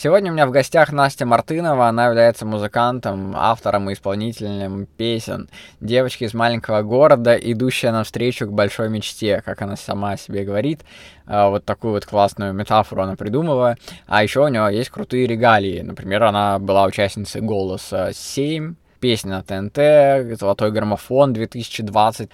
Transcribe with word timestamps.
Сегодня 0.00 0.30
у 0.30 0.34
меня 0.34 0.46
в 0.46 0.52
гостях 0.52 0.92
Настя 0.92 1.26
Мартынова. 1.26 1.88
Она 1.88 2.06
является 2.06 2.46
музыкантом, 2.46 3.32
автором 3.34 3.90
и 3.90 3.94
исполнителем 3.94 4.86
песен. 4.86 5.48
Девочка 5.80 6.24
из 6.24 6.34
маленького 6.34 6.82
города, 6.82 7.34
идущая 7.34 7.90
навстречу 7.90 8.46
к 8.46 8.52
большой 8.52 8.90
мечте, 8.90 9.42
как 9.44 9.60
она 9.60 9.74
сама 9.74 10.16
себе 10.16 10.44
говорит. 10.44 10.84
А, 11.26 11.48
вот 11.48 11.64
такую 11.64 11.94
вот 11.94 12.06
классную 12.06 12.52
метафору 12.52 13.02
она 13.02 13.16
придумала. 13.16 13.74
А 14.06 14.22
еще 14.22 14.44
у 14.44 14.46
нее 14.46 14.68
есть 14.70 14.90
крутые 14.90 15.26
регалии. 15.26 15.80
Например, 15.80 16.22
она 16.22 16.60
была 16.60 16.84
участницей 16.84 17.40
«Голоса 17.40 18.10
7», 18.10 18.76
песни 19.00 19.30
на 19.30 19.42
ТНТ, 19.42 20.38
«Золотой 20.38 20.70
граммофон» 20.70 21.32
2020. 21.32 22.30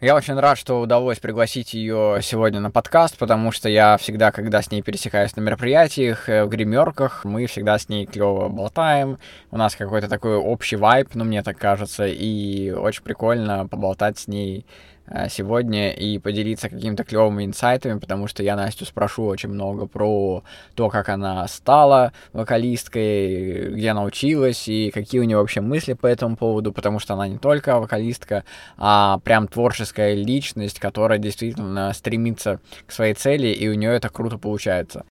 Я 0.00 0.14
очень 0.14 0.38
рад, 0.38 0.56
что 0.56 0.80
удалось 0.80 1.18
пригласить 1.18 1.74
ее 1.74 2.20
сегодня 2.22 2.60
на 2.60 2.70
подкаст, 2.70 3.18
потому 3.18 3.50
что 3.50 3.68
я 3.68 3.96
всегда, 3.96 4.30
когда 4.30 4.62
с 4.62 4.70
ней 4.70 4.80
пересекаюсь 4.80 5.34
на 5.34 5.40
мероприятиях, 5.40 6.28
э, 6.28 6.44
в 6.44 6.48
гримерках, 6.48 7.24
мы 7.24 7.46
всегда 7.46 7.80
с 7.80 7.88
ней 7.88 8.06
клево 8.06 8.48
болтаем. 8.48 9.18
У 9.50 9.56
нас 9.56 9.74
какой-то 9.74 10.08
такой 10.08 10.36
общий 10.36 10.76
вайб, 10.76 11.08
ну, 11.14 11.24
мне 11.24 11.42
так 11.42 11.58
кажется, 11.58 12.06
и 12.06 12.70
очень 12.70 13.02
прикольно 13.02 13.66
поболтать 13.66 14.20
с 14.20 14.28
ней 14.28 14.66
сегодня 15.30 15.90
и 15.90 16.18
поделиться 16.18 16.68
какими-то 16.68 17.04
клевыми 17.04 17.44
инсайтами, 17.44 17.98
потому 17.98 18.26
что 18.26 18.42
я 18.42 18.56
Настю 18.56 18.84
спрошу 18.84 19.24
очень 19.24 19.48
много 19.48 19.86
про 19.86 20.42
то, 20.74 20.88
как 20.88 21.08
она 21.08 21.46
стала 21.48 22.12
вокалисткой, 22.32 23.70
где 23.74 23.90
она 23.90 24.04
училась 24.04 24.68
и 24.68 24.90
какие 24.90 25.20
у 25.20 25.24
нее 25.24 25.38
вообще 25.38 25.60
мысли 25.60 25.94
по 25.94 26.06
этому 26.06 26.36
поводу, 26.36 26.72
потому 26.72 26.98
что 26.98 27.14
она 27.14 27.28
не 27.28 27.38
только 27.38 27.78
вокалистка, 27.78 28.44
а 28.76 29.18
прям 29.20 29.48
творческая 29.48 30.14
личность, 30.14 30.78
которая 30.78 31.18
действительно 31.18 31.92
стремится 31.92 32.60
к 32.86 32.92
своей 32.92 33.14
цели, 33.14 33.48
и 33.48 33.68
у 33.68 33.74
нее 33.74 33.92
это 33.92 34.08
круто 34.08 34.38
получается. 34.38 35.04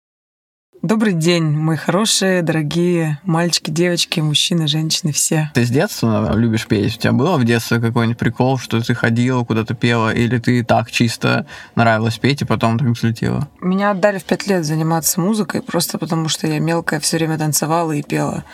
Добрый 0.84 1.14
день, 1.14 1.44
мои 1.44 1.78
хорошие, 1.78 2.42
дорогие 2.42 3.18
мальчики, 3.24 3.70
девочки, 3.70 4.20
мужчины, 4.20 4.68
женщины, 4.68 5.12
все. 5.12 5.50
Ты 5.54 5.64
с 5.64 5.70
детства 5.70 6.36
любишь 6.36 6.66
петь? 6.66 6.96
У 6.96 6.98
тебя 7.00 7.12
было 7.12 7.38
в 7.38 7.44
детстве 7.46 7.80
какой-нибудь 7.80 8.18
прикол, 8.18 8.58
что 8.58 8.82
ты 8.82 8.94
ходила, 8.94 9.44
куда-то 9.44 9.72
пела, 9.72 10.12
или 10.12 10.38
ты 10.38 10.62
так 10.62 10.90
чисто 10.90 11.46
нравилось 11.74 12.18
петь, 12.18 12.42
и 12.42 12.44
потом 12.44 12.78
так 12.78 12.88
взлетела? 12.88 13.48
Меня 13.62 13.92
отдали 13.92 14.18
в 14.18 14.24
пять 14.24 14.46
лет 14.46 14.66
заниматься 14.66 15.22
музыкой, 15.22 15.62
просто 15.62 15.96
потому 15.96 16.28
что 16.28 16.46
я 16.46 16.58
мелкая 16.58 17.00
все 17.00 17.16
время 17.16 17.38
танцевала 17.38 17.92
и 17.92 18.02
пела. 18.02 18.44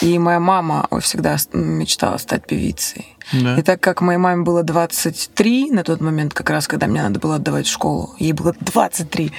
И 0.00 0.18
моя 0.18 0.40
мама 0.40 0.88
всегда 1.02 1.36
мечтала 1.52 2.16
стать 2.16 2.46
певицей. 2.46 3.14
Да. 3.30 3.58
И 3.58 3.62
так 3.62 3.80
как 3.80 4.00
моей 4.00 4.18
маме 4.18 4.42
было 4.42 4.62
23 4.62 5.70
на 5.70 5.84
тот 5.84 6.00
момент, 6.00 6.32
как 6.32 6.48
раз 6.48 6.66
когда 6.66 6.86
мне 6.86 7.02
надо 7.02 7.20
было 7.20 7.34
отдавать 7.34 7.66
в 7.66 7.70
школу, 7.70 8.14
ей 8.18 8.32
было 8.32 8.54
23, 8.58 9.32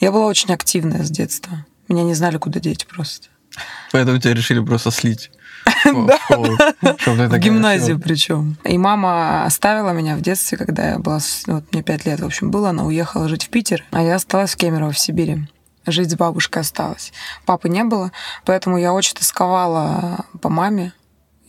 я 0.00 0.10
была 0.10 0.26
очень 0.26 0.52
активная 0.52 1.04
с 1.04 1.08
детства. 1.08 1.64
Меня 1.88 2.04
не 2.04 2.14
знали, 2.14 2.38
куда 2.38 2.60
деть 2.60 2.86
просто. 2.86 3.28
Поэтому 3.90 4.18
тебя 4.18 4.34
решили 4.34 4.60
просто 4.60 4.90
слить. 4.90 5.30
В 5.84 7.38
гимназию 7.38 8.00
причем. 8.00 8.56
И 8.64 8.78
мама 8.78 9.44
оставила 9.44 9.90
меня 9.90 10.16
в 10.16 10.20
детстве, 10.20 10.58
когда 10.58 10.90
я 10.90 10.98
была, 10.98 11.20
вот 11.46 11.72
мне 11.72 11.82
пять 11.82 12.04
лет, 12.06 12.20
в 12.20 12.24
общем, 12.24 12.50
было, 12.50 12.70
она 12.70 12.84
уехала 12.84 13.28
жить 13.28 13.44
в 13.44 13.50
Питер, 13.50 13.84
а 13.90 14.02
я 14.02 14.16
осталась 14.16 14.54
в 14.54 14.56
Кемерово, 14.56 14.92
в 14.92 14.98
Сибири. 14.98 15.46
Жить 15.86 16.10
с 16.10 16.14
бабушкой 16.14 16.62
осталась. 16.62 17.12
Папы 17.44 17.68
не 17.68 17.84
было, 17.84 18.12
поэтому 18.44 18.78
я 18.78 18.92
очень 18.92 19.16
тосковала 19.16 20.24
по 20.40 20.48
маме, 20.48 20.92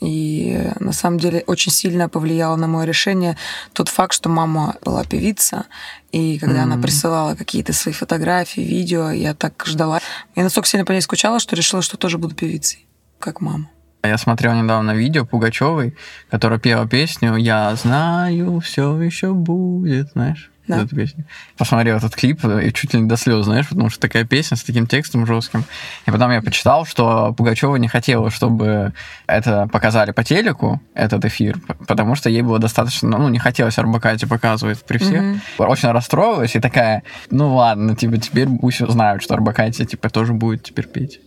и 0.04 0.72
на 0.80 0.92
самом 0.92 1.20
деле 1.20 1.44
очень 1.48 1.72
сильно 1.72 2.10
повлияло 2.10 2.56
на 2.56 2.68
мое 2.68 2.86
решение 2.86 3.38
тот 3.74 3.90
факт, 3.90 4.14
что 4.14 4.30
мама 4.30 4.76
была 4.84 5.04
певица, 5.04 5.66
и 6.12 6.38
когда 6.40 6.60
mm-hmm. 6.60 6.64
она 6.64 6.78
присылала 6.78 7.36
какие-то 7.36 7.74
свои 7.74 7.94
фотографии, 7.94 8.62
видео, 8.62 9.12
я 9.12 9.34
так 9.34 9.64
ждала. 9.66 10.00
Я 10.36 10.44
настолько 10.44 10.68
сильно 10.68 10.86
по 10.86 10.92
ней 10.92 11.02
скучала, 11.02 11.40
что 11.40 11.56
решила, 11.56 11.82
что 11.82 11.98
тоже 11.98 12.18
буду 12.18 12.36
певицей, 12.36 12.86
как 13.20 13.42
мама. 13.42 13.70
Я 14.04 14.18
смотрел 14.18 14.54
недавно 14.54 14.92
видео 14.92 15.26
Пугачевой, 15.26 15.96
которая 16.30 16.60
пела 16.60 16.88
песню 16.88 17.38
«Я 17.38 17.74
знаю, 17.76 18.60
все 18.60 19.02
еще 19.02 19.34
будет», 19.34 20.12
знаешь? 20.12 20.52
Да. 20.68 20.84
Эту 20.84 20.96
песню. 20.96 21.26
Посмотрел 21.58 21.98
этот 21.98 22.16
клип 22.16 22.44
и 22.46 22.72
чуть 22.72 22.94
ли 22.94 23.02
не 23.02 23.10
до 23.10 23.18
слез, 23.18 23.46
знаешь, 23.46 23.68
потому 23.68 23.90
что 23.90 24.00
такая 24.00 24.24
песня 24.24 24.56
с 24.56 24.64
таким 24.64 24.88
текстом 24.88 25.26
жестким. 25.26 25.66
И 26.06 26.12
потом 26.12 26.32
я 26.32 26.42
почитал, 26.42 26.86
что 26.86 27.34
Пугачева 27.34 27.76
не 27.76 27.90
хотела, 27.90 28.30
чтобы 28.32 28.94
это 29.28 29.68
показали 29.68 30.12
по 30.12 30.24
телеку, 30.24 30.82
этот 30.94 31.26
эфир, 31.26 31.60
потому 31.88 32.16
что 32.16 32.30
ей 32.30 32.42
было 32.42 32.60
достаточно, 32.60 33.18
ну, 33.18 33.28
не 33.28 33.40
хотелось 33.40 33.78
Арбакайте 33.78 34.26
показывать 34.26 34.84
при 34.86 35.00
всех. 35.00 35.22
Mm-hmm. 35.22 35.66
Очень 35.66 35.90
расстроилась 35.92 36.56
и 36.56 36.60
такая, 36.60 37.04
ну 37.30 37.56
ладно, 37.56 37.96
типа, 37.96 38.18
теперь 38.18 38.48
пусть 38.48 38.80
знают, 38.80 39.22
что 39.22 39.34
Арбакайте, 39.34 39.86
типа, 39.86 40.10
тоже 40.10 40.34
будет 40.34 40.64
теперь 40.64 40.88
петь. 40.88 41.20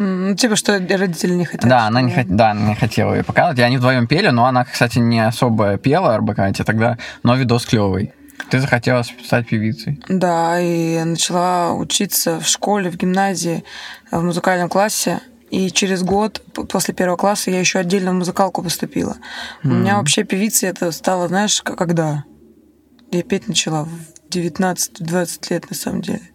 Ну, 0.00 0.36
типа, 0.36 0.54
что 0.54 0.78
родители 0.78 1.32
не 1.32 1.44
хотят. 1.44 1.68
Да, 1.68 1.88
она 1.88 2.00
не, 2.00 2.12
хот... 2.12 2.28
да, 2.28 2.54
не 2.54 2.76
хотела 2.76 3.14
ее 3.14 3.24
показывать. 3.24 3.58
И 3.58 3.62
они 3.62 3.78
вдвоем 3.78 4.06
пели, 4.06 4.28
но 4.28 4.46
она, 4.46 4.64
кстати, 4.64 5.00
не 5.00 5.18
особо 5.18 5.76
пела 5.76 6.14
Арбакайте 6.14 6.62
тогда, 6.62 6.98
но 7.24 7.34
видос 7.34 7.66
клевый. 7.66 8.12
Ты 8.50 8.60
захотела 8.60 9.02
стать 9.02 9.48
певицей? 9.48 10.00
Да, 10.08 10.60
и 10.60 11.02
начала 11.04 11.74
учиться 11.74 12.40
в 12.40 12.46
школе, 12.46 12.90
в 12.90 12.96
гимназии, 12.96 13.64
в 14.10 14.22
музыкальном 14.22 14.68
классе. 14.68 15.20
И 15.50 15.70
через 15.70 16.02
год 16.02 16.42
после 16.68 16.94
первого 16.94 17.16
класса 17.16 17.50
я 17.50 17.60
еще 17.60 17.78
отдельно 17.78 18.10
в 18.12 18.14
музыкалку 18.14 18.62
поступила. 18.62 19.16
Mm-hmm. 19.62 19.70
У 19.70 19.74
меня 19.74 19.96
вообще 19.96 20.24
певицей 20.24 20.68
это 20.68 20.92
стало, 20.92 21.28
знаешь, 21.28 21.62
когда? 21.62 22.24
Я 23.10 23.22
петь 23.22 23.48
начала 23.48 23.84
в 23.84 23.90
19-20 24.30 25.46
лет, 25.50 25.70
на 25.70 25.76
самом 25.76 26.02
деле. 26.02 26.30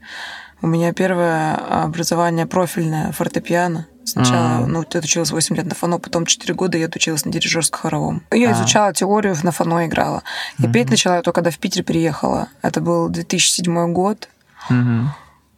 У 0.62 0.68
меня 0.68 0.94
первое 0.94 1.56
образование 1.56 2.48
профильное 2.48 3.12
фортепиано. 3.12 3.88
Сначала, 4.06 4.64
mm. 4.64 4.66
ну, 4.68 4.84
ты 4.84 4.98
отучилась 4.98 5.32
8 5.32 5.56
лет 5.56 5.66
на 5.66 5.76
фано, 5.76 5.98
потом 5.98 6.26
4 6.26 6.54
года 6.54 6.78
я 6.78 6.86
отучилась 6.86 7.26
на 7.26 7.32
дирижерско-хоровом. 7.32 8.22
Я 8.32 8.50
а. 8.50 8.54
изучала 8.54 8.94
теорию, 8.94 9.36
на 9.44 9.52
фано 9.52 9.86
играла. 9.86 10.24
И 10.60 10.64
mm-hmm. 10.64 10.72
петь 10.72 10.90
начала 10.90 11.16
я 11.18 11.22
только 11.22 11.44
когда 11.44 11.52
в 11.52 11.60
Питер 11.60 11.84
приехала. 11.84 12.48
Это 12.62 12.80
был 12.80 13.10
2007 13.10 13.94
год. 13.94 14.30
Mm-hmm. 14.70 15.08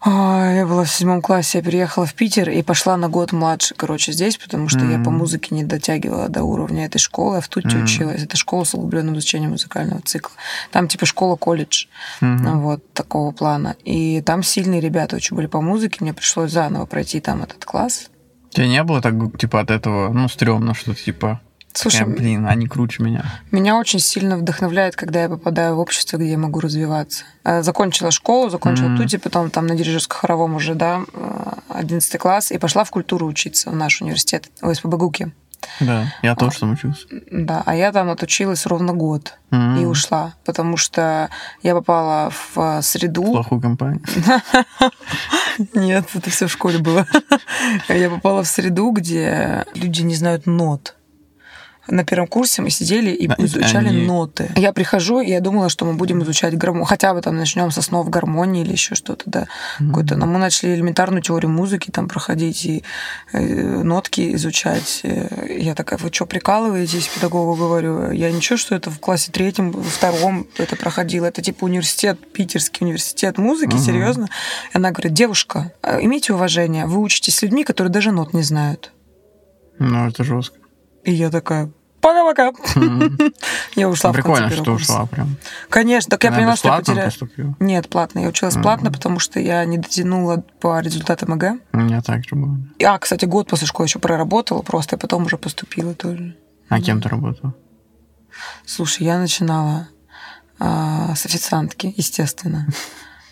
Я 0.07 0.65
была 0.67 0.83
в 0.83 0.89
седьмом 0.89 1.19
классе, 1.21 1.57
я 1.57 1.63
переехала 1.63 2.05
в 2.05 2.13
Питер 2.13 2.51
и 2.51 2.61
пошла 2.61 2.95
на 2.95 3.09
год 3.09 3.31
младше, 3.31 3.73
короче, 3.75 4.11
здесь, 4.11 4.37
потому 4.37 4.69
что 4.69 4.81
mm-hmm. 4.81 4.99
я 4.99 5.03
по 5.03 5.09
музыке 5.09 5.55
не 5.55 5.63
дотягивала 5.63 6.29
до 6.29 6.43
уровня 6.43 6.85
этой 6.85 6.99
школы, 6.99 7.37
я 7.37 7.41
в 7.41 7.47
Тутте 7.47 7.69
mm-hmm. 7.69 7.83
училась. 7.83 8.23
Это 8.23 8.37
школа 8.37 8.65
с 8.65 8.75
углубленным 8.75 9.15
изучением 9.15 9.51
музыкального 9.51 10.01
цикла. 10.01 10.35
Там 10.71 10.87
типа 10.87 11.07
школа-колледж, 11.07 11.87
mm-hmm. 12.21 12.59
вот 12.59 12.93
такого 12.93 13.31
плана. 13.31 13.75
И 13.83 14.21
там 14.21 14.43
сильные 14.43 14.79
ребята 14.79 15.15
очень 15.15 15.35
были 15.35 15.47
по 15.47 15.59
музыке, 15.59 15.97
мне 16.01 16.13
пришлось 16.13 16.51
заново 16.51 16.85
пройти 16.85 17.19
там 17.19 17.41
этот 17.41 17.65
класс. 17.65 18.09
Тебе 18.55 18.69
не 18.69 18.83
было 18.83 19.01
так, 19.01 19.13
типа, 19.37 19.59
от 19.59 19.69
этого, 19.69 20.11
ну, 20.13 20.29
стрёмно, 20.29 20.73
что 20.73 20.95
типа, 20.95 21.41
Слушай, 21.77 22.05
Прям, 22.05 22.13
блин, 22.13 22.47
они 22.47 22.67
круче 22.67 23.03
меня. 23.03 23.25
Меня 23.51 23.77
очень 23.77 23.99
сильно 23.99 24.37
вдохновляет, 24.37 24.95
когда 24.95 25.23
я 25.23 25.29
попадаю 25.29 25.75
в 25.75 25.79
общество, 25.79 26.15
где 26.15 26.31
я 26.31 26.37
могу 26.37 26.61
развиваться. 26.61 27.25
Э, 27.43 27.63
закончила 27.63 28.11
школу, 28.11 28.49
закончила 28.49 28.87
mm-hmm. 28.87 28.97
Тути, 28.97 29.17
потом 29.17 29.49
там 29.49 29.67
на 29.67 29.73
дирижерско-хоровом 29.73 30.55
уже, 30.55 30.73
да, 30.73 31.01
11 31.67 32.17
класс, 32.17 32.51
и 32.51 32.57
пошла 32.57 32.85
в 32.85 32.91
культуру 32.91 33.27
учиться 33.27 33.71
в 33.71 33.75
наш 33.75 34.01
университет, 34.01 34.49
в 34.61 34.73
СПБГУКе. 34.73 35.31
Да, 35.79 36.13
я 36.21 36.35
тоже 36.35 36.59
там 36.59 36.73
учился. 36.73 37.07
Да, 37.31 37.63
а 37.65 37.75
я 37.75 37.91
там 37.91 38.09
отучилась 38.09 38.65
ровно 38.65 38.93
год 38.93 39.37
mm-hmm. 39.51 39.81
и 39.81 39.85
ушла, 39.85 40.33
потому 40.45 40.77
что 40.77 41.29
я 41.63 41.73
попала 41.73 42.31
в 42.53 42.81
среду... 42.81 43.23
В 43.23 43.31
плохую 43.31 43.61
компанию? 43.61 44.01
Нет, 45.73 46.05
это 46.13 46.29
все 46.29 46.47
в 46.47 46.51
школе 46.51 46.79
было. 46.79 47.07
Я 47.89 48.09
попала 48.09 48.43
в 48.43 48.47
среду, 48.47 48.91
где 48.91 49.65
люди 49.73 50.01
не 50.01 50.15
знают 50.15 50.45
нот 50.45 50.95
на 51.87 52.03
первом 52.03 52.27
курсе 52.27 52.61
мы 52.61 52.69
сидели 52.69 53.11
и 53.11 53.27
изучали 53.37 53.89
Они... 53.89 54.05
ноты. 54.05 54.49
Я 54.55 54.73
прихожу, 54.73 55.19
и 55.19 55.29
я 55.29 55.39
думала, 55.39 55.69
что 55.69 55.85
мы 55.85 55.93
будем 55.93 56.23
изучать 56.23 56.57
гармонию. 56.57 56.85
Хотя 56.85 57.13
бы 57.13 57.21
там 57.21 57.37
начнем 57.37 57.71
с 57.71 57.77
основ 57.77 58.09
гармонии 58.09 58.63
или 58.63 58.71
еще 58.71 58.95
что-то, 58.95 59.23
да. 59.25 59.47
Mm-hmm. 59.79 59.87
Какой-то. 59.87 60.15
Но 60.15 60.25
мы 60.25 60.39
начали 60.39 60.73
элементарную 60.75 61.21
теорию 61.21 61.51
музыки 61.51 61.91
там 61.91 62.07
проходить 62.07 62.65
и 62.65 62.83
э, 63.33 63.83
нотки 63.83 64.35
изучать. 64.35 65.01
Я 65.49 65.75
такая, 65.75 65.99
вы 65.99 66.11
что, 66.11 66.25
прикалываетесь? 66.25 67.07
Педагогу 67.07 67.55
говорю, 67.55 68.11
я 68.11 68.31
ничего, 68.31 68.57
что 68.57 68.75
это 68.75 68.89
в 68.89 68.99
классе 68.99 69.31
третьем, 69.31 69.71
втором 69.71 70.47
это 70.57 70.75
проходило. 70.75 71.25
Это 71.25 71.41
типа 71.41 71.65
университет, 71.65 72.19
питерский 72.33 72.85
университет 72.85 73.37
музыки, 73.37 73.75
mm-hmm. 73.75 73.85
серьезно. 73.85 74.29
И 74.73 74.77
она 74.77 74.91
говорит, 74.91 75.13
девушка, 75.13 75.71
э, 75.83 75.99
имейте 76.01 76.33
уважение, 76.33 76.85
вы 76.85 76.99
учитесь 76.99 77.35
с 77.35 77.41
людьми, 77.41 77.63
которые 77.63 77.91
даже 77.91 78.11
нот 78.11 78.33
не 78.33 78.43
знают. 78.43 78.91
Ну, 79.79 80.07
это 80.07 80.23
жестко. 80.23 80.57
И 81.05 81.11
я 81.13 81.29
такая, 81.29 81.69
пока-пока. 82.01 82.51
Я 83.75 83.89
ушла 83.89 84.11
в 84.11 84.21
конце 84.21 84.49
что 84.49 84.63
курса. 84.65 84.93
ушла 84.93 85.05
прям. 85.05 85.37
Конечно, 85.69 86.09
так 86.09 86.23
я 86.23 86.31
поняла, 86.31 86.55
что 86.55 86.67
я 86.93 87.05
поступила? 87.05 87.55
Нет, 87.59 87.89
платно. 87.89 88.19
Я 88.19 88.27
училась 88.29 88.55
платно, 88.55 88.91
потому 88.91 89.19
что 89.19 89.39
я 89.39 89.63
не 89.65 89.77
дотянула 89.77 90.43
по 90.59 90.79
результатам 90.81 91.33
ЕГЭ. 91.35 91.59
У 91.73 91.77
меня 91.77 92.01
так 92.01 92.23
же 92.23 92.35
было. 92.35 92.57
А, 92.83 92.97
кстати, 92.99 93.25
год 93.25 93.49
после 93.49 93.67
школы 93.67 93.87
еще 93.87 93.99
проработала 93.99 94.61
просто, 94.61 94.95
и 94.95 94.99
потом 94.99 95.25
уже 95.25 95.37
поступила 95.37 95.93
тоже. 95.93 96.35
А 96.69 96.81
кем 96.81 97.01
ты 97.01 97.09
работал? 97.09 97.53
Слушай, 98.65 99.03
я 99.03 99.17
начинала 99.19 99.87
а, 100.59 101.13
с 101.15 101.25
официантки, 101.25 101.93
естественно. 101.95 102.67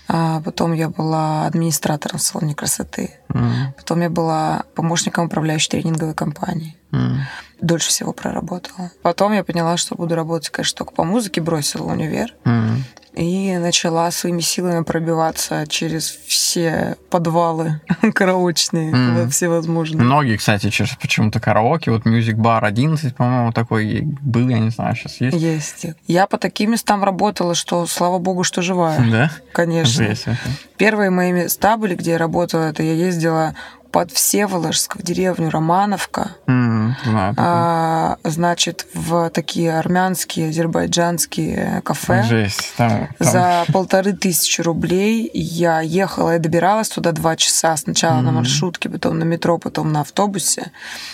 А 0.10 0.42
потом 0.42 0.74
я 0.74 0.90
была 0.90 1.48
администратором 1.48 2.20
в 2.20 2.22
салоне 2.22 2.54
красоты. 2.54 3.12
М, 3.30 3.74
Потом 3.78 4.02
я 4.02 4.10
была 4.10 4.64
помощником 4.76 5.28
управляющей 5.28 5.70
тренинговой 5.70 6.14
компании. 6.14 6.76
М. 6.94 7.20
Дольше 7.62 7.90
всего 7.90 8.12
проработала. 8.14 8.92
Потом 9.04 9.32
я 9.34 9.44
поняла, 9.44 9.78
что 9.78 9.96
буду 9.96 10.16
работать, 10.16 10.50
конечно, 10.50 10.78
только 10.80 10.94
по 10.94 11.04
музыке, 11.06 11.40
бросила 11.42 11.92
универ. 11.92 12.34
М. 12.46 12.84
И 13.14 13.56
начала 13.58 14.10
своими 14.10 14.42
силами 14.42 14.84
пробиваться 14.84 15.66
через 15.68 16.10
все 16.10 16.98
подвалы 17.12 17.80
караочные, 18.16 18.90
Мгм. 18.94 19.30
всевозможные. 19.30 20.04
Многие, 20.04 20.36
кстати, 20.38 20.70
через 20.72 20.96
почему-то 20.96 21.40
караоке, 21.40 21.92
вот 21.92 22.06
Music 22.08 22.34
Bar 22.36 22.62
11, 22.66 23.16
по-моему, 23.16 23.52
такой 23.54 24.02
был, 24.02 24.50
я 24.50 24.58
не 24.58 24.72
знаю, 24.72 24.96
сейчас 24.96 25.22
есть. 25.22 25.38
Есть. 25.38 25.86
Я 26.08 26.26
по 26.26 26.38
таким 26.40 26.72
местам 26.72 27.04
работала, 27.04 27.54
что 27.54 27.86
слава 27.86 28.18
богу, 28.18 28.44
что 28.44 28.62
живая. 28.64 29.00
Да? 29.12 29.32
Конечно. 29.54 30.06
Вообще. 30.08 30.36
Первые 30.78 31.12
мои 31.12 31.32
места 31.32 31.78
были, 31.78 31.94
где 31.96 32.12
я 32.14 32.18
работала, 32.18 32.64
это 32.64 32.82
я 32.82 32.94
ездила 32.94 33.54
под 33.94 34.12
Всеволожск, 34.12 34.96
в 34.96 35.04
деревню 35.04 35.52
Романовка, 35.52 36.32
М, 36.48 36.96
Знаю. 37.06 37.36
а, 37.38 38.18
значит, 38.24 38.88
в 38.96 39.30
такие 39.30 39.78
армянские, 39.78 40.50
азербайджанские 40.50 41.82
кафе. 41.86 42.24
Жесть. 42.24 42.74
Там, 42.76 42.90
там- 42.90 43.08
За 43.20 43.66
полторы 43.72 44.14
тысячи 44.14 44.62
рублей 44.62 45.30
я 45.36 45.82
ехала 45.82 46.36
и 46.36 46.40
добиралась 46.40 46.90
туда 46.90 47.12
два 47.12 47.36
часа. 47.36 47.78
Сначала 47.78 48.16
на 48.22 48.32
Мгм. 48.32 48.36
маршрутке, 48.38 48.90
потом 48.90 49.20
на 49.20 49.26
метро, 49.26 49.60
потом 49.60 49.92
на 49.92 50.02
автобусе. 50.02 50.72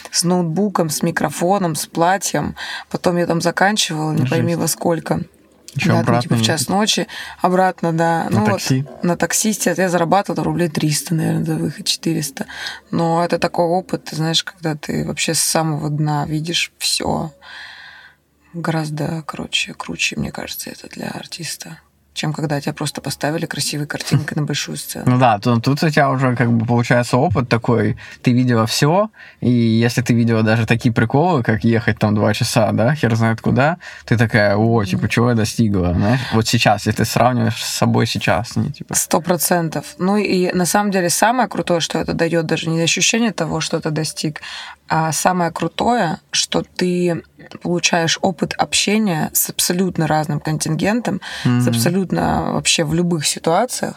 С 0.10 0.24
ноутбуком, 0.24 0.90
с 0.90 1.04
микрофоном, 1.04 1.76
с 1.76 1.86
платьем. 1.86 2.56
Потом 2.90 3.18
я 3.18 3.26
там 3.28 3.42
заканчивала, 3.42 4.14
не 4.14 4.26
пойми 4.26 4.54
Жесть. 4.54 4.62
во 4.62 4.68
сколько. 4.68 5.20
Ещё 5.76 5.94
да, 5.94 6.00
обратно 6.00 6.22
типа 6.22 6.36
в 6.36 6.42
час 6.42 6.68
ночи. 6.68 7.08
Обратно, 7.42 7.94
да. 7.94 8.28
На 8.30 8.40
ну, 8.40 8.46
такси? 8.46 8.86
Вот, 8.88 9.04
на 9.04 9.18
таксисте 9.18 9.74
я 9.78 9.90
зарабатывала 9.90 10.44
рублей 10.44 10.70
300, 10.70 11.16
наверное, 11.16 11.46
за 11.46 11.56
выход 11.56 11.86
400. 11.86 12.46
Но 12.92 13.24
это 13.24 13.40
такой 13.40 13.66
опыт, 13.66 14.06
ты 14.06 14.16
знаешь, 14.16 14.44
когда 14.44 14.76
ты 14.76 15.06
вообще 15.06 15.34
с 15.34 15.40
самого 15.40 15.90
дна 15.90 16.26
видишь 16.26 16.72
все 16.78 17.32
гораздо, 18.54 19.24
короче, 19.28 19.74
круче, 19.74 20.16
мне 20.16 20.32
кажется, 20.32 20.70
это 20.70 20.88
для 20.88 21.10
артиста, 21.10 21.80
чем 22.14 22.34
когда 22.34 22.60
тебя 22.60 22.74
просто 22.74 23.02
поставили 23.02 23.46
красивой 23.46 23.88
картинкой 23.88 24.38
на 24.38 24.44
большую 24.44 24.78
сцену. 24.78 25.06
Ну 25.10 25.20
да, 25.20 25.40
тут, 25.40 25.64
тут 25.64 25.82
у 25.84 25.90
тебя 25.90 26.10
уже 26.10 26.36
как 26.36 26.52
бы 26.52 26.66
получается 26.66 27.18
опыт 27.18 27.48
такой, 27.50 27.98
ты 28.22 28.34
видела 28.34 28.66
все, 28.66 29.10
и 29.42 29.50
если 29.50 30.02
ты 30.02 30.14
видела 30.14 30.44
даже 30.44 30.66
такие 30.66 30.94
приколы, 30.94 31.44
как 31.44 31.64
ехать 31.64 32.00
там 32.00 32.16
два 32.16 32.34
часа, 32.34 32.72
да, 32.72 32.96
хер 32.96 33.16
знает 33.16 33.42
куда, 33.42 33.78
ты 34.06 34.18
такая, 34.18 34.56
о, 34.58 34.84
типа, 34.84 35.08
чего 35.08 35.30
я 35.30 35.36
достигла, 35.36 35.94
знаешь? 35.94 36.20
Вот 36.34 36.48
сейчас, 36.48 36.86
если 36.86 37.04
ты 37.04 37.06
сравниваешь 37.06 37.64
с 37.64 37.78
собой 37.78 38.06
сейчас, 38.06 38.56
не 38.56 38.72
типа... 38.72 38.96
Сто 38.96 39.22
процентов. 39.22 39.96
Ну 39.98 40.18
и 40.18 40.52
на 40.54 40.66
самом 40.66 40.92
деле 40.92 41.10
самое 41.10 41.48
крутое, 41.48 41.80
что 41.80 42.00
это 42.00 42.14
дает, 42.14 42.46
даже 42.46 42.70
не 42.70 42.82
ощущение 42.82 43.32
того, 43.32 43.62
что 43.62 43.80
ты 43.80 43.92
достиг, 43.92 44.42
а 44.90 45.12
самое 45.12 45.52
крутое, 45.52 46.20
что 46.32 46.64
ты 46.64 47.24
получаешь 47.62 48.18
опыт 48.22 48.54
общения 48.54 49.30
с 49.34 49.50
абсолютно 49.50 50.08
разным 50.08 50.40
контингентом, 50.40 51.22
с 51.44 51.48
Мгм. 51.48 51.70
абсолютно 51.70 52.54
вообще 52.54 52.84
в 52.84 52.94
любых 52.94 53.26
ситуациях. 53.28 53.96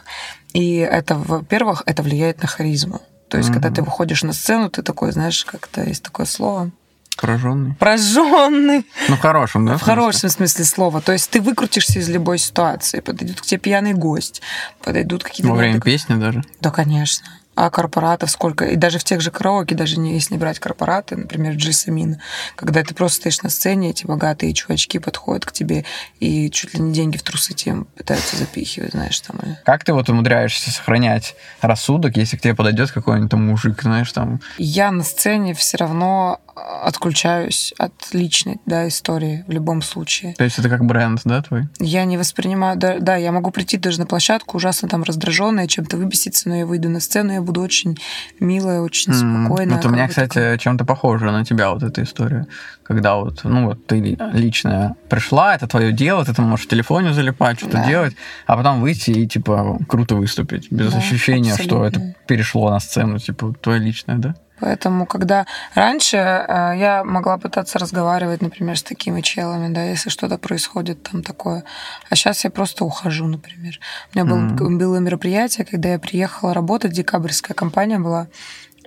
И 0.52 0.76
это, 0.76 1.14
во-первых, 1.16 1.82
это 1.86 2.02
влияет 2.02 2.42
на 2.42 2.48
харизму. 2.48 3.00
То 3.28 3.38
есть, 3.38 3.50
когда 3.50 3.68
Мгм. 3.68 3.76
ты 3.76 3.82
выходишь 3.82 4.22
на 4.22 4.32
сцену, 4.34 4.68
ты 4.68 4.82
такой, 4.82 5.12
знаешь, 5.12 5.44
как-то 5.44 5.82
есть 5.82 6.02
такое 6.02 6.26
слово. 6.26 6.70
Пораженный. 7.18 7.74
Прожженный. 7.74 8.86
Ну, 9.08 9.16
в 9.16 9.20
хорошем, 9.20 9.66
да? 9.66 9.76
В 9.76 9.82
хорошем 9.82 10.30
смысле 10.30 10.64
слова. 10.64 11.00
То 11.00 11.12
есть 11.12 11.30
ты 11.30 11.40
выкрутишься 11.40 11.98
из 11.98 12.08
любой 12.08 12.38
ситуации. 12.38 13.00
Подойдут 13.00 13.40
к 13.40 13.44
тебе 13.44 13.58
пьяный 13.58 13.92
гость, 13.92 14.40
подойдут 14.82 15.22
какие-то... 15.22 15.50
Во 15.52 15.56
время 15.56 15.80
песни 15.80 16.14
даже. 16.14 16.42
Да, 16.60 16.70
конечно. 16.70 17.26
А 17.54 17.70
корпоратов 17.70 18.30
сколько? 18.30 18.64
И 18.64 18.76
даже 18.76 18.98
в 18.98 19.04
тех 19.04 19.20
же 19.20 19.30
караоке, 19.30 19.74
даже 19.74 19.98
не, 19.98 20.14
если 20.14 20.34
не 20.34 20.38
брать 20.38 20.58
корпораты, 20.58 21.16
например, 21.16 21.54
Джисамина, 21.54 22.18
когда 22.56 22.82
ты 22.82 22.94
просто 22.94 23.18
стоишь 23.18 23.42
на 23.42 23.50
сцене, 23.50 23.90
эти 23.90 24.06
богатые 24.06 24.54
чувачки 24.54 24.98
подходят 24.98 25.44
к 25.44 25.52
тебе 25.52 25.84
и 26.18 26.50
чуть 26.50 26.74
ли 26.74 26.80
не 26.80 26.92
деньги 26.94 27.18
в 27.18 27.22
трусы 27.22 27.52
тем 27.52 27.84
пытаются 27.96 28.36
запихивать, 28.36 28.92
знаешь, 28.92 29.20
там. 29.20 29.38
Как 29.64 29.84
ты 29.84 29.92
вот 29.92 30.08
умудряешься 30.08 30.70
сохранять 30.70 31.36
рассудок, 31.60 32.16
если 32.16 32.36
к 32.36 32.40
тебе 32.40 32.54
подойдет 32.54 32.90
какой-нибудь 32.90 33.30
там 33.30 33.46
мужик, 33.46 33.82
знаешь, 33.82 34.10
там... 34.12 34.40
Я 34.56 34.90
на 34.90 35.02
сцене 35.04 35.52
все 35.52 35.76
равно 35.76 36.40
отключаюсь 36.54 37.72
от 37.78 37.92
личной 38.12 38.60
да, 38.66 38.86
истории 38.88 39.44
в 39.46 39.50
любом 39.52 39.82
случае. 39.82 40.34
То 40.34 40.44
есть 40.44 40.58
это 40.58 40.68
как 40.68 40.84
бренд, 40.84 41.20
да, 41.24 41.42
твой? 41.42 41.68
Я 41.78 42.04
не 42.04 42.16
воспринимаю, 42.18 42.76
да, 42.76 42.98
да, 42.98 43.16
я 43.16 43.32
могу 43.32 43.50
прийти 43.50 43.76
даже 43.78 43.98
на 44.00 44.06
площадку, 44.06 44.56
ужасно 44.56 44.88
там 44.88 45.02
раздраженная, 45.02 45.66
чем-то 45.66 45.96
выбеситься, 45.96 46.48
но 46.48 46.56
я 46.56 46.66
выйду 46.66 46.88
на 46.88 47.00
сцену, 47.00 47.32
я 47.32 47.40
буду 47.42 47.60
очень 47.62 47.98
милая, 48.40 48.80
очень 48.80 49.12
М, 49.12 49.46
спокойная. 49.46 49.76
Вот 49.76 49.86
у 49.86 49.88
меня, 49.88 50.06
бы 50.06 50.12
такая. 50.12 50.28
кстати, 50.28 50.58
чем-то 50.62 50.84
похоже 50.84 51.30
на 51.30 51.44
тебя 51.44 51.70
вот 51.70 51.82
эта 51.82 52.02
история. 52.02 52.46
Когда 52.82 53.16
вот, 53.16 53.40
ну 53.44 53.66
вот 53.68 53.86
ты 53.86 54.00
ли- 54.00 54.18
лично 54.32 54.96
пришла, 55.08 55.54
это 55.54 55.66
твое 55.66 55.92
дело, 55.92 56.24
ты 56.24 56.34
там 56.34 56.46
можешь 56.46 56.66
в 56.66 56.68
телефоне 56.68 57.12
залипать, 57.14 57.58
что-то 57.58 57.78
Да. 57.78 57.86
делать, 57.86 58.14
а 58.46 58.56
потом 58.56 58.80
выйти 58.80 59.10
и, 59.10 59.26
типа, 59.26 59.78
круто 59.88 60.16
выступить, 60.16 60.70
без 60.70 60.92
Да, 60.92 60.98
ощущения, 60.98 61.54
что 61.54 61.84
это 61.86 61.96
абсолютно. 61.98 62.14
перешло 62.26 62.70
на 62.70 62.80
сцену, 62.80 63.18
типа, 63.18 63.54
твое 63.60 63.78
личное, 63.80 64.16
да? 64.18 64.34
Поэтому, 64.62 65.06
когда 65.06 65.44
раньше 65.74 66.16
э, 66.16 66.74
я 66.76 67.02
могла 67.04 67.36
пытаться 67.36 67.80
разговаривать, 67.80 68.42
например, 68.42 68.78
с 68.78 68.82
такими 68.84 69.20
челами, 69.20 69.74
да, 69.74 69.82
если 69.82 70.08
что-то 70.08 70.38
происходит 70.38 71.02
там 71.02 71.24
такое, 71.24 71.64
а 72.08 72.14
сейчас 72.14 72.44
я 72.44 72.50
просто 72.50 72.84
ухожу, 72.84 73.26
например. 73.26 73.80
У 74.14 74.18
меня 74.18 74.24
Мгм. 74.24 74.78
было 74.78 74.98
мероприятие, 74.98 75.66
когда 75.66 75.88
я 75.88 75.98
приехала 75.98 76.54
работать, 76.54 76.92
декабрьская 76.92 77.56
компания 77.56 77.98
была, 77.98 78.28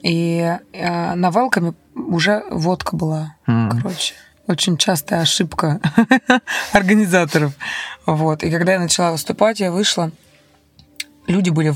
и 0.02 0.58
э, 0.72 1.14
на 1.16 1.30
велкаме 1.30 1.74
уже 1.94 2.44
водка 2.50 2.96
была, 2.96 3.36
М. 3.46 3.70
короче. 3.70 4.14
Очень 4.48 4.78
частая 4.78 5.24
ошибка 5.24 5.82
организаторов. 6.72 7.52
Вот. 8.06 8.44
И 8.44 8.50
когда 8.50 8.74
я 8.74 8.80
начала 8.80 9.12
выступать, 9.12 9.60
я 9.60 9.72
вышла, 9.74 10.12
люди 11.28 11.50
были 11.50 11.72
в 11.72 11.76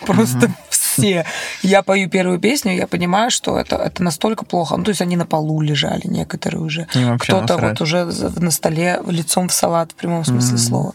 Просто 0.06 0.50
все. 0.94 1.24
Я 1.62 1.82
пою 1.82 2.08
первую 2.08 2.38
песню, 2.38 2.74
я 2.74 2.86
понимаю, 2.86 3.30
что 3.30 3.58
это, 3.58 3.76
это 3.76 4.02
настолько 4.02 4.44
плохо. 4.44 4.76
Ну, 4.76 4.84
то 4.84 4.90
есть 4.90 5.00
они 5.02 5.16
на 5.16 5.26
полу 5.26 5.60
лежали, 5.60 6.02
некоторые 6.06 6.60
уже. 6.60 6.86
Кто-то 7.18 7.58
вот 7.58 7.80
уже 7.80 8.04
на 8.04 8.50
столе 8.50 9.00
лицом 9.06 9.48
в 9.48 9.52
салат, 9.52 9.92
в 9.92 9.94
прямом 9.94 10.24
смысле 10.24 10.54
Мгм. 10.54 10.58
слова. 10.58 10.92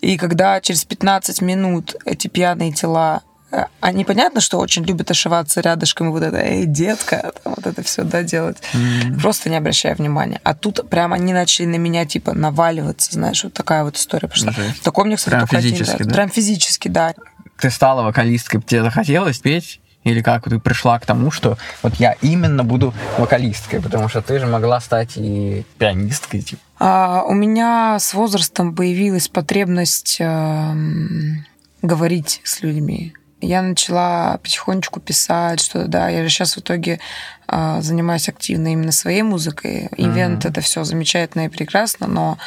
И 0.00 0.16
когда 0.16 0.60
через 0.60 0.84
15 0.84 1.40
минут 1.40 1.96
эти 2.04 2.28
пьяные 2.28 2.72
тела 2.72 3.22
э, 3.50 3.64
они 3.80 4.04
понятно, 4.04 4.40
что 4.42 4.58
очень 4.58 4.84
любят 4.84 5.10
ошиваться 5.10 5.60
рядышком 5.62 6.08
и 6.08 6.10
вот 6.10 6.22
это, 6.22 6.36
эй, 6.36 6.66
детка, 6.66 7.32
там 7.42 7.54
вот 7.56 7.66
это 7.66 7.82
все, 7.82 8.02
да, 8.04 8.22
делать. 8.22 8.58
М. 8.74 9.18
Просто 9.18 9.48
не 9.48 9.56
обращая 9.56 9.94
внимания. 9.94 10.38
А 10.44 10.54
тут 10.54 10.88
прям 10.90 11.14
они 11.14 11.32
начали 11.32 11.64
на 11.66 11.76
меня, 11.76 12.04
типа, 12.04 12.34
наваливаться, 12.34 13.12
знаешь, 13.14 13.42
вот 13.44 13.54
такая 13.54 13.84
вот 13.84 13.96
история 13.96 14.28
пошла. 14.28 14.52
Жесть. 14.52 14.82
Такое 14.82 15.06
мне, 15.06 15.16
кстати, 15.16 15.34
Прям 15.34 15.46
физически, 15.46 15.82
нравится. 15.84 16.04
да? 16.08 16.14
Прям 16.14 16.28
физически, 16.30 16.88
да. 16.88 17.14
Ты 17.58 17.70
стала 17.70 18.02
вокалисткой, 18.02 18.62
тебе 18.62 18.82
захотелось 18.82 19.38
петь? 19.38 19.80
Или 20.04 20.22
как 20.22 20.44
ты 20.44 20.58
пришла 20.58 20.98
к 20.98 21.06
тому, 21.06 21.30
что 21.30 21.58
вот 21.82 21.96
я 21.96 22.12
именно 22.22 22.64
буду 22.64 22.94
вокалисткой, 23.18 23.82
потому 23.82 24.08
что 24.08 24.22
ты 24.22 24.38
же 24.38 24.46
могла 24.46 24.80
стать 24.80 25.16
и 25.16 25.66
пианисткой, 25.76 26.40
типа. 26.40 26.62
А, 26.78 27.24
у 27.26 27.34
меня 27.34 27.98
с 27.98 28.14
возрастом 28.14 28.74
появилась 28.74 29.28
потребность 29.28 30.16
эм, 30.20 31.44
говорить 31.82 32.40
с 32.44 32.62
людьми. 32.62 33.12
Я 33.40 33.62
начала 33.62 34.38
потихонечку 34.42 35.00
писать, 35.00 35.60
что 35.60 35.86
да, 35.86 36.08
я 36.08 36.22
же 36.22 36.28
сейчас 36.28 36.56
в 36.56 36.60
итоге 36.60 36.92
э, 36.94 36.98
занимаюсь 37.80 38.28
активно 38.28 38.72
именно 38.72 38.92
своей 38.92 39.22
музыкой. 39.22 39.88
Ивент 39.96 40.44
Мгм. 40.44 40.50
это 40.52 40.60
все 40.60 40.84
замечательно 40.84 41.46
и 41.46 41.48
прекрасно, 41.48 42.06
но 42.06 42.38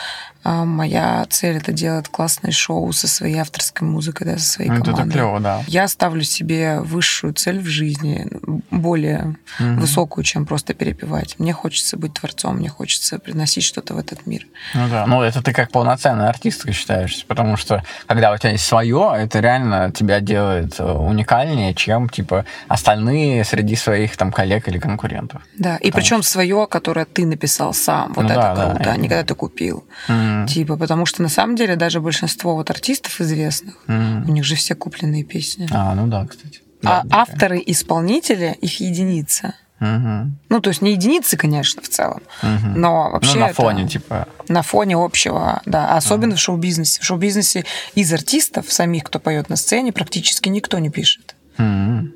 э, 0.44 0.64
моя 0.64 1.26
цель 1.30 1.58
это 1.58 1.72
делать 1.72 2.08
классное 2.08 2.52
шоу 2.52 2.92
со 2.94 3.08
своей 3.08 3.38
авторской 3.38 3.88
музыкой, 3.88 4.26
да, 4.28 4.38
со 4.40 4.46
своей 4.54 4.70
Ну, 4.72 4.78
это 4.78 4.92
командой. 4.92 5.14
клево, 5.14 5.40
да. 5.40 5.64
Я 5.68 5.88
ставлю 5.88 6.24
себе 6.24 6.80
высшую 6.82 7.34
цель 7.34 7.60
в 7.60 7.66
жизни, 7.68 8.28
более 8.72 9.36
Мгм. 9.60 9.80
высокую, 9.80 10.24
чем 10.24 10.46
просто 10.46 10.74
перепевать. 10.74 11.36
Мне 11.38 11.54
хочется 11.54 11.96
быть 11.98 12.14
творцом, 12.14 12.58
мне 12.58 12.70
хочется 12.70 13.20
приносить 13.20 13.64
что-то 13.64 13.94
в 13.94 13.98
этот 14.00 14.26
мир. 14.26 14.48
Ну 14.74 14.88
да, 14.90 15.06
ну 15.06 15.22
это 15.22 15.44
ты 15.44 15.54
как 15.54 15.70
полноценная 15.72 16.30
артистка 16.30 16.72
считаешься, 16.74 17.26
потому 17.28 17.56
что 17.58 17.84
когда 18.08 18.32
у 18.32 18.38
тебя 18.38 18.52
есть 18.52 18.66
свое, 18.66 19.14
это 19.18 19.40
реально 19.42 19.92
тебя 19.92 20.20
делает 20.22 20.80
э, 20.80 20.84
уникальнее, 20.92 21.74
чем 21.76 22.10
типа 22.10 22.46
остальные 22.68 23.44
среди 23.44 23.76
своих 23.76 24.18
там 24.18 24.32
коллег 24.32 24.68
или 24.68 24.80
конкурентов. 24.92 25.42
Да, 25.58 25.78
и 25.78 25.92
причем 25.92 26.24
свое, 26.24 26.68
которое 26.68 27.06
ты 27.06 27.26
написал 27.26 27.74
сам, 27.74 28.14
вот 28.14 28.24
Ну 28.24 28.30
это 28.30 28.36
да, 28.36 28.56
да, 28.56 28.70
круто, 28.76 28.92
а 28.92 28.98
не 28.98 29.08
это- 29.08 29.16
когда 29.16 29.24
ты 29.24 29.36
купил. 29.36 29.84
Мгм. 30.08 30.48
Типа, 30.48 30.78
потому 30.78 31.06
что 31.06 31.22
на 31.22 31.30
самом 31.30 31.56
деле 31.56 31.76
даже 31.76 32.00
большинство 32.02 32.56
вот 32.56 32.70
артистов 32.70 33.20
известных, 33.22 33.76
Мгм. 33.88 34.30
у 34.30 34.32
них 34.34 34.44
же 34.44 34.56
все 34.56 34.76
купленные 34.76 35.24
песни. 35.24 35.68
А, 35.72 35.94
ну 35.96 36.08
да, 36.08 36.26
кстати. 36.26 36.62
А 36.84 36.88
Да, 36.88 37.02
да. 37.06 37.18
авторы, 37.22 37.62
исполнители, 37.66 38.58
их 38.62 38.80
единица. 38.80 39.54
Мгм. 39.80 40.38
Ну, 40.50 40.60
то 40.62 40.70
есть 40.70 40.82
не 40.84 40.92
единицы, 40.92 41.38
конечно, 41.38 41.82
в 41.82 41.90
целом, 41.90 42.22
Мгм. 42.44 42.80
но 42.80 43.10
вообще 43.12 43.34
Ну, 43.36 43.40
на 43.40 43.46
это 43.46 43.56
фоне, 43.56 43.88
типа. 43.88 44.28
на 44.48 44.62
фоне 44.62 44.96
общего, 44.96 45.62
да, 45.66 45.96
особенно 45.98 46.36
в 46.36 46.40
шоу-бизнесе. 46.40 47.02
В 47.02 47.04
шоу-бизнесе 47.04 47.66
из 47.96 48.14
артистов, 48.14 48.72
самих, 48.72 49.06
кто 49.06 49.20
поет 49.20 49.50
на 49.50 49.56
сцене, 49.56 49.92
практически 49.92 50.50
никто 50.50 50.78
не 50.78 50.90
пишет. 50.92 51.36
Мгм. 51.58 52.14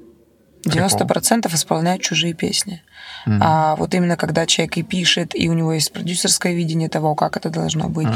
90% 0.66 1.54
исполняют 1.54 2.02
чужие 2.02 2.34
песни. 2.34 2.82
Мгм. 3.26 3.40
А 3.42 3.76
вот 3.76 3.94
именно 3.94 4.18
когда 4.18 4.46
человек 4.46 4.78
и 4.78 4.84
пишет, 4.84 5.32
и 5.34 5.50
у 5.50 5.54
него 5.54 5.74
есть 5.74 5.92
продюсерское 5.92 6.54
видение 6.54 6.90
того, 6.90 7.16
как 7.16 7.38
это 7.38 7.50
должно 7.50 7.90
быть, 7.90 8.08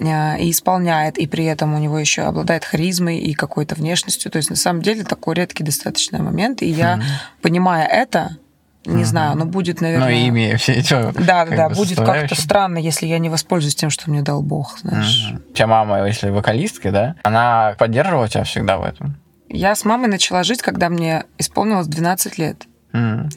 а, 0.00 0.36
и 0.36 0.50
исполняет, 0.50 1.18
и 1.18 1.26
при 1.26 1.44
этом 1.44 1.74
у 1.74 1.78
него 1.78 1.98
еще 1.98 2.22
обладает 2.22 2.64
харизмой 2.64 3.18
и 3.18 3.34
какой-то 3.34 3.74
внешностью. 3.74 4.30
То 4.30 4.36
есть 4.36 4.50
на 4.50 4.56
самом 4.56 4.82
деле 4.82 5.04
такой 5.04 5.34
редкий 5.34 5.64
достаточно 5.64 6.22
момент. 6.22 6.62
И 6.62 6.66
я, 6.66 7.00
понимая 7.40 7.86
это, 7.86 8.36
не 8.84 9.04
знаю, 9.04 9.36
но 9.36 9.44
будет, 9.44 9.80
Ну, 9.80 9.86
наверное... 9.86 10.12
и 10.12 10.28
имея 10.28 10.56
все 10.56 10.72
эти 10.72 10.92
Да, 10.92 11.44
да, 11.44 11.44
да, 11.44 11.68
будет 11.68 11.98
как-то 11.98 12.34
странно, 12.34 12.78
если 12.78 13.06
я 13.06 13.18
не 13.18 13.28
воспользуюсь 13.28 13.74
тем, 13.74 13.90
что 13.90 14.10
мне 14.10 14.22
дал 14.22 14.42
Бог, 14.42 14.78
знаешь. 14.80 15.30
Мгм. 15.30 15.42
У 15.50 15.52
тебя 15.54 15.66
мама, 15.66 16.06
если 16.06 16.30
вокалистка, 16.30 16.90
да, 16.90 17.14
она 17.22 17.74
поддерживала 17.78 18.28
тебя 18.28 18.44
всегда 18.44 18.78
в 18.78 18.84
этом? 18.84 19.16
Я 19.52 19.74
с 19.74 19.84
мамой 19.84 20.08
начала 20.08 20.42
жить, 20.44 20.62
когда 20.62 20.88
мне 20.88 21.24
исполнилось 21.38 21.86
12 21.86 22.38
лет. 22.38 22.66
М. 22.92 23.28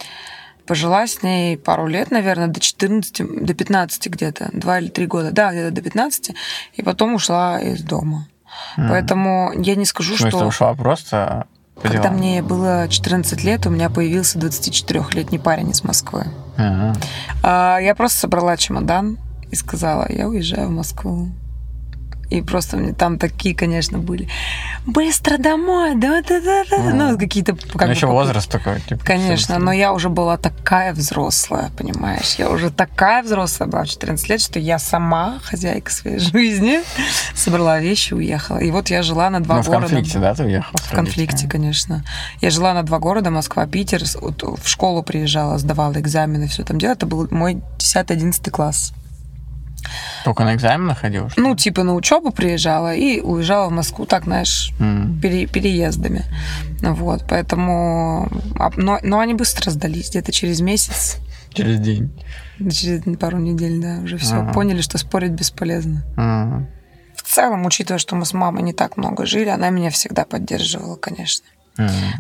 Пожила 0.65 1.05
с 1.05 1.22
ней 1.22 1.57
пару 1.57 1.86
лет, 1.88 2.10
наверное, 2.10 2.48
до 2.48 2.60
14, 2.60 3.45
до 3.45 3.53
15 3.53 4.07
где-то, 4.07 4.50
два 4.53 4.79
или 4.79 4.88
три 4.88 5.05
года, 5.05 5.31
да, 5.31 5.51
где-то 5.51 5.72
до 5.72 5.81
15, 5.81 6.31
и 6.74 6.81
потом 6.81 7.13
ушла 7.13 7.60
из 7.60 7.84
дома. 7.84 8.27
Мгм. 8.77 8.89
Поэтому 8.89 9.51
я 9.62 9.75
не 9.75 9.86
скажу, 9.86 10.15
смысле, 10.15 10.29
что 10.39 10.48
ушла 10.48 10.74
просто 10.74 11.45
по 11.75 11.81
когда 11.81 12.03
делам? 12.03 12.17
мне 12.17 12.41
было 12.41 12.88
14 12.89 13.43
лет, 13.43 13.67
у 13.67 13.69
меня 13.69 13.89
появился 13.89 14.39
24-летний 14.39 15.39
парень 15.39 15.69
из 15.69 15.84
Москвы. 15.84 16.25
А, 17.43 17.77
Я 17.79 17.93
просто 17.93 18.19
собрала 18.22 18.55
чемодан 18.57 19.19
и 19.51 19.55
сказала, 19.55 20.07
я 20.10 20.27
уезжаю 20.27 20.69
в 20.69 20.72
Москву. 20.72 21.29
И 22.29 22.41
просто 22.41 22.77
мне 22.77 22.94
там 22.94 23.20
такие, 23.20 23.55
конечно, 23.55 24.00
были. 24.00 24.27
Быстро 24.86 25.38
домой, 25.38 25.96
да, 25.96 26.22
да, 26.27 26.41
да, 26.41 26.63
да. 26.70 26.77
Мгм. 26.77 26.98
Ну, 26.98 27.17
какие-то 27.17 27.55
как 27.55 27.74
Ну, 27.82 27.88
бы 27.88 27.94
еще 27.94 28.08
возраст 28.08 28.50
такой, 28.50 28.82
типа. 28.82 29.03
Конечно, 29.05 29.38
14 29.38 29.63
но 29.65 29.72
я 29.72 29.94
уже 29.94 30.10
была 30.10 30.38
такая 30.38 30.94
взрослая, 30.94 31.72
понимаешь? 31.77 32.36
Я 32.38 32.50
уже 32.50 32.70
такая 32.72 33.24
взрослая 33.24 33.67
была 33.70 33.84
в 33.84 33.88
14 33.89 34.29
лет, 34.29 34.41
что 34.41 34.60
я 34.60 34.79
сама, 34.79 35.39
хозяйка 35.44 35.91
своей 35.91 36.20
жизни, 36.20 36.82
собрала 37.34 37.79
вещи 37.79 38.13
уехала. 38.13 38.58
И 38.58 38.72
вот 38.72 38.89
я 38.89 39.01
жила 39.03 39.29
на 39.29 39.39
два 39.39 39.58
Ну, 39.58 39.62
в 39.63 39.67
города. 39.67 39.88
конфликте, 39.88 40.20
да, 40.20 40.34
ты 40.34 40.44
уехал? 40.44 40.72
В 40.77 40.91
конфликте, 40.91 41.48
конечно. 41.48 42.03
Я 42.41 42.50
жила 42.50 42.74
на 42.74 42.84
два 42.84 43.00
города, 43.00 43.29
Москва, 43.32 43.65
Питер. 43.67 44.03
В 44.03 44.67
школу 44.67 45.03
приезжала, 45.03 45.58
сдавала 45.58 45.94
экзамены, 46.00 46.48
все 46.48 46.63
там 46.63 46.77
делала. 46.79 46.96
Это 46.96 47.05
был 47.05 47.27
мой 47.32 47.62
10-11 47.77 48.50
класс. 48.51 48.94
Только 50.24 50.44
на 50.44 50.56
экзамены 50.56 50.96
ходил? 50.96 51.30
что? 51.30 51.42
Ну, 51.42 51.56
типа 51.56 51.84
на 51.84 51.94
учебу 51.94 52.32
приезжала 52.32 52.94
и 52.96 53.20
уезжала 53.22 53.70
в 53.70 53.72
Москву, 53.72 54.06
так, 54.06 54.24
знаешь, 54.25 54.72
М. 54.80 55.20
пере- 55.22 55.46
переездами. 55.48 56.24
Вот, 56.82 57.25
поэтому... 57.30 58.27
а, 58.60 58.72
Но, 58.75 59.00
но 59.04 59.20
они 59.20 59.34
быстро 59.34 59.72
сдались, 59.72 60.10
где-то 60.10 60.32
через 60.32 60.62
месяц, 60.62 61.18
Через 61.54 61.80
день. 61.80 62.12
через 62.72 63.01
пару 63.18 63.38
недель, 63.38 63.82
да, 63.82 64.00
уже 64.04 64.18
все 64.18 64.51
поняли, 64.54 64.82
что 64.82 64.98
спорить 64.98 65.32
бесполезно. 65.32 66.04
В 67.15 67.24
целом, 67.24 67.65
учитывая, 67.65 67.98
что 68.00 68.15
мы 68.15 68.25
с 68.25 68.34
мамой 68.34 68.62
не 68.62 68.74
так 68.74 68.98
много 68.98 69.25
жили, 69.25 69.50
она 69.50 69.70
меня 69.70 69.89
всегда 69.89 70.25
поддерживала, 70.25 70.96
конечно. 70.96 71.46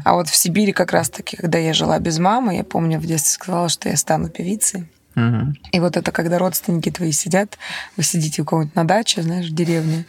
А 0.03 0.13
вот 0.15 0.27
в 0.29 0.35
Сибири 0.35 0.71
как 0.73 0.91
раз-таки, 0.91 1.37
когда 1.37 1.57
я 1.57 1.73
жила 1.73 1.97
без 1.99 2.19
мамы, 2.19 2.55
я 2.57 2.63
помню, 2.63 2.99
в 2.99 3.05
детстве 3.05 3.31
сказала, 3.33 3.69
что 3.69 3.87
я 3.89 3.95
стану 3.97 4.29
певицей. 4.29 4.87
Мгм. 5.15 5.57
И 5.71 5.79
вот 5.79 5.97
это, 5.97 6.11
когда 6.11 6.37
родственники 6.37 6.91
твои 6.91 7.11
сидят, 7.11 7.57
вы 7.97 8.03
сидите 8.03 8.41
у 8.41 8.45
кого-нибудь 8.45 8.75
на 8.75 8.85
даче, 8.85 9.21
знаешь, 9.21 9.47
в 9.47 9.55
деревне, 9.55 10.05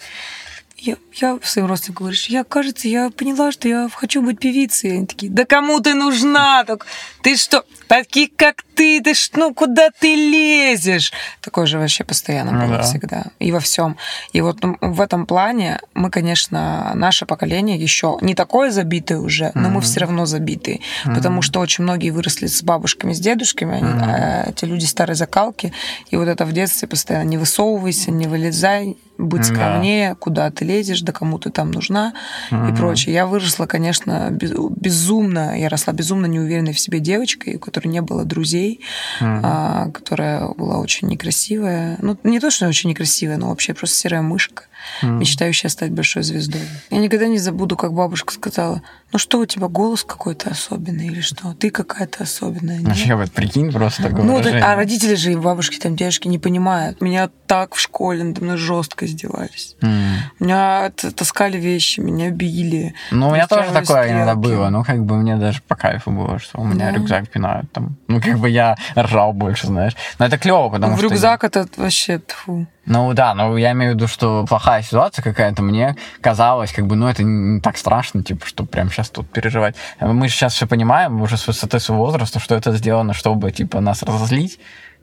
я, 0.78 0.96
я 1.14 1.38
своим 1.42 1.68
родственникам 1.68 2.04
говорю, 2.06 2.18
я, 2.28 2.44
кажется, 2.44 2.88
я 2.88 3.10
поняла, 3.10 3.50
что 3.50 3.68
я 3.68 3.88
хочу 3.92 4.22
быть 4.22 4.38
певицей. 4.38 4.90
И 4.90 4.92
они 4.98 5.06
такие, 5.06 5.32
да 5.32 5.44
кому 5.44 5.80
ты 5.80 5.94
нужна? 5.94 6.64
Так, 6.64 6.86
ты 7.22 7.36
что, 7.36 7.64
такие 7.88 8.28
как 8.34 8.62
ты, 8.74 9.00
ты 9.00 9.14
ж, 9.14 9.30
ну 9.34 9.54
куда 9.54 9.88
ты 9.90 10.14
лезешь? 10.14 11.12
Такое 11.40 11.66
же 11.66 11.78
вообще 11.78 12.04
постоянно 12.04 12.52
Ну 12.52 12.66
было 12.66 12.76
да. 12.78 12.82
всегда. 12.82 13.24
И 13.38 13.52
во 13.52 13.60
всем. 13.60 13.96
И 14.32 14.40
вот 14.42 14.62
ну, 14.62 14.76
в 14.80 15.00
этом 15.00 15.26
плане 15.26 15.80
мы, 15.94 16.10
конечно, 16.10 16.92
наше 16.94 17.24
поколение 17.26 17.78
еще 17.78 18.18
не 18.20 18.34
такое 18.34 18.70
забитое 18.70 19.18
уже, 19.18 19.52
но 19.54 19.62
мы 19.68 19.76
Мгм. 19.76 19.80
все 19.80 20.00
равно 20.00 20.26
забитые. 20.26 20.80
Потому 21.04 21.40
что 21.42 21.60
очень 21.60 21.84
многие 21.84 22.10
выросли 22.10 22.46
с 22.46 22.62
бабушками, 22.62 23.12
с 23.14 23.18
дедушками, 23.20 23.76
они, 23.78 23.88
а, 24.02 24.50
эти 24.50 24.64
люди 24.66 24.84
старой 24.84 25.16
закалки. 25.16 25.72
И 26.10 26.16
вот 26.16 26.28
это 26.28 26.44
в 26.44 26.52
детстве 26.52 26.86
постоянно 26.86 27.28
не 27.28 27.38
высовывайся, 27.38 28.10
не 28.10 28.26
вылезай, 28.26 28.96
Да. 29.18 29.42
скромнее, 29.44 30.14
куда 30.14 30.50
ты 30.50 30.64
лезешь, 30.64 31.00
да 31.00 31.12
кому 31.12 31.38
ты 31.38 31.50
там 31.50 31.70
нужна 31.70 32.12
и 32.50 32.54
Мгм. 32.54 32.76
прочее. 32.76 33.14
Я 33.14 33.26
выросла, 33.26 33.66
конечно, 33.66 34.28
без- 34.30 34.52
безумно, 34.76 35.58
я 35.58 35.68
росла 35.68 35.92
безумно 35.92 36.26
неуверенной 36.26 36.72
в 36.72 36.78
себе 36.80 37.00
девочкой, 37.00 37.56
у 37.56 37.58
которой 37.58 37.88
не 37.88 38.02
было 38.02 38.24
друзей, 38.24 38.80
Мгм. 39.20 39.40
а, 39.42 39.90
которая 39.90 40.48
была 40.48 40.78
очень 40.78 41.08
некрасивая. 41.08 41.96
Ну, 42.02 42.16
не 42.24 42.40
то, 42.40 42.50
что 42.50 42.68
очень 42.68 42.90
некрасивая, 42.90 43.36
но 43.38 43.48
вообще 43.48 43.74
просто 43.74 43.96
серая 43.96 44.22
мышка, 44.22 44.64
Мгм. 45.02 45.18
мечтающая 45.20 45.70
стать 45.70 45.90
большой 45.92 46.22
звездой. 46.22 46.60
Я 46.90 46.98
никогда 46.98 47.26
не 47.26 47.38
забуду, 47.38 47.76
как 47.76 47.92
бабушка 47.92 48.32
сказала, 48.34 48.82
ну 49.12 49.18
что, 49.18 49.38
у 49.40 49.46
тебя 49.46 49.68
голос 49.68 50.04
какой-то 50.04 50.50
особенный 50.50 51.06
или 51.06 51.20
что? 51.20 51.54
Ты 51.54 51.70
какая-то 51.70 52.24
особенная. 52.24 52.78
нет?» 52.78 52.86
Вообще, 52.88 53.14
вот 53.14 53.30
прикинь, 53.32 53.72
просто 53.72 54.02
такое 54.02 54.22
Ну, 54.24 54.34
так, 54.36 54.44
выражение. 54.46 54.64
а 54.64 54.76
родители 54.76 55.14
же 55.14 55.32
и 55.32 55.36
бабушки, 55.36 55.78
там, 55.78 55.96
дядюшки 55.96 56.28
не 56.28 56.38
понимают. 56.38 57.00
Меня 57.00 57.30
так 57.46 57.74
в 57.74 57.80
школе 57.80 58.22
надо 58.24 58.42
мной 58.44 58.56
жестко 58.56 59.05
издевались. 59.06 59.76
М. 59.80 60.16
Меня 60.38 60.90
таскали 60.90 61.56
вещи, 61.58 62.00
меня 62.00 62.30
били. 62.30 62.94
Ну, 63.10 63.28
у 63.28 63.34
меня 63.34 63.46
тоже 63.46 63.70
такое 63.72 64.10
иногда 64.10 64.34
стрелки. 64.34 64.48
было. 64.56 64.68
Ну, 64.68 64.84
как 64.84 65.04
бы 65.04 65.16
мне 65.16 65.36
даже 65.36 65.62
по 65.62 65.74
кайфу 65.76 66.10
было, 66.10 66.38
что 66.38 66.60
у 66.60 66.64
меня 66.64 66.90
Да. 66.90 66.92
рюкзак 66.92 67.28
пинают 67.30 67.70
там. 67.72 67.96
Ну, 68.08 68.20
как 68.20 68.38
бы 68.38 68.48
я 68.50 68.76
ржал 68.96 69.32
больше, 69.32 69.66
знаешь. 69.68 69.96
Но 70.18 70.26
это 70.26 70.38
клево, 70.38 70.68
потому 70.68 70.94
в 70.94 70.98
что... 70.98 71.08
рюкзак 71.08 71.44
это 71.44 71.66
вообще 71.76 72.20
тьфу. 72.20 72.66
Ну 72.84 73.12
да, 73.14 73.34
но 73.34 73.56
я 73.58 73.72
имею 73.72 73.92
в 73.92 73.94
виду, 73.96 74.06
что 74.06 74.44
плохая 74.48 74.80
ситуация 74.82 75.20
какая-то, 75.20 75.60
мне 75.60 75.96
казалось, 76.20 76.72
как 76.72 76.86
бы, 76.86 76.94
ну 76.94 77.08
это 77.08 77.24
не 77.24 77.60
так 77.60 77.78
страшно, 77.78 78.22
типа, 78.22 78.46
что 78.46 78.64
прям 78.64 78.90
сейчас 78.92 79.10
тут 79.10 79.28
переживать. 79.28 79.74
Мы 80.00 80.28
же 80.28 80.34
сейчас 80.34 80.54
все 80.54 80.68
понимаем, 80.68 81.20
уже 81.20 81.36
с 81.36 81.46
высоты 81.48 81.80
своего 81.80 82.04
возраста, 82.06 82.38
что 82.38 82.54
это 82.54 82.70
сделано, 82.76 83.12
чтобы, 83.12 83.50
типа, 83.50 83.80
нас 83.80 84.04
разозлить. 84.04 84.60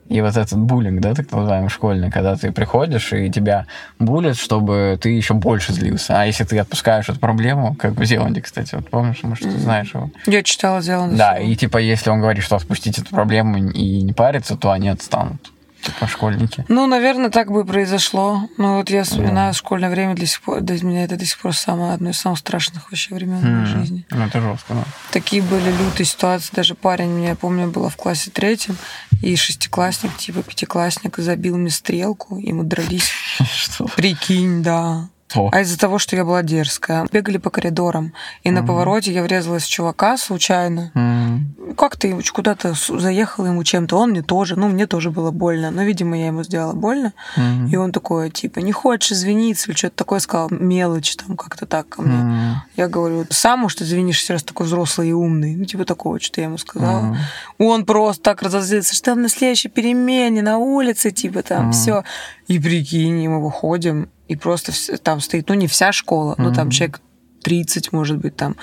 И 0.10 0.22
вот 0.22 0.36
этот 0.36 0.58
буллинг, 0.60 1.00
да, 1.02 1.14
так 1.14 1.32
называемый 1.32 1.70
школьный, 1.70 2.12
когда 2.12 2.36
ты 2.36 2.52
приходишь 2.52 3.14
и 3.14 3.32
тебя 3.32 3.66
булят, 4.00 4.38
чтобы 4.38 5.00
ты 5.02 5.10
еще 5.10 5.34
больше 5.34 5.74
злился. 5.74 6.20
А 6.20 6.26
если 6.26 6.44
ты 6.44 6.60
отпускаешь 6.60 7.10
эту 7.10 7.20
проблему, 7.20 7.76
как 7.76 7.94
в 7.94 8.04
Зеланде, 8.04 8.42
кстати, 8.42 8.76
вот 8.76 8.90
помнишь, 8.90 9.24
может, 9.24 9.46
ты 9.46 9.58
знаешь 9.58 9.94
его? 9.94 10.12
Я 10.26 10.44
читала, 10.44 10.82
сделано 10.82 11.16
Да, 11.16 11.38
и 11.38 11.56
типа, 11.56 11.78
если 11.78 12.10
он 12.10 12.20
говорит, 12.20 12.44
что 12.44 12.58
отпустить 12.58 13.00
эту 13.00 13.10
проблему 13.10 13.58
и 13.58 14.02
не 14.02 14.14
париться, 14.14 14.58
то 14.58 14.72
они 14.72 14.90
отстанут. 14.90 15.53
Типа 15.84 16.08
школьники. 16.08 16.64
Ну, 16.70 16.88
наверное, 16.88 17.30
так 17.30 17.52
бы 17.52 17.62
и 17.62 17.66
произошло. 17.66 18.48
Ну, 18.58 18.78
вот 18.78 18.90
я 18.90 19.04
вспоминаю 19.04 19.54
школьное 19.54 19.90
время 19.90 20.16
для 20.16 20.26
сих 20.26 20.42
пор, 20.42 20.62
для 20.62 20.82
меня 20.86 21.04
это 21.04 21.18
до 21.18 21.26
сих 21.26 21.38
пор 21.40 21.54
самое, 21.56 21.94
одно 21.94 22.12
из 22.12 22.18
самых 22.20 22.40
страшных 22.40 22.90
вообще 22.90 23.14
времен 23.14 23.40
в 23.40 23.44
моей 23.44 23.66
жизни. 23.66 24.06
Ну, 24.10 24.26
это 24.26 24.40
жестко, 24.40 24.74
да. 24.74 24.84
Такие 25.12 25.42
были 25.42 25.70
лютые 25.72 26.06
ситуации. 26.06 26.52
Даже 26.56 26.76
парень, 26.76 27.10
меня, 27.10 27.30
я 27.30 27.36
помню, 27.36 27.68
была 27.70 27.90
в 27.90 27.98
классе 27.98 28.32
третьем, 28.32 28.78
и 29.22 29.36
шестиклассник, 29.36 30.16
типа 30.18 30.42
пятиклассник, 30.44 31.18
забил 31.18 31.58
мне 31.58 31.70
стрелку, 31.70 32.38
и 32.38 32.52
мы 32.54 32.64
дрались. 32.64 33.12
Что? 33.56 33.86
Прикинь, 33.96 34.64
да. 34.64 35.10
О. 35.36 35.50
А 35.52 35.62
из-за 35.62 35.80
того, 35.80 35.98
что 35.98 36.16
я 36.16 36.24
была 36.26 36.44
дерзкая. 36.44 37.08
Бегали 37.12 37.38
по 37.38 37.50
коридорам, 37.50 38.14
и 38.44 38.52
на 38.52 38.60
Мгм. 38.60 38.68
повороте 38.68 39.12
я 39.12 39.24
врезалась 39.24 39.64
в 39.64 39.70
чувака 39.70 40.16
случайно. 40.18 40.92
М, 40.94 41.53
Как-то 41.78 42.08
ему 42.08 42.22
куда-то 42.34 42.74
заехала 42.74 43.48
ему 43.48 43.64
чем-то, 43.64 43.98
он 43.98 44.12
мне 44.12 44.22
тоже, 44.22 44.56
ну, 44.56 44.68
мне 44.70 44.88
тоже 44.88 45.12
было 45.12 45.32
больно, 45.32 45.72
но, 45.72 45.84
видимо, 45.84 46.18
я 46.18 46.28
ему 46.28 46.44
сделала 46.44 46.74
больно. 46.74 47.14
м, 47.38 47.68
И 47.68 47.76
он 47.76 47.92
такой, 47.92 48.30
типа, 48.30 48.60
не 48.60 48.72
хочешь 48.72 49.12
извиниться 49.14 49.70
или 49.70 49.78
что-то 49.78 49.96
такое 49.96 50.20
сказал, 50.20 50.50
мелочь 50.52 51.16
там 51.16 51.36
как-то 51.38 51.66
так 51.66 51.88
ко 51.90 52.02
мне. 52.02 52.18
м, 52.20 52.56
Я 52.76 52.88
говорю, 52.88 53.26
сам, 53.30 53.60
может, 53.62 53.82
извинишься, 53.82 54.34
раз 54.34 54.44
такой 54.44 54.66
взрослый 54.66 55.10
и 55.10 55.14
умный. 55.14 55.56
Ну, 55.56 55.66
типа 55.66 55.86
такого, 55.86 56.20
что 56.20 56.42
я 56.42 56.48
ему 56.48 56.58
сказала. 56.58 57.00
м. 57.00 57.18
Он 57.58 57.86
просто 57.86 58.24
так 58.24 58.42
разозлился, 58.42 58.96
что 58.96 59.06
там 59.12 59.22
на 59.22 59.30
следующей 59.30 59.70
перемене, 59.70 60.42
на 60.42 60.58
улице, 60.58 61.12
типа 61.12 61.42
там 61.44 61.64
Мгм. 61.66 61.72
все. 61.74 62.04
И 62.48 62.60
прикинь, 62.60 63.28
мы 63.28 63.42
выходим, 63.44 64.10
и 64.28 64.36
просто 64.36 64.72
там 65.00 65.20
стоит, 65.22 65.50
ну, 65.50 65.56
не 65.56 65.68
вся 65.68 65.92
школа, 65.92 66.36
ну, 66.38 66.52
там 66.54 66.70
человек 66.70 67.02
30, 67.44 67.92
может 67.92 68.18
быть, 68.20 68.36
там 68.38 68.56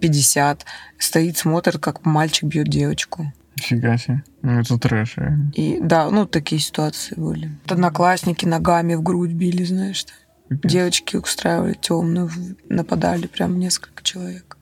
50, 0.00 0.64
стоит, 0.98 1.38
смотрит, 1.38 1.78
как 1.78 2.04
мальчик 2.04 2.44
бьет 2.44 2.68
девочку. 2.68 3.32
Фига 3.56 3.98
себе. 3.98 4.22
Ну, 4.42 4.60
это 4.60 4.78
трэш, 4.78 5.16
реально. 5.16 5.52
И 5.54 5.78
да, 5.80 6.10
ну 6.10 6.26
такие 6.26 6.60
ситуации 6.60 7.14
были. 7.16 7.50
Одноклассники 7.66 8.46
ногами 8.46 8.94
в 8.94 9.02
грудь 9.02 9.32
били, 9.32 9.64
знаешь, 9.64 10.04
там. 10.04 10.14
Пипец. 10.48 10.72
Девочки 10.72 11.16
устраивали 11.16 11.74
темную, 11.74 12.30
нападали 12.68 13.26
прям 13.26 13.58
несколько 13.58 14.02
человек. 14.02 14.56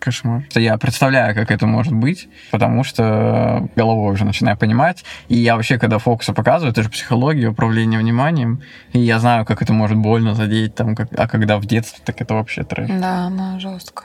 Кошмар. 0.00 0.44
Я 0.54 0.76
представляю, 0.78 1.34
как 1.34 1.50
это 1.50 1.66
может 1.66 1.92
быть, 1.92 2.28
потому 2.50 2.84
что 2.84 3.68
головой 3.76 4.12
уже 4.14 4.24
начинаю 4.24 4.56
понимать. 4.56 5.04
И 5.28 5.36
я 5.36 5.56
вообще, 5.56 5.78
когда 5.78 5.98
фокусы 5.98 6.32
показываю, 6.32 6.72
это 6.72 6.82
же 6.82 6.88
психология, 6.88 7.48
управление 7.48 8.00
вниманием. 8.00 8.62
И 8.92 8.98
я 8.98 9.20
знаю, 9.20 9.44
как 9.44 9.62
это 9.62 9.72
может 9.72 9.98
больно 9.98 10.34
задеть, 10.34 10.74
там, 10.74 10.96
как... 10.96 11.08
а 11.16 11.28
когда 11.28 11.58
в 11.58 11.66
детстве, 11.66 12.02
так 12.04 12.20
это 12.20 12.34
вообще 12.34 12.64
трэш. 12.64 12.88
Да, 12.88 13.26
она 13.26 13.60
жестко. 13.60 14.04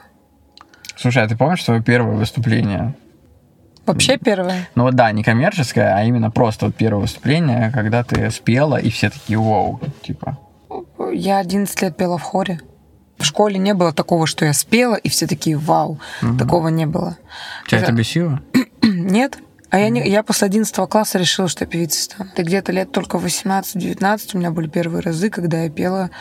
Слушай, 0.97 1.23
а 1.23 1.27
ты 1.27 1.35
помнишь 1.35 1.63
свое 1.63 1.81
первое 1.81 2.15
выступление? 2.15 2.95
Вообще 3.85 4.17
первое. 4.17 4.67
Ну 4.75 4.83
вот 4.83 4.95
да, 4.95 5.11
не 5.11 5.23
коммерческое, 5.23 5.95
а 5.95 6.03
именно 6.03 6.31
просто 6.31 6.65
вот 6.65 6.75
первое 6.75 7.01
выступление, 7.01 7.71
когда 7.71 8.03
ты 8.03 8.31
спела, 8.31 8.77
и 8.77 8.89
все 8.89 9.09
такие 9.09 9.37
вау, 9.37 9.79
типа. 10.01 10.39
Я 11.13 11.37
11 11.37 11.81
лет 11.81 11.95
пела 11.95 12.17
в 12.17 12.23
хоре. 12.23 12.59
В 13.17 13.23
школе 13.23 13.57
не 13.59 13.73
было 13.73 13.93
такого, 13.93 14.27
что 14.27 14.43
я 14.45 14.53
спела, 14.53 14.95
и 14.95 15.07
все 15.09 15.27
такие 15.27 15.57
вау. 15.57 15.99
Такого 16.39 16.69
не 16.69 16.85
было. 16.85 17.17
Тебя 17.67 17.79
Да. 17.79 17.85
это 17.85 17.93
бесило? 17.93 18.41
Нет. 18.81 19.37
А 19.69 19.79
я, 19.79 19.89
не, 19.89 20.07
я 20.07 20.23
после 20.23 20.47
11 20.47 20.75
класса 20.89 21.17
решила, 21.17 21.47
что 21.47 21.65
я 21.65 21.69
певицей 21.69 22.03
стану. 22.03 22.29
Ты 22.35 22.43
где-то 22.43 22.71
лет 22.71 22.91
только 22.91 23.17
18-19 23.17 24.29
у 24.33 24.37
меня 24.37 24.51
были 24.51 24.67
первые 24.67 25.01
разы, 25.01 25.29
когда 25.29 25.63
я 25.63 25.69
пела 25.69 26.11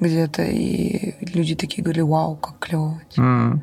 где-то, 0.00 0.42
и 0.42 1.14
люди 1.34 1.54
такие 1.54 1.82
говорили, 1.82 2.02
вау, 2.02 2.36
как 2.36 2.58
клево. 2.58 3.00
М. 3.16 3.62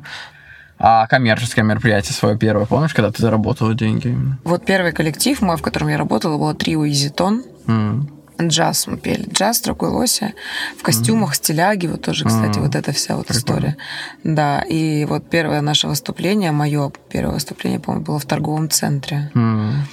А 0.82 1.06
коммерческое 1.06 1.62
мероприятие 1.62 2.14
свое 2.14 2.38
первое, 2.38 2.64
помнишь, 2.64 2.94
когда 2.94 3.12
ты 3.12 3.20
заработала 3.20 3.74
деньги? 3.74 4.16
Вот 4.44 4.64
первый 4.64 4.92
коллектив 4.92 5.38
мой, 5.42 5.58
в 5.58 5.62
котором 5.62 5.88
я 5.88 5.98
работала, 5.98 6.38
было 6.38 6.54
трио 6.54 6.86
«Изитон». 6.88 7.44
М. 7.66 8.08
Джаз 8.40 8.86
мы 8.86 8.96
пели. 8.96 9.28
Джаз, 9.30 9.60
другой 9.60 9.90
лося. 9.90 10.32
В 10.78 10.82
костюмах, 10.82 11.34
стиляги. 11.34 11.86
Вот 11.86 12.00
тоже, 12.00 12.24
кстати, 12.24 12.56
Мгм. 12.56 12.62
вот 12.62 12.74
эта 12.74 12.92
вся 12.92 13.14
вот 13.16 13.26
Прикольно. 13.26 13.38
история. 13.38 13.76
Да, 14.24 14.62
и 14.62 15.04
вот 15.04 15.28
первое 15.28 15.60
наше 15.60 15.86
выступление, 15.86 16.50
мое 16.50 16.90
первое 17.10 17.34
выступление, 17.34 17.78
по-моему, 17.80 18.06
было 18.06 18.18
в 18.18 18.24
торговом 18.24 18.70
центре. 18.70 19.30
М. 19.34 19.86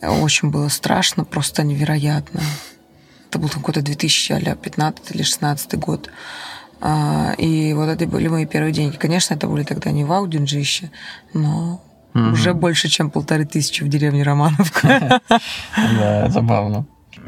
Очень 0.00 0.50
было 0.50 0.68
страшно, 0.68 1.24
просто 1.26 1.62
невероятно. 1.62 2.40
Это 3.28 3.38
был 3.38 3.50
какой-то 3.50 3.82
2015 3.82 5.10
или 5.14 5.22
16 5.22 5.76
год. 5.76 6.08
А, 6.80 7.34
И 7.38 7.72
вот 7.74 7.88
это 7.88 8.06
были 8.06 8.28
мои 8.28 8.46
первые 8.46 8.72
деньги. 8.72 8.96
Конечно, 8.96 9.34
это 9.34 9.46
были 9.46 9.64
тогда 9.64 9.90
не 9.90 10.04
вау 10.04 10.26
деньжище, 10.26 10.90
но 11.34 11.80
Мгм. 12.14 12.32
уже 12.32 12.54
больше, 12.54 12.88
чем 12.88 13.10
полторы 13.10 13.44
тысячи 13.44 13.84
в 13.84 13.88
деревне 13.88 14.22
Романовка. 14.22 15.20
Да, 15.98 16.28
забавно. 16.28 16.86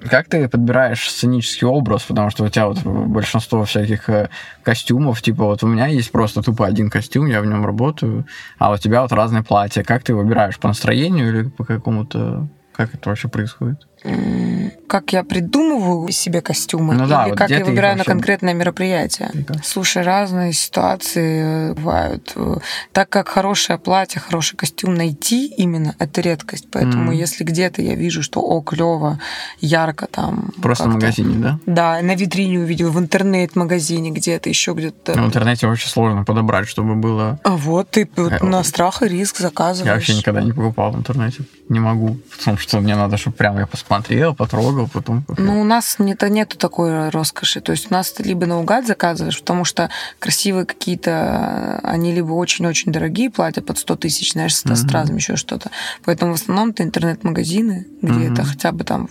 Как 0.09 0.28
ты 0.28 0.49
подбираешь 0.49 1.09
сценический 1.09 1.66
образ, 1.66 2.02
потому 2.02 2.30
что 2.30 2.44
у 2.44 2.49
тебя 2.49 2.66
вот 2.66 2.82
большинство 2.85 3.64
всяких 3.64 4.09
э, 4.09 4.30
костюмов, 4.64 5.23
типа 5.23 5.44
вот 5.44 5.62
у 5.62 5.68
меня 5.68 5.87
есть 5.87 6.11
просто 6.11 6.42
тупо 6.42 6.66
один 6.66 6.90
костюм, 6.90 7.26
я 7.26 7.40
в 7.40 7.47
нем 7.47 7.64
работаю, 7.64 8.26
а 8.59 8.73
у 8.73 8.76
тебя 8.78 9.02
вот 9.02 9.12
разные 9.12 9.44
платья. 9.44 9.85
Как 9.85 10.02
ты 10.02 10.14
выбираешь 10.14 10.59
по 10.59 10.68
настроению 10.68 11.28
или 11.28 11.49
по 11.49 11.64
какому-то... 11.64 12.49
Как 12.75 12.94
это 12.94 13.11
вообще 13.11 13.28
происходит? 13.28 13.87
М, 14.04 14.73
Как 14.88 15.12
я 15.14 15.23
придумываю 15.25 16.11
себе 16.12 16.42
костюмы, 16.42 16.94
Ну 16.94 17.06
да, 17.06 17.23
или 17.23 17.30
вот 17.30 17.38
как 17.38 17.49
я 17.50 17.64
выбираю 17.64 17.94
на 17.94 17.99
вообще- 17.99 18.11
конкретное 18.12 18.52
мероприятие. 18.52 19.30
Ну-ка. 19.32 19.54
Слушай, 19.64 20.02
разные 20.02 20.52
ситуации 20.52 21.71
э, 21.71 21.73
бывают. 21.75 22.32
Э, 22.37 22.56
Так 22.92 23.09
как 23.09 23.28
хорошее 23.28 23.78
платье, 23.78 24.21
хороший 24.21 24.56
костюм 24.56 24.94
найти 24.94 25.47
именно 25.47 25.94
это 25.99 26.21
редкость. 26.21 26.66
Поэтому 26.71 27.04
Мгм. 27.04 27.12
если 27.12 27.42
где-то 27.44 27.80
я 27.80 27.94
вижу, 27.94 28.23
что 28.23 28.40
о, 28.42 28.61
клево, 28.61 29.18
ярко 29.61 30.06
там. 30.06 30.50
Просто 30.61 30.85
в 30.85 30.92
магазине, 30.94 31.37
да? 31.38 31.59
Да, 31.66 32.02
на 32.02 32.14
витрине 32.14 32.59
увидел, 32.59 32.90
в 32.90 32.99
интернет-магазине 32.99 34.10
где-то, 34.10 34.49
еще 34.50 34.73
где-то. 34.75 35.15
В 35.15 35.25
интернете 35.26 35.67
очень 35.69 35.88
сложно 35.88 36.25
подобрать, 36.25 36.69
чтобы 36.69 36.97
было... 36.97 37.38
А 37.45 37.50
вот 37.56 37.91
ты 37.91 38.08
вот 38.17 38.32
Э, 38.32 38.45
на 38.45 38.62
страх 38.65 39.02
и 39.02 39.08
риск 39.08 39.38
заказываешь. 39.38 39.86
Я 39.86 39.95
вообще 39.95 40.15
никогда 40.17 40.43
не 40.43 40.52
покупал 40.52 40.93
в 40.93 40.97
интернете. 40.99 41.45
Не 41.69 41.80
могу. 41.80 42.19
Потому 42.38 42.58
что 42.58 42.80
мне 42.80 42.95
надо, 42.97 43.17
чтобы 43.17 43.36
прямо 43.36 43.60
я 43.60 43.67
посмотрел, 43.93 44.35
потрогал, 44.35 44.89
потом... 44.89 45.25
Ну, 45.37 45.61
у 45.61 45.65
нас 45.65 45.97
нет, 45.99 46.23
нету 46.23 46.57
такой 46.57 47.11
роскоши. 47.11 47.61
То 47.61 47.73
есть 47.73 47.91
у 47.91 47.95
нас 47.95 48.11
ты 48.13 48.23
либо 48.23 48.47
наугад 48.47 48.87
заказываешь, 48.87 49.41
потому 49.41 49.65
что 49.65 49.91
красивые 50.19 50.65
какие-то, 50.65 51.81
они 51.83 52.13
либо 52.13 52.33
очень-очень 52.33 52.93
дорогие, 52.93 53.31
платят 53.31 53.67
под 53.67 53.78
100 53.78 53.97
тысяч, 53.97 54.33
знаешь, 54.33 54.57
с 54.57 54.76
стразами, 54.76 55.17
еще 55.17 55.37
что-то. 55.37 55.71
Поэтому 56.05 56.33
в 56.33 56.41
основном 56.41 56.71
это 56.71 56.83
интернет-магазины, 56.83 57.87
где 58.00 58.13
Мгм. 58.13 58.33
это 58.33 58.45
хотя 58.45 58.73
бы 58.73 58.85
там 58.85 59.09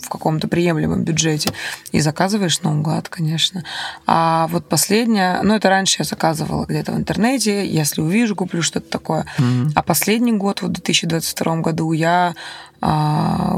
в 0.00 0.08
каком-то 0.08 0.46
приемлемом 0.46 1.02
бюджете. 1.02 1.52
И 1.90 2.00
заказываешь 2.00 2.60
наугад, 2.62 3.08
конечно. 3.08 3.64
А 4.06 4.46
вот 4.48 4.68
последнее, 4.68 5.40
ну, 5.42 5.54
это 5.54 5.68
раньше 5.68 5.96
я 5.98 6.04
заказывала 6.04 6.66
где-то 6.66 6.92
в 6.92 6.96
интернете, 6.96 7.66
если 7.66 8.00
увижу, 8.00 8.36
куплю 8.36 8.62
что-то 8.62 8.88
такое. 8.88 9.26
Мгм. 9.38 9.72
А 9.74 9.82
последний 9.82 10.32
год, 10.32 10.62
вот 10.62 10.70
в 10.70 10.74
2022 10.74 11.56
году, 11.56 11.92
я 11.92 12.34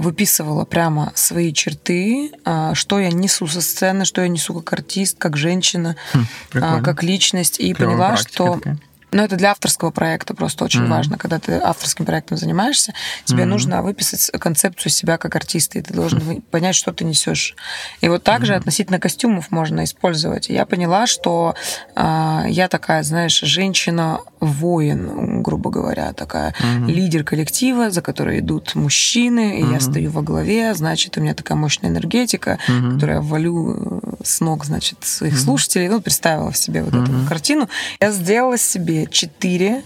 выписывала 0.01 0.65
прямо 0.67 1.13
свои 1.15 1.53
черты, 1.53 2.31
а, 2.45 2.75
что 2.75 3.01
я 3.01 3.11
несу 3.11 3.47
со 3.47 3.63
сцены, 3.63 4.05
что 4.05 4.21
я 4.21 4.29
несу 4.29 4.55
как 4.55 4.73
артист, 4.75 5.17
как 5.19 5.37
женщина, 5.37 5.97
Хм, 6.13 6.19
а, 6.21 6.27
прикольно. 6.51 6.83
как 6.83 7.03
личность. 7.03 7.59
И 7.59 7.73
Клёвая 7.73 7.97
поняла, 7.97 8.17
что... 8.17 8.55
такая. 8.55 8.79
Ну, 9.15 9.23
это 9.23 9.37
для 9.37 9.53
авторского 9.53 9.93
проекта 9.93 10.35
просто 10.35 10.65
очень 10.65 10.81
Мгм. 10.83 10.91
важно. 10.91 11.19
Когда 11.19 11.39
ты 11.39 11.53
авторским 11.53 12.05
проектом 12.05 12.37
занимаешься, 12.37 12.95
тебе 13.25 13.43
Мгм. 13.43 13.51
нужно 13.51 13.83
выписать 13.83 14.29
концепцию 14.41 14.91
себя 14.91 15.19
как 15.19 15.37
артиста, 15.37 15.79
и 15.79 15.83
ты 15.83 15.95
должен 15.95 16.19
вы- 16.19 16.41
понять, 16.41 16.75
что 16.75 16.93
ты 16.93 17.05
несешь. 17.05 17.55
И 18.01 18.09
вот 18.09 18.25
также 18.25 18.55
относительно 18.57 18.99
костюмов 18.99 19.53
можно 19.53 19.85
использовать. 19.85 20.49
Я 20.49 20.67
поняла, 20.67 21.07
что 21.07 21.55
а, 21.95 22.45
я 22.49 22.67
такая, 22.67 23.05
знаешь, 23.05 23.39
женщина-воин, 23.41 25.43
грубо 25.43 25.71
говоря, 25.71 26.13
такая 26.13 26.53
Мгм. 26.59 26.89
лидер 26.89 27.23
коллектива, 27.25 27.91
за 27.91 28.03
которой 28.03 28.41
идут 28.41 28.75
мужчины, 28.75 29.59
и 29.59 29.61
я 29.61 29.67
Мгм. 29.67 29.81
стою 29.81 30.11
во 30.11 30.23
главе, 30.23 30.75
значит, 30.75 31.17
у 31.17 31.21
меня 31.21 31.35
такая 31.35 31.57
мощная 31.57 31.91
энергетика, 31.91 32.59
Мгм. 32.69 32.95
которую 32.95 33.17
я 33.19 33.23
валю 33.23 34.01
э, 34.03 34.15
с 34.25 34.41
ног, 34.41 34.65
значит, 34.65 35.05
своих 35.05 35.35
Мгм. 35.35 35.43
слушателей. 35.43 35.89
Ну, 35.89 36.01
представила 36.01 36.51
в 36.51 36.57
себе 36.57 36.83
вот 36.83 36.95
эту 36.95 37.13
Мгм. 37.13 37.27
картину. 37.29 37.69
Я 38.01 38.11
сделала 38.11 38.59
себе 38.59 39.04
четыре 39.07 39.83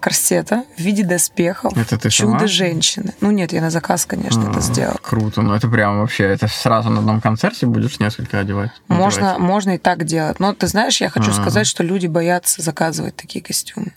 корсета 0.00 0.64
в 0.76 0.80
виде 0.80 1.04
доспехов. 1.04 1.76
Это 1.76 1.98
ты? 1.98 2.10
Чудо-женщины. 2.10 3.14
Ну 3.20 3.30
нет, 3.30 3.52
я 3.52 3.60
на 3.60 3.70
заказ, 3.70 4.06
конечно, 4.06 4.42
это 4.48 4.58
А, 4.58 4.60
сделала. 4.60 4.96
Круто, 5.02 5.42
ну 5.42 5.54
это 5.54 5.68
прям 5.68 6.00
вообще, 6.00 6.24
это 6.24 6.48
сразу 6.48 6.90
на 6.90 7.00
одном 7.00 7.20
концерте 7.20 7.66
будешь 7.66 7.98
несколько 8.00 8.38
одевать? 8.40 8.70
Можно, 8.88 9.32
надевать? 9.32 9.38
можно 9.38 9.70
и 9.74 9.78
так 9.78 10.04
делать. 10.04 10.40
Но 10.40 10.54
ты 10.54 10.66
знаешь, 10.66 11.00
я 11.00 11.08
хочу 11.10 11.30
Ага. 11.30 11.40
сказать, 11.42 11.66
что 11.66 11.82
люди 11.82 12.06
боятся 12.06 12.62
заказывать 12.62 13.16
такие 13.16 13.42
костюмы. 13.44 13.92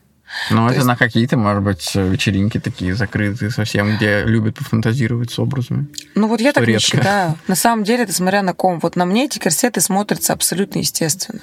Ну, 0.50 0.66
это 0.68 0.76
есть- 0.76 0.88
на 0.88 0.96
какие-то, 0.96 1.38
может 1.38 1.64
быть, 1.64 1.96
вечеринки 1.96 2.60
такие 2.60 2.96
закрытые 2.96 3.52
совсем, 3.52 3.96
где 3.98 4.24
любят 4.24 4.56
пофантазировать 4.56 5.32
с 5.32 5.40
образами. 5.40 5.88
Ну 6.16 6.28
вот 6.28 6.42
я 6.42 6.54
так 6.54 6.62
не 6.66 6.74
редко. 6.74 6.82
считаю. 6.88 7.38
На 7.48 7.56
самом 7.56 7.84
деле, 7.84 8.04
это 8.04 8.14
смотря 8.14 8.42
на 8.42 8.54
ком. 8.54 8.80
Вот 8.80 8.96
на 8.96 9.06
мне 9.06 9.26
эти 9.26 9.40
корсеты 9.40 9.82
смотрятся 9.82 10.34
абсолютно 10.34 10.80
естественно. 10.80 11.40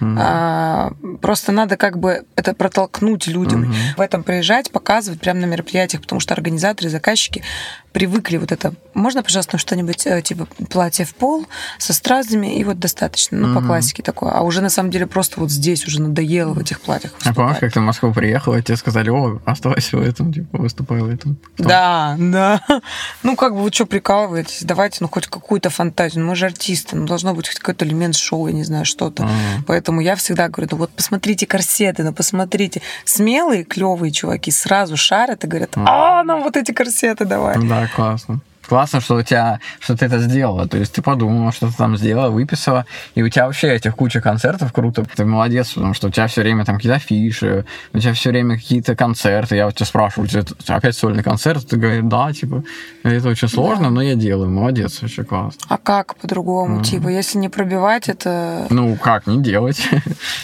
М. 0.00 0.16
А, 0.20 0.92
просто 1.20 1.52
надо 1.52 1.76
как 1.76 1.98
бы 1.98 2.22
это 2.36 2.54
протолкнуть 2.54 3.26
людям, 3.26 3.62
Мгм. 3.62 3.74
в 3.96 4.00
этом 4.00 4.22
приезжать, 4.22 4.70
показывать 4.70 5.20
прямо 5.20 5.40
на 5.40 5.46
мероприятиях, 5.46 6.02
потому 6.02 6.20
что 6.20 6.34
организаторы, 6.34 6.90
заказчики 6.90 7.42
привыкли 7.92 8.36
вот 8.36 8.52
это. 8.52 8.74
Можно, 8.94 9.22
пожалуйста, 9.22 9.58
что-нибудь 9.58 10.06
э, 10.06 10.22
типа 10.22 10.46
платье 10.70 11.04
в 11.04 11.14
пол 11.14 11.46
со 11.78 11.92
стразами 11.92 12.58
и 12.58 12.64
вот 12.64 12.78
достаточно, 12.78 13.38
ну 13.38 13.54
по 13.54 13.60
Мгм. 13.60 13.66
классике 13.68 14.02
такое. 14.02 14.30
А 14.32 14.42
уже 14.42 14.60
на 14.60 14.70
самом 14.70 14.90
деле 14.90 15.06
просто 15.06 15.40
вот 15.40 15.50
здесь 15.50 15.86
уже 15.86 16.00
надоело 16.02 16.52
в 16.52 16.58
этих 16.58 16.80
платьях. 16.80 17.12
А 17.24 17.32
помнишь, 17.32 17.36
выступать. 17.36 17.60
как 17.60 17.72
ты 17.72 17.80
в 17.80 17.82
Москву 17.84 18.12
приехала, 18.12 18.56
и 18.56 18.62
тебе 18.62 18.76
сказали, 18.76 19.10
о, 19.10 19.40
оставайся 19.44 19.96
в 19.96 20.02
этом, 20.02 20.32
типа, 20.32 20.58
выступай 20.58 21.00
в 21.00 21.08
этом. 21.08 21.36
Потом- 21.56 21.66
Да, 21.68 22.16
да. 22.18 22.62
Ну, 23.22 23.36
как 23.36 23.54
бы 23.54 23.62
вы 23.62 23.70
что 23.72 23.86
прикалываетесь? 23.86 24.62
Давайте, 24.62 24.98
ну, 25.00 25.08
хоть 25.08 25.26
какую-то 25.26 25.70
фантазию. 25.70 26.22
Ну, 26.24 26.30
мы 26.30 26.36
же 26.36 26.46
артисты, 26.46 26.96
ну, 26.96 27.06
должно 27.06 27.34
быть 27.34 27.48
хоть 27.48 27.58
какой-то 27.58 27.84
элемент 27.84 28.14
шоу, 28.16 28.46
я 28.48 28.52
не 28.52 28.64
знаю, 28.64 28.84
что-то. 28.84 29.24
А, 29.24 29.28
Поэтому 29.66 30.00
я 30.00 30.14
всегда 30.16 30.48
говорю, 30.48 30.68
ну 30.72 30.78
вот 30.78 30.90
посмотрите 30.90 31.46
корсеты, 31.46 32.02
ну 32.04 32.12
посмотрите. 32.12 32.82
Смелые, 33.04 33.64
клевые 33.64 34.12
чуваки 34.12 34.50
сразу 34.50 34.96
шарят 34.96 35.44
и 35.44 35.46
говорят, 35.46 35.70
а, 35.76 36.22
нам 36.24 36.42
вот 36.42 36.56
эти 36.56 36.72
корсеты 36.72 37.24
давай. 37.24 37.56
ну 37.56 37.68
Да, 37.80 37.88
классно. 37.94 38.40
Классно, 38.68 39.00
что 39.00 39.16
у 39.16 39.22
тебя, 39.22 39.60
что 39.80 39.96
ты 39.96 40.04
это 40.04 40.18
сделала. 40.18 40.68
То 40.68 40.76
есть 40.76 40.92
ты 40.92 41.00
подумала, 41.00 41.52
что 41.52 41.68
ты 41.68 41.74
там 41.74 41.96
сделала, 41.96 42.28
выписала, 42.28 42.84
и 43.14 43.22
у 43.22 43.28
тебя 43.30 43.46
вообще 43.46 43.74
этих 43.74 43.96
куча 43.96 44.20
концертов 44.20 44.74
круто. 44.74 45.06
Ты 45.16 45.24
молодец, 45.24 45.72
потому 45.72 45.94
что 45.94 46.08
у 46.08 46.10
тебя 46.10 46.26
все 46.26 46.42
время 46.42 46.66
там 46.66 46.76
какие-то 46.76 46.96
афиши, 46.96 47.64
у 47.94 47.98
тебя 47.98 48.12
все 48.12 48.28
время 48.28 48.56
какие-то 48.56 48.94
концерты. 48.94 49.56
Я 49.56 49.64
вот 49.66 49.76
тебя 49.76 49.86
спрашиваю, 49.86 50.26
у 50.26 50.28
тебя 50.28 50.44
опять 50.76 50.94
сольный 50.94 51.22
концерт? 51.22 51.66
Ты 51.66 51.78
говоришь, 51.78 52.02
да, 52.04 52.30
типа, 52.30 52.62
это 53.04 53.28
очень 53.28 53.48
сложно, 53.48 53.88
но 53.88 54.02
я 54.02 54.14
делаю. 54.14 54.50
Молодец, 54.50 55.00
вообще 55.00 55.24
классно. 55.24 55.60
А 55.70 55.78
как 55.78 56.16
по-другому? 56.16 56.74
Мгм. 56.74 56.84
Типа, 56.84 57.08
если 57.08 57.38
не 57.38 57.48
пробивать, 57.48 58.10
это... 58.10 58.66
Ну, 58.68 58.96
как 58.96 59.26
не 59.26 59.42
делать? 59.42 59.80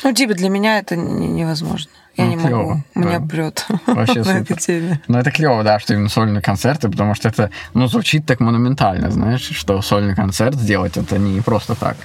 Ну, 0.02 0.14
типа, 0.14 0.32
для 0.32 0.48
меня 0.48 0.78
это 0.78 0.96
не- 0.96 1.28
невозможно. 1.28 1.90
Я 2.16 2.24
Ну, 2.24 2.30
не 2.30 2.36
клёво, 2.36 2.62
могу. 2.62 2.82
Меня 2.94 3.18
да. 3.18 3.26
прет 3.26 3.66
Вообще 3.86 4.22
на 4.22 4.38
этой 4.38 4.56
теме. 4.56 5.00
Ну, 5.08 5.18
это 5.18 5.30
клево, 5.30 5.62
да, 5.64 5.78
что 5.78 5.94
именно 5.94 6.08
сольные 6.08 6.42
концерты, 6.42 6.88
потому 6.88 7.14
что 7.14 7.28
это, 7.28 7.50
ну, 7.74 7.86
звучит 7.86 8.26
так 8.26 8.40
монументально, 8.40 9.10
знаешь, 9.10 9.42
что 9.42 9.80
сольный 9.82 10.14
концерт 10.14 10.54
сделать 10.54 10.96
это 10.96 11.18
не 11.18 11.40
просто 11.40 11.74
так. 11.74 11.96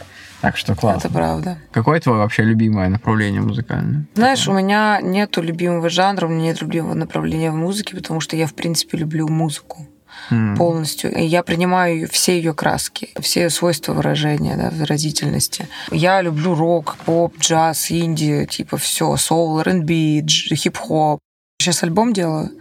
Так 0.41 0.55
что 0.55 0.73
классно. 0.73 1.07
Это 1.07 1.13
правда. 1.13 1.57
Какое 1.71 1.99
твое 1.99 2.19
вообще 2.19 2.43
любимое 2.43 2.87
направление 2.87 3.41
музыкальное? 3.41 4.05
Знаешь, 4.15 4.47
у 4.47 4.53
меня 4.53 4.99
нету 5.01 5.41
любимого 5.41 5.89
жанра, 5.89 6.27
у 6.27 6.29
меня 6.29 6.43
нет 6.43 6.61
любимого 6.61 6.93
направления 6.93 7.51
в 7.51 7.55
музыке, 7.55 7.95
потому 7.95 8.21
что 8.21 8.37
я, 8.37 8.47
в 8.47 8.53
принципе, 8.53 8.97
люблю 8.97 9.27
музыку 9.27 9.85
М. 10.32 10.55
полностью. 10.55 11.13
И 11.15 11.23
я 11.23 11.43
принимаю 11.43 12.08
все 12.10 12.38
ее 12.38 12.53
краски, 12.53 13.10
все 13.19 13.49
свойства 13.49 13.93
выражения, 13.93 14.55
да, 14.58 14.69
выразительности. 14.69 15.67
Я 15.91 16.21
люблю 16.21 16.55
рок, 16.55 16.97
поп, 17.05 17.38
джаз, 17.39 17.91
инди, 17.91 18.45
типа 18.45 18.77
все, 18.77 19.15
соул, 19.17 19.60
R&B, 19.60 20.25
хип-хоп. 20.27 21.19
Сейчас 21.62 21.84
альбом 21.84 22.13
делаю, 22.13 22.51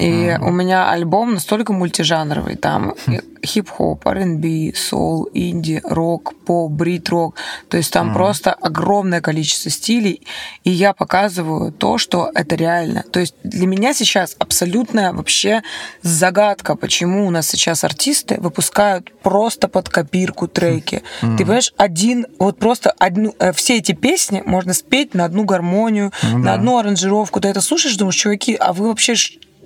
и 0.00 0.30
Мгм. 0.38 0.46
у 0.48 0.50
меня 0.50 0.90
альбом 0.90 1.34
настолько 1.34 1.72
мультижанровый. 1.72 2.56
Там 2.56 2.94
и 3.06 3.20
хип-хоп, 3.46 4.06
R&B, 4.06 4.72
соул, 4.74 5.28
инди, 5.32 5.80
рок, 5.84 6.34
поп, 6.44 6.70
брит-рок. 6.72 7.36
То 7.68 7.76
есть 7.76 7.92
там 7.92 8.06
Мгм. 8.06 8.14
просто 8.14 8.52
огромное 8.52 9.20
количество 9.20 9.70
стилей, 9.70 10.22
и 10.64 10.70
я 10.70 10.92
показываю 10.92 11.72
то, 11.72 11.98
что 11.98 12.30
это 12.34 12.54
реально. 12.56 13.02
То 13.10 13.20
есть 13.20 13.34
для 13.44 13.66
меня 13.66 13.94
сейчас 13.94 14.36
абсолютная 14.38 15.12
вообще 15.12 15.62
загадка, 16.02 16.76
почему 16.76 17.26
у 17.26 17.30
нас 17.30 17.48
сейчас 17.48 17.84
артисты 17.84 18.38
выпускают 18.40 19.12
просто 19.22 19.68
под 19.68 19.88
копирку 19.88 20.46
треки. 20.48 21.02
Мгм. 21.22 21.36
Ты 21.36 21.44
понимаешь, 21.44 21.72
один, 21.76 22.26
вот 22.38 22.58
просто 22.58 22.90
одну, 22.98 23.34
э, 23.38 23.52
все 23.52 23.76
эти 23.78 23.92
песни 23.92 24.42
можно 24.44 24.74
спеть 24.74 25.14
на 25.14 25.24
одну 25.24 25.44
гармонию, 25.44 26.12
Ну 26.22 26.38
на 26.38 26.54
одну 26.54 26.78
аранжировку. 26.78 27.40
Ты 27.40 27.48
это 27.48 27.60
слушаешь, 27.60 27.96
думаешь, 27.96 28.16
чуваки, 28.16 28.54
а 28.54 28.72
вы 28.72 28.88
вообще 28.88 29.14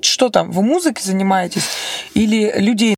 что 0.05 0.31
там, 0.31 0.51
вы 0.51 0.63
музыкой 0.63 1.03
занимаетесь? 1.03 1.65
Или 2.15 2.53
людей 2.57 2.95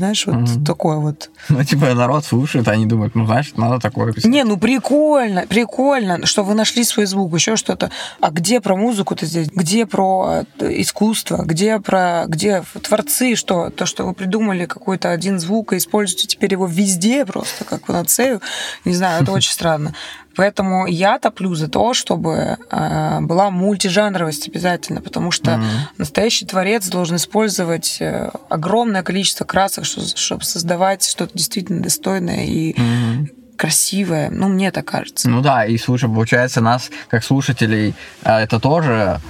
знаешь, 0.00 0.26
вот 0.26 0.36
Мгм. 0.36 0.64
такое 0.64 0.96
вот. 0.96 1.30
Ну, 1.48 1.62
типа, 1.62 1.94
народ 1.94 2.24
слушает, 2.24 2.68
они 2.68 2.86
думают, 2.86 3.14
ну, 3.14 3.26
значит, 3.26 3.58
надо 3.58 3.78
такое 3.78 4.12
писать. 4.12 4.30
Не, 4.30 4.44
ну 4.44 4.56
прикольно, 4.56 5.46
прикольно, 5.46 6.24
что 6.26 6.42
вы 6.42 6.54
нашли 6.54 6.84
свой 6.84 7.06
звук, 7.06 7.34
еще 7.34 7.56
что-то. 7.56 7.90
А 8.20 8.30
где 8.30 8.60
про 8.60 8.76
музыку-то 8.76 9.26
здесь? 9.26 9.48
Где 9.48 9.86
про 9.86 10.44
э, 10.58 10.80
искусство? 10.80 11.42
Где 11.44 11.80
про 11.80 12.24
где 12.26 12.64
творцы? 12.82 13.36
Что? 13.36 13.70
То, 13.70 13.86
что 13.86 14.04
вы 14.06 14.14
придумали 14.14 14.64
какой-то 14.66 15.10
один 15.10 15.38
звук 15.38 15.72
и 15.72 15.76
используете 15.76 16.26
теперь 16.26 16.52
его 16.52 16.66
везде 16.66 17.26
просто 17.26 17.64
как 17.64 17.86
панацею. 17.86 18.40
Не 18.84 18.94
знаю, 18.94 19.22
это 19.22 19.32
очень 19.38 19.52
странно. 19.52 19.94
Поэтому 20.36 20.86
я 20.86 21.18
топлю 21.18 21.54
за 21.54 21.68
то, 21.68 21.92
чтобы 21.94 22.56
э, 22.70 23.20
была 23.20 23.50
мультижанровость 23.50 24.48
обязательно, 24.48 25.00
потому 25.02 25.30
что 25.32 25.56
Мгм. 25.56 25.66
настоящий 25.98 26.46
творец 26.46 26.86
должен 26.88 27.16
использовать 27.16 27.98
э, 28.00 28.30
огромное 28.48 29.02
количество 29.02 29.44
красок, 29.44 29.84
что- 29.84 30.16
чтобы 30.16 30.44
создавать 30.44 31.04
что-то 31.08 31.36
действительно 31.36 31.82
достойное 31.82 32.44
и 32.44 32.74
Мгм. 32.80 33.28
красивое. 33.56 34.30
Ну, 34.30 34.48
мне 34.48 34.70
так 34.70 34.86
кажется. 34.86 35.28
Ну 35.28 35.42
да, 35.42 35.66
и 35.66 35.76
слушай, 35.76 36.08
получается, 36.08 36.60
нас, 36.62 36.90
как 37.08 37.22
слушателей, 37.24 37.94
э, 38.24 38.38
это 38.38 38.58
тоже 38.60 39.20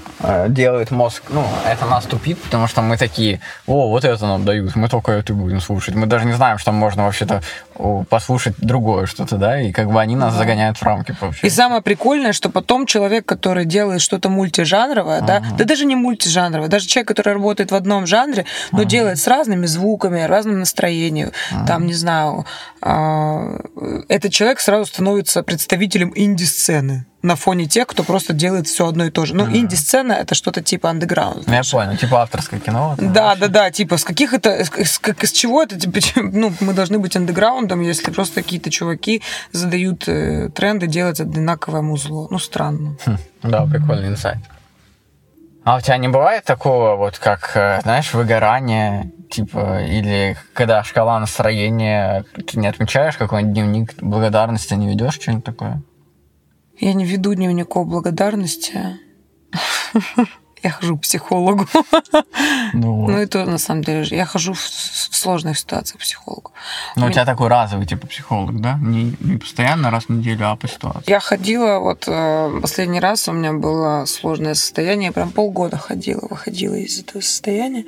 делает 0.48 0.90
мозг, 0.90 1.22
ну, 1.30 1.42
это 1.66 1.86
нас 1.86 2.04
тупит, 2.04 2.38
потому 2.42 2.66
что 2.68 2.82
мы 2.82 2.98
такие, 2.98 3.40
о, 3.66 3.88
вот 3.88 4.04
это 4.04 4.26
нам 4.26 4.44
дают, 4.44 4.76
мы 4.76 4.86
только 4.90 5.12
это 5.12 5.32
будем 5.32 5.62
слушать. 5.62 5.94
Мы 5.94 6.04
даже 6.06 6.26
не 6.26 6.34
знаем, 6.34 6.58
что 6.58 6.72
можно 6.72 7.04
вообще-то 7.04 7.40
послушать 8.08 8.54
другое 8.58 9.06
что-то, 9.06 9.36
да, 9.36 9.60
и 9.60 9.72
как 9.72 9.90
бы 9.90 10.00
они 10.00 10.16
нас 10.16 10.32
Да. 10.34 10.38
загоняют 10.40 10.76
в 10.78 10.82
рамки, 10.82 11.12
И 11.12 11.14
получается. 11.14 11.56
самое 11.56 11.82
прикольное, 11.82 12.32
что 12.32 12.50
потом 12.50 12.86
человек, 12.86 13.24
который 13.26 13.64
делает 13.64 14.00
что-то 14.00 14.28
мультижанровое, 14.28 15.20
да, 15.22 15.36
Ага. 15.38 15.46
да 15.58 15.64
даже 15.64 15.84
не 15.86 15.96
мультижанровое, 15.96 16.68
даже 16.68 16.86
человек, 16.86 17.08
который 17.08 17.32
работает 17.34 17.70
в 17.70 17.74
одном 17.74 18.06
жанре, 18.06 18.44
но 18.72 18.80
Ага. 18.80 18.88
делает 18.88 19.18
с 19.18 19.26
разными 19.26 19.66
звуками, 19.66 20.20
разным 20.22 20.58
настроением, 20.60 21.30
Ага. 21.52 21.66
там, 21.66 21.86
не 21.86 21.94
знаю, 21.94 22.44
а, 22.82 23.58
этот 24.08 24.32
человек 24.32 24.60
сразу 24.60 24.86
становится 24.86 25.42
представителем 25.42 26.12
инди-сцены 26.14 27.06
на 27.22 27.36
фоне 27.36 27.66
тех, 27.66 27.86
кто 27.86 28.02
просто 28.02 28.32
делает 28.32 28.66
все 28.66 28.86
одно 28.88 29.04
и 29.04 29.10
то 29.10 29.26
же. 29.26 29.34
Ну, 29.34 29.44
Ага. 29.44 29.54
инди-сцена 29.56 30.12
это 30.14 30.34
что-то 30.34 30.62
типа 30.62 30.88
андеграунд. 30.90 31.46
Ну, 31.46 31.52
я 31.52 31.62
понял, 31.70 31.96
типа 31.96 32.22
авторское 32.22 32.60
кино. 32.60 32.94
Да, 32.98 33.24
вообще. 33.28 33.40
да, 33.40 33.48
да, 33.48 33.70
типа 33.70 33.96
с 33.98 34.04
каких 34.04 34.32
это, 34.32 34.64
с, 34.64 34.70
с- 34.70 34.98
как- 34.98 35.22
из 35.22 35.32
чего 35.32 35.62
это, 35.62 35.78
типа, 35.78 35.98
ну, 36.16 36.52
мы 36.60 36.72
должны 36.72 36.98
быть 36.98 37.16
андеграундом, 37.16 37.80
если 37.82 38.10
просто 38.10 38.42
какие-то 38.42 38.70
чуваки 38.70 39.22
задают 39.52 40.08
э, 40.08 40.48
тренды 40.54 40.86
делать 40.86 41.20
одинаковое 41.20 41.82
музло. 41.82 42.26
Ну, 42.30 42.38
странно. 42.38 42.96
Хм, 43.04 43.16
Да, 43.42 43.66
прикольный 43.66 44.08
инсайт. 44.08 44.38
А 45.62 45.76
у 45.76 45.80
тебя 45.82 45.98
не 45.98 46.08
бывает 46.08 46.44
такого, 46.44 46.96
вот 46.96 47.18
как, 47.18 47.52
э, 47.54 47.80
знаешь, 47.82 48.14
выгорание, 48.14 49.12
типа, 49.30 49.82
или 49.84 50.36
когда 50.54 50.82
шкала 50.84 51.20
настроения, 51.20 52.24
ты 52.50 52.58
не 52.58 52.66
отмечаешь 52.66 53.16
какой-нибудь 53.18 53.52
дневник 53.54 53.94
благодарности, 54.02 54.72
не 54.72 54.88
ведешь 54.88 55.14
что-нибудь 55.20 55.44
такое? 55.44 55.82
Я 56.80 56.94
не 56.94 57.04
веду 57.04 57.34
дневников 57.34 57.86
благодарности. 57.86 58.98
Я 60.62 60.70
хожу 60.70 60.98
к 60.98 61.02
психологу. 61.02 61.66
Ну. 62.74 63.08
Ну, 63.08 63.16
это 63.16 63.46
на 63.46 63.58
самом 63.58 63.82
деле 63.82 64.04
же. 64.04 64.14
Я 64.14 64.26
хожу 64.26 64.52
в, 64.52 64.58
в 64.58 65.16
сложных 65.16 65.58
ситуациях 65.58 65.98
к 65.98 66.02
психологу. 66.02 66.52
Но 66.96 67.06
у 67.06 67.10
тебя 67.10 67.24
такой 67.24 67.48
разовый, 67.48 67.86
типа, 67.86 68.06
психолог, 68.06 68.60
да? 68.60 68.78
Не, 68.80 69.16
не 69.20 69.38
постоянно, 69.38 69.90
раз 69.90 70.04
в 70.04 70.10
неделю, 70.10 70.50
а 70.50 70.56
по 70.56 70.68
ситуации. 70.68 71.04
Я 71.06 71.20
ходила, 71.20 71.78
вот 71.78 72.04
э, 72.06 72.58
последний 72.60 73.00
раз 73.00 73.26
у 73.28 73.32
меня 73.32 73.54
было 73.54 74.04
сложное 74.04 74.54
состояние, 74.54 75.06
я 75.06 75.12
прям 75.12 75.30
полгода 75.30 75.78
ходила, 75.78 76.26
выходила 76.28 76.74
из 76.74 77.00
этого 77.00 77.22
состояния. 77.22 77.86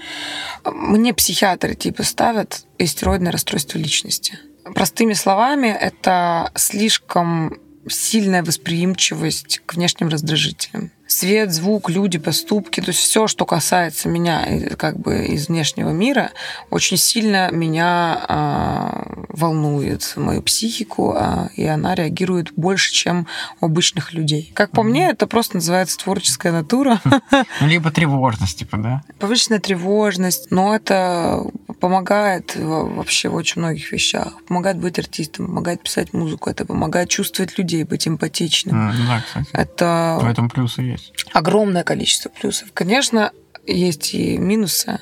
Мне 0.64 1.12
психиатры 1.12 1.74
типа 1.74 2.04
ставят 2.04 2.64
истероидное 2.78 3.32
расстройство 3.32 3.76
личности. 3.78 4.38
Простыми 4.74 5.12
словами, 5.12 5.66
это 5.68 6.50
слишком 6.54 7.58
сильная 7.88 8.42
восприимчивость 8.42 9.60
к 9.66 9.74
внешним 9.74 10.08
раздражителям. 10.08 10.90
Свет, 11.12 11.52
звук, 11.52 11.90
люди, 11.90 12.18
поступки, 12.18 12.80
то 12.80 12.88
есть 12.88 13.00
все, 13.00 13.26
что 13.26 13.44
касается 13.44 14.08
меня 14.08 14.44
э, 14.46 14.74
как 14.76 14.98
бы 14.98 15.26
из 15.26 15.48
внешнего 15.48 15.90
мира, 15.90 16.30
очень 16.70 16.96
сильно 16.96 17.50
меня 17.50 18.24
а, 18.28 19.24
волнует 19.28 20.14
мою 20.16 20.40
психику, 20.42 21.14
а, 21.14 21.50
и 21.54 21.66
она 21.66 21.94
реагирует 21.94 22.52
больше, 22.54 22.92
чем 22.92 23.26
у 23.60 23.66
обычных 23.66 24.14
людей. 24.14 24.50
Как 24.54 24.70
по 24.70 24.82
мне, 24.82 25.10
это 25.10 25.26
просто 25.26 25.56
называется 25.56 25.98
творческая 25.98 26.50
натура, 26.52 27.00
Ну, 27.60 27.66
либо 27.66 27.90
тревожность, 27.90 28.58
типа, 28.60 28.78
да? 28.78 29.02
повышенная 29.18 29.60
тревожность, 29.60 30.50
но 30.50 30.74
это 30.74 31.44
помогает 31.80 32.56
во- 32.56 32.86
вообще 32.86 33.28
в 33.28 33.34
очень 33.34 33.60
многих 33.60 33.92
вещах. 33.92 34.32
Помогает 34.48 34.78
быть 34.78 34.98
артистом, 34.98 35.46
помогает 35.46 35.82
писать 35.82 36.12
музыку, 36.14 36.48
это 36.48 36.64
помогает 36.64 37.08
чувствовать 37.10 37.58
людей, 37.58 37.84
быть 37.84 38.08
эмпатичным. 38.08 38.92
Да, 39.06 39.22
кстати. 39.26 39.48
Это 39.52 40.18
В 40.20 40.26
этом 40.26 40.48
плюсы 40.48 40.80
есть. 40.82 41.01
Огромное 41.32 41.84
количество 41.84 42.28
плюсов. 42.28 42.70
Конечно, 42.72 43.32
есть 43.66 44.14
и 44.14 44.38
минусы. 44.38 45.00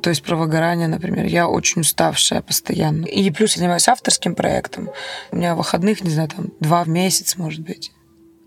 То 0.00 0.10
есть 0.10 0.22
про 0.22 0.36
выгорание, 0.36 0.88
например. 0.88 1.26
Я 1.26 1.48
очень 1.48 1.82
уставшая 1.82 2.40
постоянно. 2.40 3.04
И 3.04 3.30
плюс 3.30 3.54
я 3.54 3.60
занимаюсь 3.60 3.88
авторским 3.88 4.34
проектом. 4.34 4.88
У 5.30 5.36
меня 5.36 5.54
выходных, 5.54 6.02
не 6.02 6.10
знаю, 6.10 6.28
там 6.28 6.46
два 6.60 6.84
в 6.84 6.88
месяц, 6.88 7.36
может 7.36 7.60
быть. 7.60 7.92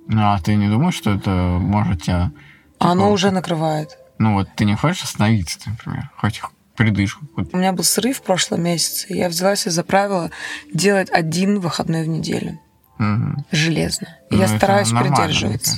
Ну, 0.07 0.21
а 0.21 0.39
ты 0.39 0.55
не 0.55 0.69
думаешь, 0.69 0.95
что 0.95 1.11
это 1.11 1.29
может 1.29 2.03
тебя... 2.03 2.31
А 2.79 2.91
оно 2.91 3.03
типа, 3.03 3.13
уже 3.13 3.31
накрывает. 3.31 3.97
Ну, 4.17 4.33
вот 4.33 4.49
ты 4.55 4.65
не 4.65 4.75
хочешь 4.75 5.03
остановиться, 5.03 5.59
например? 5.65 6.09
Хоть 6.17 6.41
придышку? 6.75 7.25
У 7.53 7.57
меня 7.57 7.73
был 7.73 7.83
срыв 7.83 8.17
в 8.17 8.21
прошлом 8.21 8.63
месяце. 8.63 9.07
и 9.09 9.17
Я 9.17 9.29
взяла 9.29 9.55
себе 9.55 9.71
за 9.71 9.83
правило 9.83 10.31
делать 10.73 11.09
один 11.11 11.59
выходной 11.59 12.03
в 12.03 12.07
неделю. 12.07 12.59
Мгм. 12.97 13.45
Железно. 13.51 14.17
И 14.31 14.35
Ну, 14.35 14.41
я 14.41 14.47
стараюсь 14.47 14.89
придерживаться. 14.89 15.77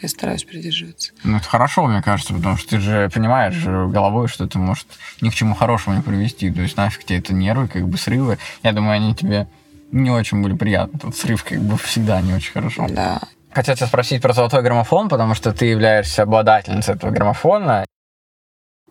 Я 0.00 0.08
стараюсь 0.08 0.44
придерживаться. 0.44 1.12
Ну, 1.24 1.38
это 1.38 1.48
хорошо, 1.48 1.86
мне 1.86 2.02
кажется, 2.02 2.32
потому 2.32 2.56
что 2.56 2.68
ты 2.68 2.78
же 2.78 3.10
понимаешь 3.12 3.64
головой, 3.64 4.28
что 4.28 4.44
это 4.44 4.58
может 4.58 4.86
ни 5.20 5.28
к 5.30 5.34
чему 5.34 5.54
хорошему 5.54 5.96
не 5.96 6.02
привести. 6.02 6.52
То 6.52 6.62
есть 6.62 6.76
нафиг 6.76 7.04
тебе 7.04 7.18
это 7.18 7.34
нервы, 7.34 7.66
как 7.66 7.88
бы 7.88 7.98
срывы. 7.98 8.38
Я 8.62 8.72
думаю, 8.72 8.92
они 8.92 9.14
тебе 9.14 9.48
не 9.90 10.10
очень 10.10 10.42
были 10.42 10.54
приятны. 10.54 10.98
Тот 10.98 11.16
срыв 11.16 11.42
как 11.42 11.60
бы 11.60 11.76
всегда 11.78 12.20
не 12.20 12.32
очень 12.32 12.52
хорошо. 12.52 12.86
Да. 12.88 13.20
Хотел 13.50 13.74
тебя 13.74 13.86
спросить 13.86 14.22
про 14.22 14.32
золотой 14.34 14.62
граммофон, 14.62 15.08
потому 15.08 15.34
что 15.34 15.52
ты 15.52 15.66
являешься 15.66 16.22
обладательницей 16.22 16.94
этого 16.94 17.10
граммофона. 17.10 17.84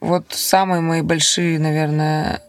Вот 0.01 0.25
самые 0.31 0.81
мои 0.81 1.01
большие, 1.01 1.57
наверное, 1.57 2.41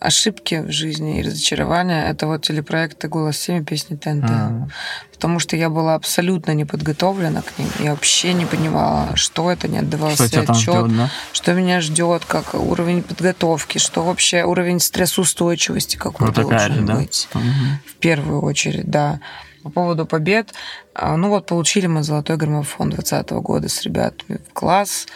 ошибки 0.00 0.56
в 0.56 0.70
жизни 0.70 1.18
и 1.18 1.22
разочарования 1.22 2.04
это 2.08 2.26
вот 2.26 2.42
телепроекты 2.42 3.08
«Голос 3.08 3.48
7» 3.48 3.60
и 3.60 3.64
песни 3.64 3.96
ТНТ. 3.96 4.30
Мгм. 4.30 4.70
Потому 5.12 5.38
что 5.38 5.56
я 5.56 5.70
была 5.70 5.94
абсолютно 5.94 6.52
не 6.52 6.64
подготовлена 6.64 7.42
к 7.42 7.58
ним. 7.58 7.68
Я 7.80 7.90
вообще 7.92 8.34
не 8.34 8.44
понимала, 8.44 9.16
что 9.16 9.50
это, 9.50 9.66
не 9.66 9.78
отдавала 9.78 10.14
Что 10.14 10.28
себе 10.28 10.40
отчет, 10.42 10.56
ждет, 10.56 10.96
да? 10.96 11.10
что 11.32 11.54
меня 11.54 11.80
ждет, 11.80 12.24
как 12.26 12.54
уровень 12.54 13.02
подготовки, 13.02 13.78
что 13.78 14.02
вообще 14.02 14.44
уровень 14.44 14.78
стрессоустойчивости 14.78 15.96
какой 15.96 16.26
Вот 16.26 16.36
должен 16.36 16.72
же, 16.74 16.82
да? 16.82 16.94
быть. 16.96 17.28
Мгм. 17.34 17.80
В 17.86 17.94
первую 17.94 18.42
очередь, 18.42 18.90
да. 18.90 19.20
по 19.62 19.70
поводу 19.70 20.06
побед. 20.06 20.52
А, 20.94 21.16
ну 21.16 21.30
вот, 21.30 21.46
получили 21.46 21.86
мы 21.86 22.02
золотой 22.02 22.36
граммофон 22.36 22.90
2020 22.90 23.30
года 23.42 23.68
с 23.68 23.82
ребятами. 23.82 24.40
Класс. 24.52 25.06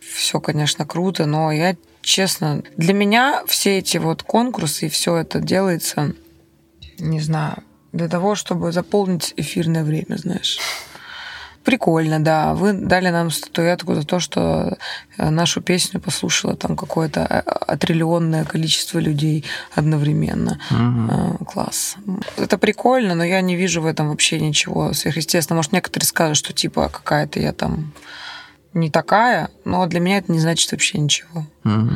Все, 0.00 0.40
конечно, 0.40 0.86
круто, 0.86 1.26
но 1.26 1.52
я 1.52 1.76
честно, 2.08 2.62
для 2.76 2.94
меня 2.94 3.42
все 3.46 3.78
эти 3.78 3.98
вот 3.98 4.22
конкурсы 4.22 4.86
и 4.86 4.88
все 4.88 5.16
это 5.16 5.40
делается, 5.40 6.14
не 6.98 7.20
знаю, 7.20 7.62
для 7.92 8.08
того, 8.08 8.34
чтобы 8.34 8.72
заполнить 8.72 9.34
эфирное 9.36 9.84
время, 9.84 10.16
знаешь. 10.16 10.58
Прикольно, 11.64 12.18
да. 12.18 12.54
Вы 12.54 12.72
дали 12.72 13.10
нам 13.10 13.30
статуэтку 13.30 13.94
за 13.94 14.04
то, 14.04 14.20
что 14.20 14.78
э, 15.18 15.28
нашу 15.28 15.60
песню 15.60 16.00
послушало 16.00 16.56
там 16.56 16.76
какое-то 16.76 17.44
э, 17.68 17.76
триллионное 17.76 18.44
количество 18.44 18.98
людей 18.98 19.44
одновременно. 19.74 20.58
Угу. 20.70 21.44
Класс. 21.44 21.96
Это 22.38 22.56
прикольно, 22.56 23.14
но 23.14 23.24
я 23.24 23.42
не 23.42 23.54
вижу 23.54 23.82
в 23.82 23.86
этом 23.86 24.08
вообще 24.08 24.40
ничего 24.40 24.94
сверхъестественного. 24.94 25.58
Может, 25.58 25.72
некоторые 25.72 26.06
скажут, 26.06 26.38
что 26.38 26.54
типа 26.54 26.88
какая-то 26.88 27.38
я 27.38 27.52
там 27.52 27.92
не 28.74 28.90
такая, 28.90 29.50
но 29.64 29.86
для 29.86 30.00
меня 30.00 30.18
это 30.18 30.32
не 30.32 30.38
значит 30.38 30.70
вообще 30.72 30.98
ничего. 30.98 31.46
Угу. 31.64 31.90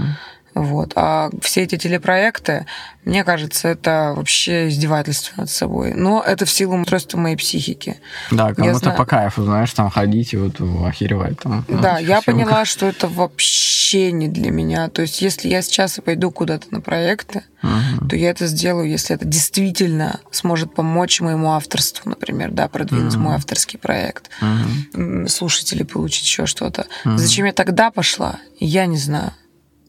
Вот. 0.55 0.93
А 0.97 1.31
все 1.41 1.63
эти 1.63 1.79
телепроекты, 1.79 2.67
мне 3.05 3.25
кажется, 3.25 3.69
это 3.69 4.13
вообще 4.15 4.69
издевательство 4.69 5.43
над 5.43 5.51
собой. 5.51 5.95
Но 5.95 6.23
это 6.23 6.45
в 6.45 6.51
силу 6.51 6.77
устройства 6.77 7.19
моей 7.19 7.37
психики. 7.37 7.99
Да, 8.31 8.53
кому-то 8.55 8.79
знаю... 8.79 8.97
по 8.97 9.07
кайфу, 9.07 9.45
знаешь, 9.45 9.73
там 9.73 9.91
ходить 9.91 10.35
и 10.35 10.37
вот 10.37 10.61
охеревать 10.87 11.41
там. 11.41 11.65
Ну, 11.69 11.81
да, 11.81 11.99
я 11.99 12.21
поняла, 12.21 12.61
как... 12.61 12.67
что 12.67 12.87
это 12.87 13.09
вообще 13.09 14.13
не 14.13 14.29
для 14.29 14.51
меня. 14.51 14.89
То 14.89 15.03
есть, 15.03 15.23
если 15.23 15.49
я 15.49 15.63
сейчас 15.63 15.99
пойду 16.05 16.31
куда-то 16.31 16.67
на 16.71 16.81
проекты, 16.81 17.43
угу. 17.63 18.09
то 18.09 18.17
я 18.17 18.31
это 18.31 18.47
сделаю, 18.47 18.89
если 18.89 19.17
это 19.17 19.25
действительно 19.25 20.21
сможет 20.31 20.75
помочь 20.75 21.21
моему 21.21 21.53
авторству, 21.53 22.11
например, 22.11 22.51
да, 22.51 22.69
продвинуть 22.69 23.15
угу. 23.15 23.25
мой 23.25 23.35
авторский 23.37 23.79
проект, 23.79 24.29
угу. 24.41 25.29
слушателей 25.29 25.87
получить 25.87 26.25
еще 26.25 26.47
что-то. 26.47 26.87
Угу. 27.05 27.17
Зачем 27.17 27.47
я 27.47 27.53
тогда 27.53 27.91
пошла, 27.91 28.39
я 28.61 28.87
не 28.87 28.99
знаю. 28.99 29.33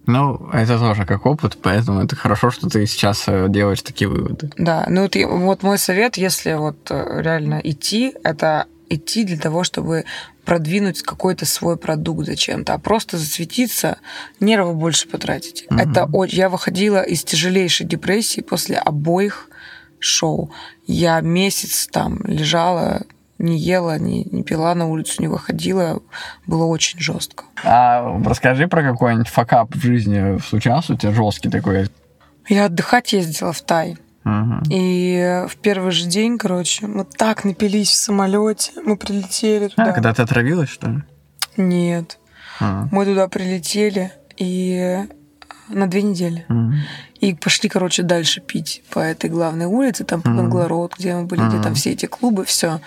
Ну, 0.06 0.50
это 0.52 0.78
тоже 0.78 1.06
как 1.06 1.26
опыт, 1.26 1.58
поэтому 1.62 2.02
это 2.02 2.16
хорошо, 2.16 2.52
что 2.52 2.70
ты 2.70 2.86
сейчас 2.86 3.24
э, 3.28 3.48
делаешь 3.50 3.82
такие 3.82 4.10
выводы. 4.10 4.52
Да, 4.58 4.86
ну 4.90 5.04
вот, 5.04 5.16
вот 5.16 5.64
мой 5.64 5.78
совет, 5.78 6.18
если 6.18 6.54
вот 6.54 6.92
э, 6.92 7.22
реально 7.22 7.62
идти, 7.64 8.14
это 8.24 8.66
идти 8.90 9.24
для 9.24 9.38
того, 9.38 9.64
чтобы 9.64 10.06
продвинуть 10.46 11.02
какой-то 11.02 11.46
свой 11.46 11.78
продукт 11.78 12.26
зачем-то, 12.26 12.74
а 12.74 12.80
просто 12.80 13.18
засветиться, 13.18 13.98
нервы 14.40 14.74
больше 14.74 15.08
потратить. 15.08 15.66
Угу. 15.70 15.80
Это 15.80 16.10
я 16.28 16.50
выходила 16.50 17.02
из 17.02 17.24
тяжелейшей 17.24 17.86
депрессии 17.86 18.42
после 18.42 18.78
обоих 18.78 19.50
шоу. 20.00 20.52
Я 20.86 21.22
месяц 21.22 21.88
там 21.88 22.20
лежала 22.26 23.04
не 23.44 23.58
ела, 23.58 24.00
не, 24.00 24.24
не 24.24 24.44
пила 24.44 24.74
на 24.74 24.88
улицу, 24.88 25.22
не 25.22 25.28
выходила. 25.28 26.02
Было 26.48 26.66
очень 26.66 27.00
жестко. 27.00 27.44
А 27.64 28.20
расскажи 28.26 28.68
про 28.68 28.82
какой-нибудь 28.82 29.28
факап 29.28 29.76
в 29.76 29.82
жизни 29.82 30.40
случался 30.40 30.94
у 30.94 30.96
тебя 30.96 31.12
жесткий 31.12 31.50
такой? 31.50 31.90
Я 32.48 32.66
отдыхать 32.66 33.14
ездила 33.14 33.52
в 33.52 33.62
Тай. 33.62 33.98
Угу. 34.26 34.64
И 34.70 35.44
в 35.50 35.58
первый 35.58 35.92
же 35.92 36.06
день, 36.06 36.38
короче, 36.38 36.88
мы 36.88 37.04
так 37.04 37.44
напились 37.44 37.90
в 37.90 37.96
самолете, 37.96 38.72
мы 38.86 38.96
прилетели 38.96 39.68
туда. 39.68 39.90
А, 39.90 39.92
когда 39.92 40.14
ты 40.14 40.22
отравилась, 40.22 40.70
что 40.70 40.90
ли? 40.90 41.04
Нет. 41.58 42.20
А. 42.62 42.88
Мы 42.92 43.06
туда 43.06 43.28
прилетели, 43.28 44.14
и 44.38 45.00
на 45.74 45.88
две 45.88 46.02
недели. 46.02 46.46
Mm-hmm. 46.50 46.74
И 47.22 47.34
пошли, 47.36 47.70
короче, 47.70 48.04
дальше 48.04 48.42
пить 48.42 48.84
по 48.90 49.00
этой 49.00 49.30
главной 49.30 49.66
улице, 49.66 50.04
там 50.04 50.22
по 50.22 50.28
mm-hmm. 50.28 50.36
Банглород, 50.38 50.96
где 50.98 51.16
мы 51.16 51.26
были, 51.26 51.42
mm-hmm. 51.42 51.50
где 51.50 51.62
там 51.62 51.76
все 51.76 51.92
эти 51.92 52.06
клубы, 52.06 52.46
все. 52.46 52.80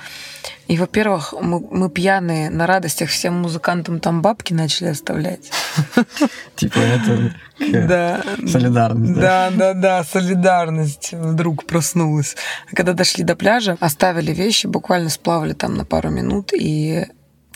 И, 0.68 0.77
во-первых, 0.77 1.35
мы, 1.40 1.61
мы 1.70 1.88
пьяные 1.90 2.51
на 2.51 2.66
радостях 2.66 3.09
всем 3.09 3.35
музыкантам 3.40 4.01
там 4.01 4.20
бабки 4.20 4.53
начали 4.53 4.88
оставлять. 4.88 5.51
Типа 6.57 6.79
это 6.79 7.35
да, 7.59 8.22
солидарность. 8.46 9.14
Да, 9.14 9.51
да, 9.51 9.75
да, 9.75 10.05
солидарность 10.05 11.12
вдруг 11.12 11.64
проснулась. 11.64 12.37
Когда 12.72 12.92
дошли 12.92 13.25
до 13.25 13.37
пляжа, 13.37 13.77
оставили 13.81 14.33
вещи, 14.33 14.66
буквально 14.66 15.09
сплавали 15.09 15.53
там 15.53 15.77
на 15.77 15.85
пару 15.85 16.11
минут, 16.11 16.53
и 16.53 17.07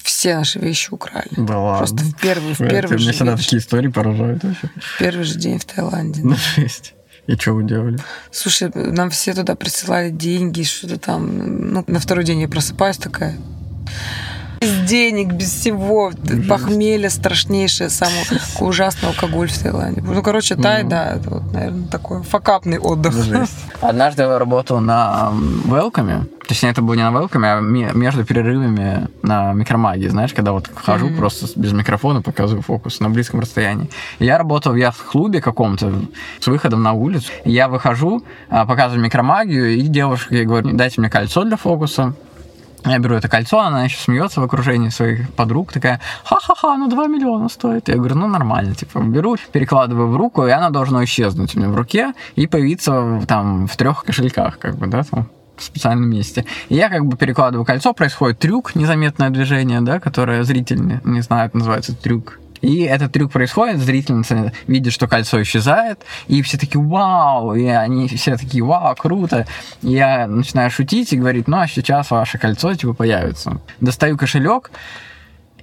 все 0.02 0.36
наши 0.36 0.58
вещи 0.58 0.88
украли. 0.90 1.30
Да 1.36 1.58
ладно. 1.58 1.78
Просто 1.78 2.04
в 2.04 2.20
первый, 2.20 2.54
в 2.54 2.58
первый 2.58 2.98
же 2.98 3.04
Мне 3.04 3.12
всегда 3.12 3.36
такие 3.36 3.60
истории 3.60 3.88
поражают 3.88 4.44
вообще. 4.44 4.70
В 4.76 4.98
первый 4.98 5.24
же 5.24 5.38
день 5.38 5.58
в 5.58 5.64
Таиланде. 5.64 6.22
Ну, 6.22 6.36
жесть. 6.56 6.94
И 7.26 7.36
что 7.36 7.52
вы 7.52 7.64
делали? 7.64 7.98
Слушай, 8.32 8.70
нам 8.74 9.10
все 9.10 9.34
туда 9.34 9.54
присылали 9.54 10.10
деньги, 10.10 10.62
что-то 10.62 10.98
там. 10.98 11.72
Ну, 11.72 11.84
на 11.86 12.00
второй 12.00 12.24
день 12.24 12.40
я 12.40 12.48
просыпаюсь 12.48 12.96
такая. 12.96 13.36
Без 14.61 14.77
денег, 14.83 15.33
без 15.33 15.49
всего. 15.49 16.12
Жесть. 16.23 16.49
Похмелье 16.49 17.09
страшнейшее, 17.09 17.88
самый 17.88 18.25
ужасный 18.61 19.09
алкоголь 19.09 19.49
в 19.49 19.59
Таиланде. 19.59 20.03
Ну, 20.03 20.23
короче, 20.23 20.55
Тай, 20.55 20.83
ну. 20.83 20.90
да, 20.90 21.14
это 21.14 21.31
вот, 21.31 21.53
наверное, 21.53 21.88
такой 21.88 22.23
факапный 22.23 22.79
отдых. 22.79 23.14
Жесть. 23.14 23.57
Однажды 23.81 24.23
я 24.23 24.38
работал 24.38 24.81
на 24.81 25.33
Велкаме, 25.64 26.27
точнее, 26.46 26.70
это 26.70 26.83
было 26.83 26.92
не 26.92 27.09
на 27.09 27.11
Велкаме, 27.11 27.53
а 27.53 27.61
между 27.61 28.25
перерывами 28.25 29.09
на 29.23 29.55
микромагии, 29.55 30.09
знаешь, 30.09 30.35
когда 30.35 30.53
вот 30.53 30.68
хожу 30.75 31.09
mm-hmm. 31.09 31.16
просто 31.16 31.46
без 31.59 31.73
микрофона, 31.73 32.20
показываю 32.20 32.62
фокус 32.62 33.01
на 33.01 33.09
близком 33.09 33.40
расстоянии. 33.40 33.88
Я 34.18 34.37
работал 34.37 34.73
в 34.73 34.77
яхт-клубе 34.77 35.40
каком-то 35.40 35.90
с 36.38 36.46
выходом 36.46 36.83
на 36.83 36.92
улицу. 36.92 37.33
Я 37.44 37.68
выхожу, 37.68 38.23
а, 38.51 38.66
показываю 38.66 39.03
микромагию, 39.03 39.75
и 39.75 39.81
девушке 39.83 40.44
говорю, 40.44 40.73
дайте 40.73 41.01
мне 41.01 41.09
кольцо 41.09 41.44
для 41.44 41.57
фокуса. 41.57 42.14
Я 42.85 42.99
беру 42.99 43.14
это 43.14 43.29
кольцо, 43.29 43.61
она 43.61 43.85
еще 43.85 43.99
смеется 43.99 44.40
в 44.40 44.45
окружении 44.45 44.88
своих 44.88 45.31
подруг, 45.33 45.73
такая, 45.73 46.01
ха-ха-ха, 46.25 46.77
ну 46.77 46.88
2 46.88 47.07
миллиона 47.09 47.49
стоит. 47.49 47.88
Я 47.88 47.97
говорю, 47.97 48.16
ну 48.16 48.27
нормально, 48.27 48.75
типа, 48.75 49.01
беру, 49.01 49.37
перекладываю 49.53 50.09
в 50.09 50.16
руку, 50.16 50.47
и 50.47 50.51
она 50.51 50.71
должна 50.71 51.05
исчезнуть 51.05 51.55
у 51.55 51.59
меня 51.59 51.69
в 51.69 51.77
руке 51.77 52.14
и 52.37 52.47
появиться 52.47 53.23
там 53.29 53.66
в 53.66 53.77
трех 53.77 54.05
кошельках, 54.05 54.59
как 54.59 54.77
бы, 54.77 54.87
да, 54.87 55.03
там, 55.03 55.29
в 55.57 55.62
специальном 55.62 56.09
месте. 56.09 56.47
И 56.69 56.75
я 56.75 56.88
как 56.88 57.05
бы 57.05 57.16
перекладываю 57.16 57.64
кольцо, 57.64 57.93
происходит 57.93 58.38
трюк, 58.38 58.75
незаметное 58.75 59.31
движение, 59.31 59.83
да, 59.83 60.01
которое 60.01 60.43
зритель 60.43 60.81
не, 60.81 61.01
не 61.05 61.21
знает, 61.21 61.55
называется 61.55 61.95
трюк 61.95 62.38
и 62.61 62.83
этот 62.83 63.12
трюк 63.12 63.33
происходит, 63.33 63.79
зрительница 63.79 64.53
видит, 64.66 64.92
что 64.92 65.09
кольцо 65.09 65.40
исчезает, 65.42 66.01
и 66.29 66.42
все 66.42 66.59
такие 66.59 66.83
«Вау!» 66.83 67.55
И 67.55 67.66
они 67.66 68.09
все 68.09 68.37
такие 68.37 68.64
«Вау, 68.64 68.94
круто!» 68.96 69.46
и 69.83 69.92
Я 69.92 70.27
начинаю 70.27 70.70
шутить 70.70 71.12
и 71.12 71.16
говорить 71.16 71.49
«Ну, 71.49 71.59
а 71.59 71.66
сейчас 71.66 72.11
ваше 72.11 72.38
кольцо 72.38 72.75
типа 72.75 72.94
появится». 72.94 73.61
Достаю 73.81 74.16
кошелек, 74.16 74.70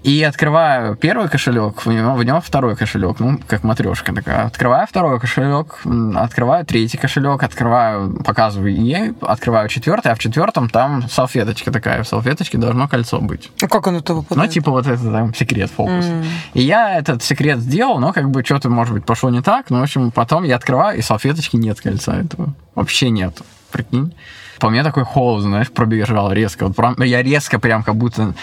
и 0.04 0.24
открываю 0.24 0.96
первый 0.96 1.30
кошелек, 1.30 1.86
в 1.86 1.92
него, 1.92 2.14
в 2.14 2.24
него 2.24 2.42
второй 2.42 2.76
кошелек, 2.76 3.20
ну, 3.20 3.40
как 3.48 3.64
матрешка 3.64 4.14
такая. 4.14 4.46
Открываю 4.46 4.88
второй 4.88 5.20
кошелек, 5.20 5.80
открываю 6.16 6.66
третий 6.66 6.98
кошелек, 6.98 7.44
открываю, 7.44 8.24
показываю 8.24 8.76
ей, 8.76 9.14
открываю 9.22 9.70
четвертый, 9.70 10.12
а 10.12 10.16
в 10.16 10.20
четвертом 10.20 10.70
там 10.70 11.08
салфеточка 11.10 11.72
такая, 11.72 12.04
в 12.04 12.08
салфеточке 12.08 12.58
должно 12.58 12.88
кольцо 12.88 13.20
быть. 13.20 13.52
А 13.62 13.68
как 13.68 13.88
оно 13.88 14.02
туда 14.02 14.22
попадает? 14.22 14.48
Ну, 14.48 14.54
типа 14.54 14.72
вот 14.72 14.88
это 14.88 15.12
там 15.12 15.34
секрет 15.34 15.72
фокус. 15.72 16.06
Mm. 16.06 16.26
И 16.54 16.62
я 16.62 16.98
этот 16.98 17.24
секрет 17.24 17.60
сделал, 17.60 18.00
но 18.00 18.14
как 18.14 18.30
бы 18.30 18.44
что-то, 18.44 18.70
может 18.70 18.94
быть, 18.94 19.06
пошло 19.06 19.30
не 19.30 19.42
так, 19.42 19.70
но, 19.70 19.80
в 19.80 19.84
общем, 19.84 20.12
потом 20.12 20.44
я 20.44 20.56
открываю, 20.56 20.98
и 20.98 21.02
салфеточки 21.02 21.56
нет 21.56 21.82
кольца 21.82 22.16
этого. 22.16 22.54
Вообще 22.76 23.10
нет. 23.10 23.42
Прикинь. 23.72 24.14
По 24.60 24.70
мне 24.70 24.84
такой 24.84 25.04
холод, 25.04 25.44
знаешь, 25.44 25.72
пробежал 25.72 26.32
резко. 26.32 26.68
Вот 26.68 26.76
прям, 26.76 26.96
я 27.04 27.22
резко 27.22 27.60
прям 27.60 27.84
как 27.84 27.96
будто 27.96 28.34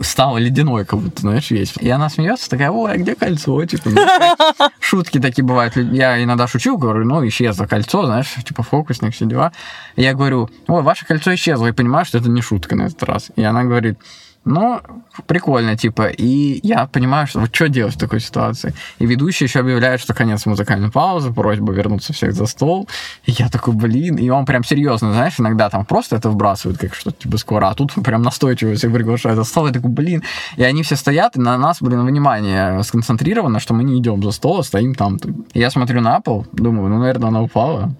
стал 0.00 0.36
ледяной, 0.36 0.84
как 0.84 1.00
будто, 1.00 1.22
знаешь, 1.22 1.50
весь. 1.50 1.74
И 1.78 1.88
она 1.90 2.08
смеется, 2.08 2.48
такая, 2.48 2.70
ой, 2.70 2.92
а 2.92 2.96
где 2.96 3.14
кольцо? 3.14 3.64
Типа, 3.64 3.90
ну, 3.90 4.68
шутки 4.78 5.18
такие 5.18 5.44
бывают. 5.44 5.76
Я 5.76 6.22
иногда 6.22 6.46
шучу, 6.46 6.78
говорю, 6.78 7.04
ну, 7.04 7.26
исчезло 7.26 7.66
кольцо, 7.66 8.06
знаешь, 8.06 8.32
типа 8.44 8.62
фокусник, 8.62 9.14
все 9.14 9.26
дела. 9.26 9.52
Я 9.96 10.14
говорю, 10.14 10.48
ой, 10.68 10.82
ваше 10.82 11.04
кольцо 11.04 11.34
исчезло, 11.34 11.66
и 11.66 11.72
понимаю, 11.72 12.04
что 12.04 12.18
это 12.18 12.30
не 12.30 12.42
шутка 12.42 12.76
на 12.76 12.82
этот 12.82 13.02
раз. 13.02 13.32
И 13.34 13.42
она 13.42 13.64
говорит, 13.64 13.98
ну, 14.46 14.80
прикольно, 15.26 15.76
типа. 15.76 16.06
И 16.06 16.60
я 16.62 16.86
понимаю, 16.86 17.26
что 17.26 17.40
вот 17.40 17.54
что 17.54 17.68
делать 17.68 17.94
в 17.94 17.98
такой 17.98 18.20
ситуации. 18.20 18.74
И 19.00 19.06
ведущий 19.06 19.44
еще 19.44 19.58
объявляет, 19.58 20.00
что 20.00 20.14
конец 20.14 20.46
музыкальной 20.46 20.88
паузы, 20.88 21.32
просьба 21.32 21.72
вернуться 21.72 22.12
всех 22.12 22.32
за 22.32 22.46
стол. 22.46 22.88
И 23.24 23.32
я 23.32 23.48
такой, 23.48 23.74
блин. 23.74 24.14
И 24.14 24.30
он 24.30 24.46
прям 24.46 24.62
серьезно, 24.62 25.12
знаешь, 25.12 25.34
иногда 25.38 25.68
там 25.68 25.84
просто 25.84 26.14
это 26.14 26.30
вбрасывают, 26.30 26.78
как 26.78 26.94
что-то 26.94 27.22
типа 27.22 27.38
скоро, 27.38 27.66
а 27.66 27.74
тут 27.74 27.92
прям 27.94 28.22
настойчиво 28.22 28.74
всех 28.74 28.92
приглашают 28.92 29.36
за 29.36 29.44
стол. 29.44 29.66
Я 29.66 29.72
такой, 29.72 29.90
блин. 29.90 30.22
И 30.56 30.62
они 30.62 30.84
все 30.84 30.94
стоят, 30.94 31.36
и 31.36 31.40
на 31.40 31.58
нас, 31.58 31.78
блин, 31.80 32.06
внимание 32.06 32.80
сконцентрировано, 32.84 33.58
что 33.58 33.74
мы 33.74 33.82
не 33.82 33.98
идем 33.98 34.22
за 34.22 34.30
стол, 34.30 34.60
а 34.60 34.62
стоим 34.62 34.94
там. 34.94 35.18
Я 35.54 35.70
смотрю 35.70 36.00
на 36.00 36.20
пол, 36.20 36.46
думаю, 36.52 36.88
ну, 36.88 37.00
наверное, 37.00 37.28
она 37.28 37.42
упала 37.42 37.92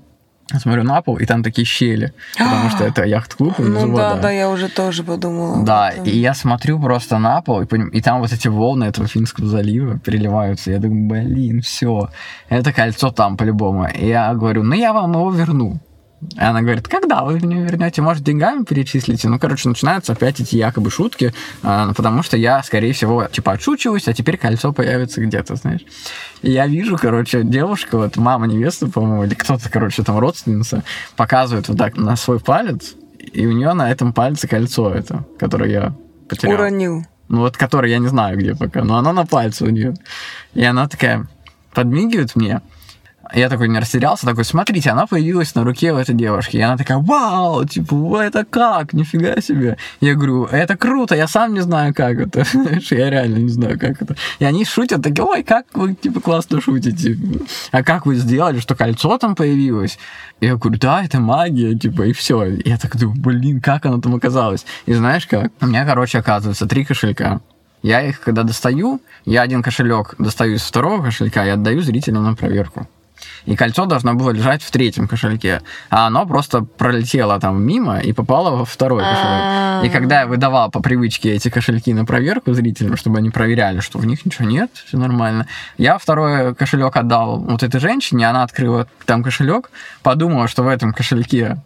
смотрю 0.54 0.84
на 0.84 1.02
пол, 1.02 1.16
и 1.16 1.26
там 1.26 1.42
такие 1.42 1.64
щели, 1.64 2.12
потому 2.38 2.70
что 2.70 2.84
это 2.88 3.04
яхт-клуб. 3.04 3.54
Ну 3.58 3.96
да, 3.96 4.14
да, 4.14 4.30
я 4.30 4.48
уже 4.48 4.68
тоже 4.68 5.02
подумала. 5.02 5.64
Да, 5.64 5.90
и 5.90 6.16
я 6.18 6.34
смотрю 6.34 6.80
просто 6.80 7.18
на 7.18 7.42
пол, 7.42 7.62
и, 7.62 7.66
и 7.92 8.00
там 8.00 8.20
вот 8.20 8.32
эти 8.32 8.48
волны 8.48 8.84
этого 8.84 9.08
Финского 9.08 9.46
залива 9.46 9.98
переливаются. 9.98 10.70
Я 10.70 10.78
думаю, 10.78 11.08
блин, 11.08 11.60
все, 11.62 12.08
это 12.48 12.72
кольцо 12.72 13.10
там 13.10 13.36
по-любому. 13.36 13.88
И 13.88 14.06
я 14.06 14.34
говорю, 14.34 14.62
ну 14.62 14.74
я 14.74 14.92
вам 14.92 15.12
его 15.12 15.30
верну. 15.30 15.80
И 16.22 16.40
она 16.40 16.62
говорит, 16.62 16.88
когда 16.88 17.24
вы 17.24 17.34
мне 17.34 17.62
вернете, 17.62 18.00
может, 18.00 18.22
деньгами 18.24 18.64
перечислите? 18.64 19.28
Ну, 19.28 19.38
короче, 19.38 19.68
начинаются 19.68 20.12
опять 20.14 20.40
эти 20.40 20.56
якобы 20.56 20.90
шутки, 20.90 21.34
а, 21.62 21.92
потому 21.92 22.22
что 22.22 22.36
я, 22.36 22.62
скорее 22.62 22.92
всего, 22.94 23.24
типа 23.24 23.52
отшучиваюсь, 23.52 24.08
а 24.08 24.14
теперь 24.14 24.38
кольцо 24.38 24.72
появится 24.72 25.20
где-то, 25.20 25.56
знаешь. 25.56 25.82
И 26.42 26.50
я 26.50 26.66
вижу, 26.66 26.96
короче, 26.96 27.42
девушка, 27.42 27.98
вот 27.98 28.16
мама 28.16 28.46
невесты, 28.46 28.86
по-моему, 28.86 29.24
или 29.24 29.34
кто-то, 29.34 29.70
короче, 29.70 30.02
там 30.02 30.18
родственница, 30.18 30.84
показывает 31.16 31.68
вот 31.68 31.76
так 31.76 31.96
на 31.96 32.16
свой 32.16 32.40
палец, 32.40 32.94
и 33.32 33.46
у 33.46 33.52
нее 33.52 33.74
на 33.74 33.90
этом 33.90 34.12
пальце 34.12 34.48
кольцо 34.48 34.92
это, 34.92 35.24
которое 35.38 35.70
я 35.70 35.94
потерял. 36.28 36.54
Уронил. 36.54 37.04
Ну 37.28 37.40
вот, 37.40 37.56
которое 37.56 37.90
я 37.90 37.98
не 37.98 38.08
знаю 38.08 38.38
где 38.38 38.54
пока, 38.54 38.84
но 38.84 38.96
оно 38.96 39.12
на 39.12 39.26
пальце 39.26 39.64
у 39.64 39.68
нее. 39.68 39.94
И 40.54 40.64
она 40.64 40.88
такая 40.88 41.26
подмигивает 41.74 42.36
мне, 42.36 42.62
я 43.36 43.50
такой 43.50 43.68
не 43.68 43.78
растерялся, 43.78 44.24
такой, 44.24 44.44
смотрите, 44.44 44.90
она 44.90 45.06
появилась 45.06 45.54
на 45.54 45.62
руке 45.62 45.92
у 45.92 45.96
этой 45.96 46.14
девушки. 46.14 46.56
И 46.56 46.60
она 46.60 46.78
такая, 46.78 46.96
вау, 46.98 47.66
типа, 47.66 48.22
это 48.22 48.46
как? 48.46 48.94
Нифига 48.94 49.40
себе. 49.42 49.76
Я 50.00 50.14
говорю, 50.14 50.44
это 50.46 50.76
круто, 50.76 51.14
я 51.14 51.28
сам 51.28 51.52
не 51.52 51.60
знаю, 51.60 51.92
как 51.94 52.18
это. 52.18 52.44
я 52.94 53.10
реально 53.10 53.36
не 53.36 53.50
знаю, 53.50 53.78
как 53.78 54.00
это. 54.00 54.16
И 54.38 54.44
они 54.46 54.64
шутят, 54.64 55.02
такие, 55.02 55.22
ой, 55.22 55.42
как 55.42 55.66
вы, 55.74 55.94
типа, 55.94 56.20
классно 56.20 56.62
шутите. 56.62 57.18
А 57.72 57.82
как 57.82 58.06
вы 58.06 58.14
сделали, 58.14 58.58
что 58.58 58.74
кольцо 58.74 59.18
там 59.18 59.34
появилось? 59.34 59.98
Я 60.40 60.56
говорю, 60.56 60.78
да, 60.78 61.04
это 61.04 61.20
магия, 61.20 61.74
типа, 61.74 62.02
и 62.02 62.12
все. 62.14 62.44
Я 62.64 62.78
так 62.78 62.96
думаю, 62.96 63.20
блин, 63.20 63.60
как 63.60 63.84
оно 63.84 64.00
там 64.00 64.14
оказалось? 64.14 64.64
И 64.86 64.94
знаешь 64.94 65.26
как? 65.26 65.52
У 65.60 65.66
меня, 65.66 65.84
короче, 65.84 66.18
оказывается, 66.18 66.66
три 66.66 66.86
кошелька. 66.86 67.40
Я 67.82 68.00
их, 68.00 68.20
когда 68.20 68.42
достаю, 68.42 69.00
я 69.26 69.42
один 69.42 69.62
кошелек 69.62 70.14
достаю 70.18 70.54
из 70.54 70.62
второго 70.62 71.04
кошелька 71.04 71.46
и 71.46 71.50
отдаю 71.50 71.82
зрителям 71.82 72.24
на 72.24 72.34
проверку 72.34 72.88
и 73.46 73.56
кольцо 73.56 73.86
должно 73.86 74.14
было 74.14 74.30
лежать 74.30 74.62
в 74.62 74.70
третьем 74.70 75.08
кошельке, 75.08 75.62
а 75.88 76.06
оно 76.08 76.26
просто 76.26 76.62
пролетело 76.62 77.40
там 77.40 77.62
мимо 77.62 77.98
и 77.98 78.12
попало 78.12 78.56
во 78.56 78.64
второй 78.64 79.02
кошелек. 79.02 79.84
И 79.84 79.88
когда 79.88 80.20
я 80.20 80.26
выдавал 80.26 80.70
по 80.70 80.80
привычке 80.80 81.32
эти 81.34 81.48
кошельки 81.48 81.94
на 81.94 82.04
проверку 82.04 82.52
зрителям, 82.52 82.96
чтобы 82.96 83.18
они 83.18 83.30
проверяли, 83.30 83.80
что 83.80 83.98
в 83.98 84.06
них 84.06 84.26
ничего 84.26 84.48
нет, 84.48 84.70
все 84.86 84.98
нормально, 84.98 85.46
я 85.78 85.98
второй 85.98 86.54
кошелек 86.54 86.96
отдал 86.96 87.38
вот 87.38 87.62
этой 87.62 87.80
женщине, 87.80 88.28
она 88.28 88.42
открыла 88.42 88.86
там 89.04 89.22
кошелек, 89.22 89.70
подумала, 90.02 90.48
что 90.48 90.62
в 90.62 90.68
этом 90.68 90.92
кошельке 90.92 91.58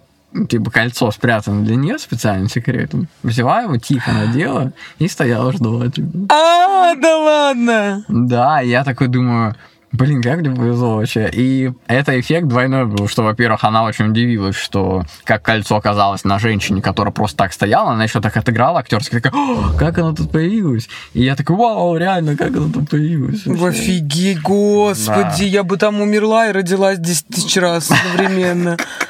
типа 0.48 0.70
кольцо 0.70 1.10
спрятано 1.10 1.64
для 1.64 1.76
нее 1.76 1.98
специальным 1.98 2.48
секретом. 2.48 3.08
Взяла 3.22 3.62
его, 3.62 3.76
тихо 3.78 4.12
надела 4.12 4.72
и 4.98 5.08
стояла, 5.08 5.52
ждала. 5.52 5.90
Типа. 5.90 6.08
А, 6.28 6.94
да 6.94 7.18
ладно! 7.18 8.04
Да, 8.08 8.60
я 8.60 8.84
такой 8.84 9.08
думаю, 9.08 9.56
Блин, 9.92 10.22
как 10.22 10.38
мне 10.38 10.50
повезло 10.50 10.96
вообще. 10.96 11.29
И 11.33 11.72
это 11.88 12.18
эффект 12.18 12.46
двойной 12.46 12.87
был, 12.87 13.09
что, 13.09 13.22
во-первых, 13.22 13.64
она 13.64 13.83
очень 13.83 14.07
удивилась, 14.07 14.55
что 14.55 15.05
как 15.24 15.42
кольцо 15.42 15.76
оказалось 15.76 16.22
на 16.24 16.38
женщине, 16.38 16.81
которая 16.81 17.12
просто 17.12 17.37
так 17.38 17.53
стояла, 17.53 17.92
она 17.92 18.05
еще 18.05 18.20
так 18.20 18.37
отыграла 18.37 18.81
актерски, 18.81 19.20
такая, 19.20 19.33
как 19.79 19.98
оно 19.98 20.14
тут 20.14 20.31
появилось? 20.31 20.88
И 21.12 21.24
я 21.24 21.35
такой, 21.35 21.57
вау, 21.57 21.96
реально, 21.96 22.37
как 22.37 22.50
оно 22.50 22.70
тут 22.72 22.88
появилось? 22.88 23.44
Вообще. 23.46 23.81
Офигеть, 23.81 24.40
господи, 24.42 25.40
да. 25.40 25.44
я 25.44 25.64
бы 25.64 25.76
там 25.76 26.00
умерла 26.00 26.48
и 26.48 26.53
родилась 26.53 26.98
10 26.98 27.26
тысяч 27.26 27.57
раз 27.57 27.90
одновременно. 27.90 28.76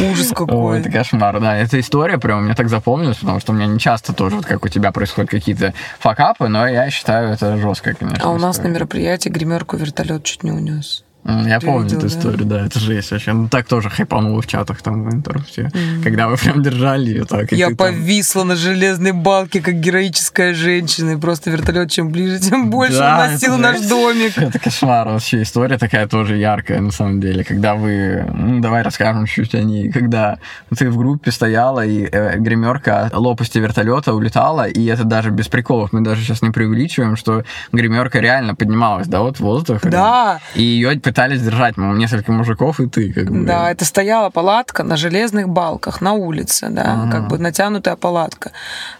Ужас 0.00 0.28
какой. 0.28 0.54
Ой, 0.54 0.80
это 0.80 0.90
кошмар, 0.90 1.40
да. 1.40 1.56
Эта 1.56 1.78
история 1.80 2.18
прям 2.18 2.38
у 2.38 2.42
меня 2.42 2.54
так 2.54 2.68
запомнилась, 2.68 3.18
потому 3.18 3.40
что 3.40 3.52
у 3.52 3.54
меня 3.54 3.66
не 3.66 3.78
часто 3.78 4.12
тоже, 4.12 4.36
вот 4.36 4.46
как 4.46 4.64
у 4.64 4.68
тебя, 4.68 4.92
происходят 4.92 5.30
какие-то 5.30 5.74
факапы, 5.98 6.48
но 6.48 6.66
я 6.66 6.90
считаю, 6.90 7.30
это 7.30 7.56
жестко, 7.56 7.94
конечно. 7.94 8.28
А 8.28 8.30
у 8.32 8.38
нас 8.38 8.58
на 8.58 8.68
мероприятии 8.68 9.28
гримерку 9.28 9.76
вертолет 9.76 10.24
чуть 10.24 10.42
не 10.42 10.52
унес. 10.52 11.04
Я 11.24 11.60
Ты 11.60 11.66
помню 11.66 11.84
видел, 11.84 11.98
эту 11.98 12.08
да? 12.08 12.14
историю, 12.14 12.44
да, 12.46 12.66
это 12.66 12.80
жесть 12.80 13.12
вообще. 13.12 13.32
Ну, 13.32 13.48
так 13.48 13.66
тоже 13.66 13.88
хайпануло 13.90 14.42
в 14.42 14.46
чатах 14.48 14.82
там 14.82 15.04
в 15.04 15.14
интер 15.14 15.40
все. 15.44 15.62
Mm-hmm. 15.62 16.02
Когда 16.02 16.26
вы 16.26 16.36
прям 16.36 16.62
держали 16.62 17.10
ее 17.10 17.24
так. 17.24 17.52
Я 17.52 17.70
повисла 17.70 18.40
там... 18.40 18.48
на 18.48 18.56
железной 18.56 19.12
балке, 19.12 19.60
как 19.60 19.74
героическая 19.74 20.52
женщина, 20.52 21.12
и 21.12 21.16
просто 21.16 21.50
вертолет 21.50 21.92
чем 21.92 22.10
ближе, 22.10 22.40
тем 22.40 22.70
больше 22.70 22.98
да, 22.98 23.28
уносил 23.28 23.56
наш 23.56 23.78
жесть. 23.78 23.88
домик. 23.88 24.32
Это 24.38 24.58
кошмар 24.58 25.08
вообще. 25.08 25.42
История 25.42 25.78
такая 25.78 26.08
тоже 26.08 26.36
яркая, 26.38 26.80
на 26.80 26.90
самом 26.90 27.20
деле. 27.20 27.44
Когда 27.44 27.76
вы... 27.76 28.26
Ну, 28.34 28.60
давай 28.60 28.82
расскажем 28.82 29.26
чуть 29.26 29.54
о 29.54 29.62
ней. 29.62 29.92
Когда 29.92 30.38
ты 30.76 30.90
в 30.90 30.96
группе 30.96 31.30
стояла, 31.30 31.86
и 31.86 32.08
э, 32.10 32.36
гримерка 32.38 33.10
лопасти 33.12 33.58
вертолета 33.58 34.12
улетала, 34.12 34.66
и 34.66 34.84
это 34.86 35.04
даже 35.04 35.30
без 35.30 35.46
приколов. 35.46 35.92
Мы 35.92 36.00
даже 36.00 36.22
сейчас 36.22 36.42
не 36.42 36.50
преувеличиваем, 36.50 37.14
что 37.14 37.44
гримерка 37.70 38.18
реально 38.18 38.56
поднималась, 38.56 39.06
да, 39.06 39.20
вот 39.20 39.36
в 39.36 39.40
воздух. 39.40 39.82
Да. 39.82 40.40
И 40.56 40.62
ее 40.62 40.92
пытались 41.12 41.42
держать 41.42 41.76
ну, 41.76 41.94
несколько 41.94 42.32
мужиков 42.32 42.80
и 42.80 42.86
ты. 42.86 43.12
Как 43.12 43.30
бы. 43.30 43.44
Да, 43.44 43.70
это 43.70 43.84
стояла 43.84 44.30
палатка 44.30 44.82
на 44.82 44.96
железных 44.96 45.46
балках 45.46 46.00
на 46.00 46.14
улице, 46.14 46.68
да, 46.70 47.02
ага. 47.02 47.12
как 47.12 47.28
бы 47.28 47.38
натянутая 47.38 47.96
палатка. 47.96 48.52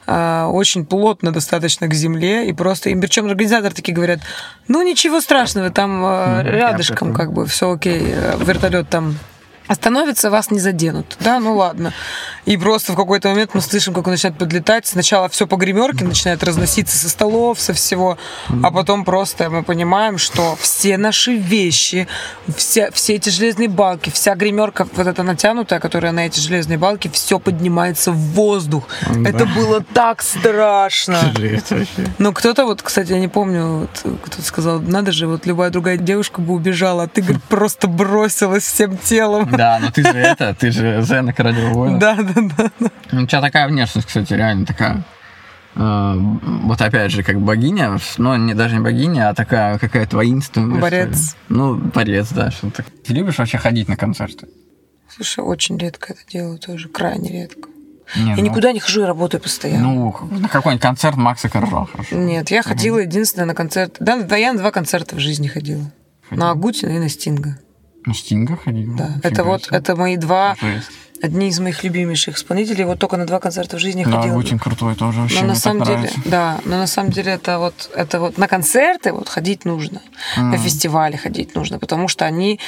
А, 0.07 0.47
очень 0.49 0.85
плотно 0.85 1.33
достаточно 1.33 1.89
к 1.89 1.95
земле, 1.95 2.51
и 2.51 2.53
просто, 2.53 2.91
и 2.91 3.01
причем 3.01 3.27
организаторы 3.27 3.75
такие 3.75 3.95
говорят, 3.95 4.21
ну 4.69 4.83
ничего 4.83 5.23
страшного, 5.23 5.71
там 5.71 6.05
mm, 6.05 6.43
рядышком 6.45 7.15
как 7.15 7.33
бы 7.33 7.47
все 7.47 7.73
окей, 7.73 8.03
э, 8.05 8.37
вертолет 8.45 8.91
там 8.91 9.17
остановится, 9.73 10.31
вас 10.31 10.51
не 10.51 10.61
заденут. 10.61 11.17
Да, 11.21 11.41
ну 11.41 11.57
ладно. 11.57 11.93
И 12.45 12.57
просто 12.57 12.93
в 12.93 12.97
какой-то 12.97 13.29
момент 13.29 13.51
мы 13.55 13.61
слышим, 13.61 13.95
как 13.95 14.07
он 14.07 14.13
начинает 14.13 14.39
подлетать. 14.39 14.87
Сначала 14.87 15.29
все 15.29 15.47
по 15.47 15.57
гримерке 15.57 16.05
начинает 16.05 16.43
разноситься 16.45 16.97
со 16.97 17.09
столов, 17.09 17.61
со 17.61 17.73
всего. 17.73 18.19
А 18.63 18.71
потом 18.71 19.05
просто 19.05 19.51
мы 19.51 19.63
понимаем, 19.63 20.19
что 20.19 20.57
все 20.61 20.99
наши 20.99 21.35
вещи, 21.37 22.07
все, 22.57 22.91
все 22.93 23.15
эти 23.15 23.31
железные 23.31 23.69
балки, 23.69 24.11
вся 24.11 24.35
гримерка 24.35 24.87
вот 24.95 25.07
эта 25.07 25.23
натянутая, 25.23 25.81
которая 25.81 26.13
на 26.13 26.27
эти 26.27 26.41
железные 26.41 26.79
балки, 26.79 27.11
все 27.13 27.39
поднимается 27.39 28.13
в 28.13 28.17
воздух. 28.17 28.85
Да. 29.09 29.31
Это 29.31 29.47
было 29.47 29.83
так 29.95 30.23
страшно. 30.23 31.19
Но 32.19 32.33
кто-то 32.33 32.65
вот, 32.65 32.83
кстати, 32.83 33.13
я 33.13 33.21
не 33.21 33.29
помню, 33.29 33.81
вот, 33.81 34.19
кто-то 34.23 34.43
сказал, 34.43 34.81
надо 34.81 35.13
же, 35.13 35.27
вот 35.27 35.47
любая 35.47 35.71
другая 35.71 35.97
девушка 35.97 36.41
бы 36.41 36.55
убежала, 36.55 37.05
а 37.05 37.09
ты, 37.09 37.23
говорит, 37.23 37.43
просто 37.45 37.87
бросилась 37.87 38.65
всем 38.65 38.97
телом. 38.99 39.51
Да, 39.51 39.62
но 39.81 39.91
ты 39.91 40.03
же 40.03 40.19
это, 40.19 40.55
ты 40.55 40.71
же 40.71 41.03
Зена 41.03 41.33
Королева 41.33 41.71
воина. 41.71 41.99
Да, 41.99 42.17
да, 42.17 42.71
да. 42.81 42.91
У 43.13 43.27
тебя 43.27 43.41
такая 43.41 43.69
внешность, 43.69 44.07
кстати, 44.07 44.33
реально 44.35 44.67
такая. 44.67 45.05
Э, 45.75 46.15
вот 46.17 46.81
опять 46.81 47.13
же, 47.13 47.23
как 47.23 47.41
богиня, 47.41 47.99
но 48.19 48.37
не, 48.37 48.55
даже 48.55 48.77
не 48.77 48.81
богиня, 48.81 49.31
а 49.31 49.35
такая 49.35 49.79
какая-то 49.79 50.17
воинственная. 50.17 50.81
Борец. 50.81 51.37
Ну, 51.49 51.77
борец, 51.77 52.29
да, 52.31 52.51
что-то. 52.51 52.85
Ты 53.05 53.15
любишь 53.15 53.39
вообще 53.39 53.59
ходить 53.59 53.89
на 53.89 53.97
концерты? 53.97 54.49
Слушай, 55.09 55.45
очень 55.45 55.79
редко 55.79 56.13
это 56.15 56.21
делаю 56.31 56.59
тоже, 56.59 56.89
крайне 56.89 57.31
редко. 57.31 57.69
Не, 58.17 58.31
я 58.31 58.37
ну, 58.37 58.43
никуда 58.43 58.73
не 58.73 58.81
хожу, 58.81 59.01
я 59.03 59.07
работаю 59.07 59.41
постоянно. 59.41 59.85
Ну, 59.85 60.15
на 60.31 60.49
какой-нибудь 60.49 60.83
концерт 60.83 61.17
Макса 61.17 61.49
Коржа, 61.49 61.87
хорошо. 61.87 62.17
Нет, 62.17 62.51
я 62.51 62.63
ходила 62.63 62.99
единственное 62.99 63.47
на 63.47 63.55
концерт. 63.55 63.97
Да, 64.01 64.21
да, 64.23 64.37
я 64.37 64.53
на 64.53 64.59
два 64.59 64.71
концерта 64.71 65.17
в 65.17 65.19
жизни 65.19 65.49
ходила. 65.49 65.91
Ходила. 66.29 66.45
На 66.47 66.51
Агутина 66.51 66.91
и 66.91 66.99
на 66.99 67.09
Стинга. 67.09 67.59
На 68.05 68.15
Стинга 68.15 68.57
ходила? 68.57 68.97
Да, 68.97 69.11
это 69.23 69.45
вот, 69.45 69.69
это 69.71 69.97
мои 69.97 70.17
два... 70.17 70.57
Жесть 70.61 70.91
одни 71.23 71.49
из 71.49 71.61
моих 71.61 71.85
любимейших 71.85 72.37
исполнителей. 72.37 72.85
Вот 72.85 72.99
только 72.99 73.17
на 73.17 73.27
два 73.27 73.39
концерта 73.39 73.77
в 73.77 73.81
жизни 73.81 74.05
да, 74.05 74.11
ходила. 74.11 74.37
очень 74.37 74.59
крутой 74.59 74.97
тоже 74.97 75.21
вообще. 75.21 75.41
Но 75.41 75.49
на 75.49 75.55
самом 75.55 75.85
деле, 75.85 75.99
нравится. 75.99 76.21
да, 76.25 76.61
но 76.65 76.79
на 76.79 76.87
самом 76.87 77.13
деле 77.13 77.33
это 77.33 77.59
вот, 77.59 77.91
это 77.95 78.21
вот 78.21 78.39
на 78.39 78.49
концерты 78.49 79.13
вот 79.13 79.29
ходить 79.29 79.65
нужно, 79.65 80.03
mm. 80.37 80.43
на 80.43 80.59
фестивали 80.59 81.17
ходить 81.17 81.55
нужно, 81.55 81.79
потому 81.79 82.09
что 82.09 82.25
они 82.25 82.59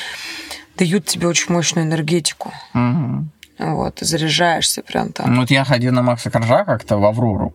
дают 0.76 1.04
тебе 1.04 1.26
очень 1.26 1.52
мощную 1.52 1.86
энергетику. 1.86 2.52
Mm-hmm. 2.74 3.24
Вот, 3.58 3.96
ты 3.96 4.04
заряжаешься 4.04 4.82
прям 4.82 5.12
там. 5.12 5.34
Ну, 5.34 5.40
вот 5.40 5.50
я 5.50 5.64
ходил 5.64 5.92
на 5.92 6.02
Макса 6.02 6.30
Коржа 6.30 6.64
как-то 6.64 6.96
в 6.96 7.04
Аврору. 7.04 7.54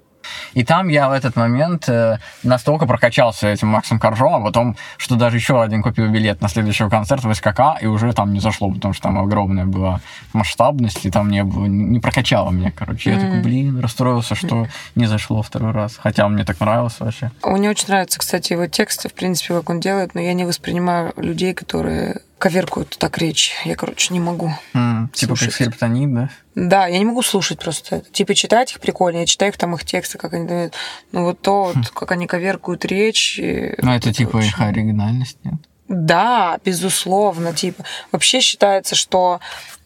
И 0.54 0.64
там 0.64 0.88
я 0.88 1.10
в 1.10 1.12
этот 1.12 1.36
момент 1.36 1.88
э, 1.90 2.20
настолько 2.44 2.86
прокачался 2.86 3.48
этим 3.48 3.70
Максом 3.70 4.00
Коржом, 4.00 4.36
а 4.36 4.46
потом, 4.46 4.76
что 4.98 5.16
даже 5.16 5.38
еще 5.38 5.62
один 5.62 5.82
купил 5.82 6.10
билет 6.10 6.42
на 6.42 6.50
следующий 6.50 6.90
концерт 6.90 7.24
в 7.24 7.34
СКК, 7.34 7.82
и 7.82 7.88
уже 7.88 8.14
там 8.14 8.34
не 8.34 8.40
зашло, 8.40 8.72
потому 8.72 8.94
что 8.94 9.04
там 9.04 9.20
огромная 9.20 9.66
была 9.66 10.02
масштабность, 10.34 11.06
и 11.06 11.12
там 11.12 11.30
не, 11.30 11.44
было, 11.44 11.66
не 11.66 12.00
прокачало 12.00 12.52
меня, 12.52 12.72
короче. 12.72 13.12
Я 13.12 13.18
mm-hmm. 13.18 13.22
такой, 13.22 13.42
блин, 13.42 13.80
расстроился, 13.80 14.36
что 14.36 14.68
не 14.96 15.06
зашло 15.06 15.42
второй 15.42 15.72
раз. 15.72 15.98
Хотя 16.02 16.28
мне 16.28 16.44
так 16.46 16.60
нравилось 16.60 17.00
вообще. 17.00 17.32
Мне 17.44 17.70
очень 17.70 17.88
нравится, 17.88 18.20
кстати, 18.20 18.54
его 18.54 18.68
тексты, 18.68 19.10
в 19.10 19.14
принципе, 19.14 19.56
как 19.56 19.70
он 19.70 19.80
делает, 19.80 20.16
но 20.16 20.22
я 20.22 20.34
не 20.34 20.46
воспринимаю 20.46 21.14
людей, 21.18 21.54
которые 21.54 22.22
коверкуют 22.40 22.98
так 22.98 23.18
речь. 23.18 23.54
Я, 23.66 23.76
короче, 23.76 24.14
не 24.14 24.20
могу. 24.20 24.52
Mm, 24.74 25.12
типа 25.12 25.36
как 25.36 25.52
скриптонит, 25.52 26.14
да? 26.14 26.30
Да, 26.56 26.88
я 26.88 26.98
не 26.98 27.06
могу 27.06 27.22
слушать 27.22 27.60
просто 27.60 27.98
это. 27.98 28.12
Типа 28.12 28.34
читать 28.34 28.72
их 28.72 28.80
прикольно, 28.80 29.20
я 29.20 29.26
читаю 29.26 29.52
их 29.52 29.58
там 29.58 29.76
их 29.76 29.86
тексты, 29.86 30.18
как 30.18 30.34
они 30.34 30.48
дают. 30.48 30.74
Но 31.12 31.26
вот 31.26 31.42
то, 31.42 31.66
вот, 31.66 31.76
хм. 31.76 31.84
как 31.94 32.12
они 32.12 32.26
коверкуют 32.26 32.86
речь. 32.86 33.40
Ну, 33.40 33.92
это, 33.94 34.10
это 34.10 34.14
типа 34.14 34.38
очень... 34.38 34.48
их 34.48 34.60
оригинальность, 34.62 35.38
нет? 35.44 35.60
Да, 35.90 36.60
безусловно. 36.64 37.54
Типа, 37.54 37.84
вообще 38.12 38.42
считается, 38.42 38.96
что 38.96 39.40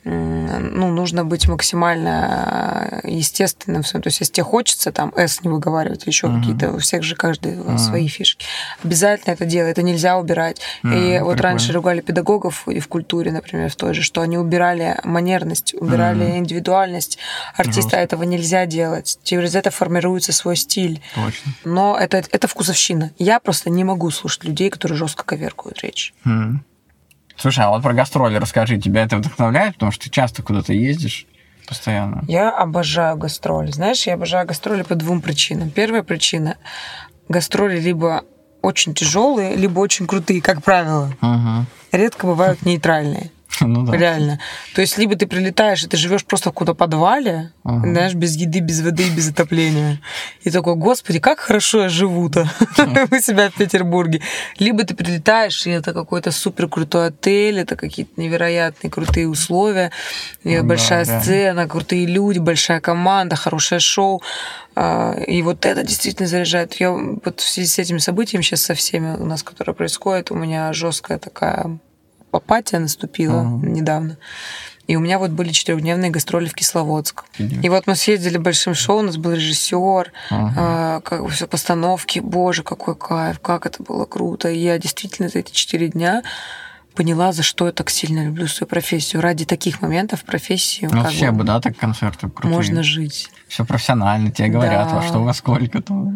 ну, 0.06 0.92
нужно 0.92 1.24
быть 1.24 1.48
максимально 1.48 3.02
э, 3.04 3.10
естественным. 3.10 3.84
То 3.84 4.02
есть, 4.04 4.20
если 4.20 4.34
тебе 4.34 4.44
хочется 4.44 4.92
там 4.92 5.14
S 5.16 5.42
не 5.44 5.50
выговаривать 5.50 6.06
еще 6.06 6.28
uh-huh. 6.28 6.40
какие-то, 6.40 6.72
у 6.74 6.80
всех 6.80 7.04
же 7.04 7.16
каждый 7.16 7.54
uh-huh. 7.54 7.78
свои 7.78 8.08
фишки. 8.08 8.46
Обязательно 8.84 9.34
это 9.34 9.46
делать, 9.46 9.72
это 9.72 9.84
нельзя 9.84 10.18
убирать. 10.18 10.60
Uh-huh, 10.84 10.94
и 10.94 11.20
вот 11.20 11.34
прикольно. 11.34 11.42
раньше 11.42 11.72
ругали 11.72 12.02
педагогов 12.02 12.68
и 12.68 12.80
в 12.80 12.88
культуре, 12.88 13.32
например, 13.32 13.70
в 13.70 13.76
той 13.76 13.94
же, 13.94 14.02
что 14.02 14.22
они 14.22 14.38
убирали 14.38 15.00
манерность, 15.04 15.74
убирали 15.74 16.26
uh-huh. 16.26 16.38
индивидуальность 16.38 17.18
артиста. 17.56 17.82
Жестко. 17.84 17.98
Этого 17.98 18.24
нельзя 18.24 18.66
делать. 18.66 19.20
Через 19.24 19.56
это 19.56 19.72
формируется 19.72 20.34
свой 20.34 20.56
стиль. 20.56 21.02
Точно. 21.16 21.54
Но 21.64 21.98
это, 21.98 22.18
это 22.18 22.48
вкусовщина. 22.48 23.12
Я 23.18 23.40
просто 23.40 23.70
не 23.70 23.84
могу 23.84 24.12
слушать 24.12 24.44
людей, 24.44 24.70
которые 24.70 24.98
жестко 24.98 25.24
коверкуют 25.24 25.82
речь. 25.82 26.14
Uh-huh. 26.26 26.60
Слушай, 27.36 27.66
а 27.66 27.70
вот 27.70 27.82
про 27.82 27.94
гастроли 27.94 28.36
расскажи. 28.38 28.78
Тебя 28.78 29.04
это 29.04 29.18
вдохновляет, 29.18 29.74
потому 29.74 29.92
что 29.92 30.06
ты 30.06 30.10
часто 30.10 30.44
куда-то 30.44 30.74
ездишь? 30.74 31.28
Постоянно. 31.68 32.24
Я 32.28 32.52
обожаю 32.52 33.18
гастроли. 33.18 33.72
Знаешь, 33.72 34.06
я 34.06 34.16
обожаю 34.16 34.46
гастроли 34.46 34.84
по 34.84 34.96
двум 34.96 35.22
причинам. 35.22 35.70
Первая 35.70 36.04
причина 36.04 36.58
гастроли 37.30 37.80
либо 37.80 38.24
очень 38.62 38.94
тяжелые, 38.94 39.56
либо 39.56 39.80
очень 39.80 40.08
крутые, 40.08 40.42
как 40.42 40.64
правило. 40.64 41.14
Угу. 41.22 41.66
Редко 41.92 42.28
бывают 42.28 42.66
нейтральные. 42.66 43.32
Ну 43.62 43.84
да. 43.84 43.98
Реально. 43.98 44.40
То 44.74 44.82
есть, 44.82 44.98
либо 44.98 45.16
ты 45.16 45.28
прилетаешь, 45.28 45.84
и 45.84 45.88
ты 45.88 45.98
живешь 45.98 46.26
просто 46.26 46.50
в 46.50 46.54
каком-то 46.54 46.74
подвале, 46.74 47.52
ага. 47.64 47.88
знаешь, 47.88 48.14
без 48.14 48.36
еды, 48.36 48.60
без 48.60 48.82
воды, 48.82 49.10
без 49.10 49.30
отопления. 49.30 50.00
И 50.44 50.50
такой, 50.50 50.76
господи, 50.76 51.20
как 51.20 51.40
хорошо 51.40 51.84
я 51.84 51.90
живу-то 51.90 52.50
у 53.12 53.16
себя 53.20 53.50
в 53.50 53.54
Петербурге. 53.54 54.22
Либо 54.60 54.84
ты 54.84 54.96
прилетаешь, 54.96 55.66
и 55.66 55.72
это 55.72 55.94
какой-то 55.94 56.32
супер 56.32 56.68
крутой 56.68 57.08
отель, 57.08 57.60
это 57.60 57.76
какие-то 57.76 58.20
невероятные 58.20 58.92
крутые 58.92 59.28
условия, 59.28 59.92
большая 60.44 61.06
сцена, 61.06 61.68
крутые 61.68 62.06
люди, 62.06 62.40
большая 62.40 62.82
команда, 62.82 63.36
хорошее 63.36 63.80
шоу. 63.80 64.22
А, 64.76 65.14
и 65.28 65.42
вот 65.44 65.66
это 65.66 65.84
действительно 65.84 66.28
заряжает. 66.28 66.74
Я 66.76 66.92
вот 66.92 67.40
в 67.40 67.48
связи 67.48 67.68
с 67.68 67.80
этими 67.80 68.00
событиями 68.00 68.42
сейчас 68.42 68.64
со 68.64 68.74
всеми 68.74 69.16
у 69.16 69.26
нас, 69.26 69.44
которые 69.44 69.76
происходят, 69.76 70.32
у 70.32 70.36
меня 70.36 70.74
жесткая 70.74 71.20
такая 71.20 71.78
апатия 72.36 72.80
наступила 72.80 73.42
uh-huh. 73.42 73.66
недавно. 73.66 74.18
И 74.86 74.98
у 74.98 75.00
меня 75.00 75.18
вот 75.18 75.32
были 75.32 75.52
четырехдневные 75.52 76.12
гастроли 76.12 76.48
в 76.48 76.54
Кисловодск. 76.54 77.24
Uh-huh. 77.38 77.62
И 77.62 77.70
вот 77.70 77.88
мы 77.88 77.96
съездили 77.96 78.38
большим 78.38 78.76
шоу, 78.76 79.00
у 79.00 79.02
нас 79.02 79.16
был 79.16 79.32
режиссер, 79.32 80.12
uh-huh. 80.30 80.52
э, 80.58 81.02
как 81.02 81.30
все 81.30 81.48
постановки. 81.48 82.20
Боже, 82.20 82.64
какой 82.64 82.96
кайф, 82.96 83.40
как 83.40 83.66
это 83.66 83.82
было 83.82 84.06
круто. 84.06 84.50
И 84.50 84.58
я 84.58 84.78
действительно 84.78 85.30
за 85.30 85.40
эти 85.40 85.54
четыре 85.54 85.88
дня 85.88 86.22
поняла, 86.96 87.32
за 87.32 87.44
что 87.44 87.66
я 87.66 87.72
так 87.72 87.90
сильно 87.90 88.26
люблю 88.26 88.48
свою 88.48 88.70
профессию. 88.70 89.22
Ради 89.22 89.46
таких 89.46 89.82
моментов 89.82 90.24
профессию. 90.24 90.90
Ну, 90.94 91.02
вообще 91.02 91.32
бы, 91.32 91.44
да, 91.44 91.60
так 91.60 91.78
концерты 91.78 92.30
крутые. 92.30 92.54
Можно 92.54 92.84
жить. 92.84 93.30
Все 93.48 93.66
профессионально, 93.66 94.32
тебе 94.32 94.50
говорят, 94.50 94.90
да. 94.90 94.96
во 94.96 95.04
что 95.04 95.24
во 95.24 95.34
сколько 95.34 95.82
то. 95.82 96.12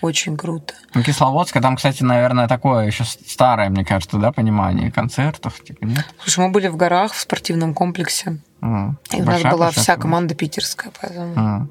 Очень 0.00 0.36
круто. 0.36 0.74
Ну, 0.94 1.02
Кисловодска, 1.02 1.60
там, 1.60 1.76
кстати, 1.76 2.02
наверное, 2.02 2.48
такое 2.48 2.86
еще 2.86 3.04
старое, 3.04 3.70
мне 3.70 3.84
кажется, 3.84 4.18
да, 4.18 4.32
понимание 4.32 4.90
концертов, 4.90 5.62
типа, 5.62 5.84
нет? 5.84 6.04
Слушай, 6.22 6.46
мы 6.46 6.50
были 6.50 6.68
в 6.68 6.76
горах 6.76 7.12
в 7.12 7.20
спортивном 7.20 7.74
комплексе. 7.74 8.38
А, 8.60 8.90
и 9.12 9.22
у 9.22 9.24
нас 9.24 9.42
была 9.42 9.70
вся 9.70 9.96
команда 9.96 10.34
питерская, 10.34 10.92
поэтому... 11.00 11.32
А. 11.36 11.66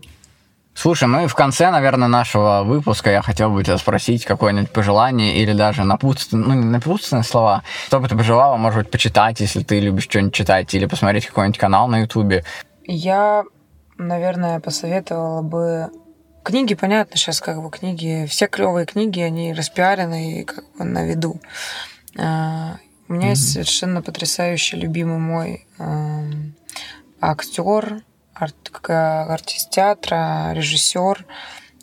Слушай, 0.74 1.08
ну 1.08 1.24
и 1.24 1.28
в 1.28 1.36
конце, 1.36 1.72
наверное, 1.72 2.10
нашего 2.10 2.64
выпуска 2.64 3.10
я 3.10 3.22
хотел 3.22 3.50
бы 3.50 3.64
тебя 3.64 3.78
спросить 3.78 4.26
какое-нибудь 4.26 4.72
пожелание 4.72 5.38
или 5.38 5.54
даже 5.54 5.86
напутственные, 5.86 6.48
ну 6.48 6.54
не 6.54 6.66
напутственные 6.66 7.24
слова, 7.24 7.64
что 7.88 8.02
бы 8.02 8.10
ты 8.10 8.18
пожелала, 8.18 8.58
может 8.58 8.80
быть, 8.80 8.92
почитать, 8.92 9.40
если 9.40 9.64
ты 9.64 9.80
любишь 9.80 10.04
что-нибудь 10.04 10.34
читать, 10.34 10.74
или 10.74 10.86
посмотреть 10.86 11.28
какой-нибудь 11.28 11.58
канал 11.58 11.88
на 11.88 12.00
Ютубе. 12.00 12.44
Я, 12.84 13.46
наверное, 13.98 14.60
посоветовала 14.60 15.42
бы 15.42 15.92
Книги, 16.46 16.76
понятно, 16.76 17.18
сейчас 17.18 17.42
как 17.42 17.60
бы 17.60 17.72
книги, 17.72 18.28
все 18.30 18.46
клевые 18.46 18.86
книги, 18.86 19.20
они 19.20 19.52
распиарены 19.52 20.42
и 20.42 20.44
как 20.44 20.64
бы 20.78 20.84
на 20.86 21.04
виду. 21.04 21.42
А, 22.20 22.78
у 23.08 23.14
меня 23.14 23.28
mm-hmm. 23.28 23.30
есть 23.32 23.52
совершенно 23.52 24.04
потрясающий 24.04 24.78
любимый 24.78 25.18
мой 25.18 25.66
э, 25.80 26.32
актер, 27.20 28.04
арт, 28.36 28.72
артист 28.88 29.72
театра, 29.72 30.52
режиссер, 30.54 31.26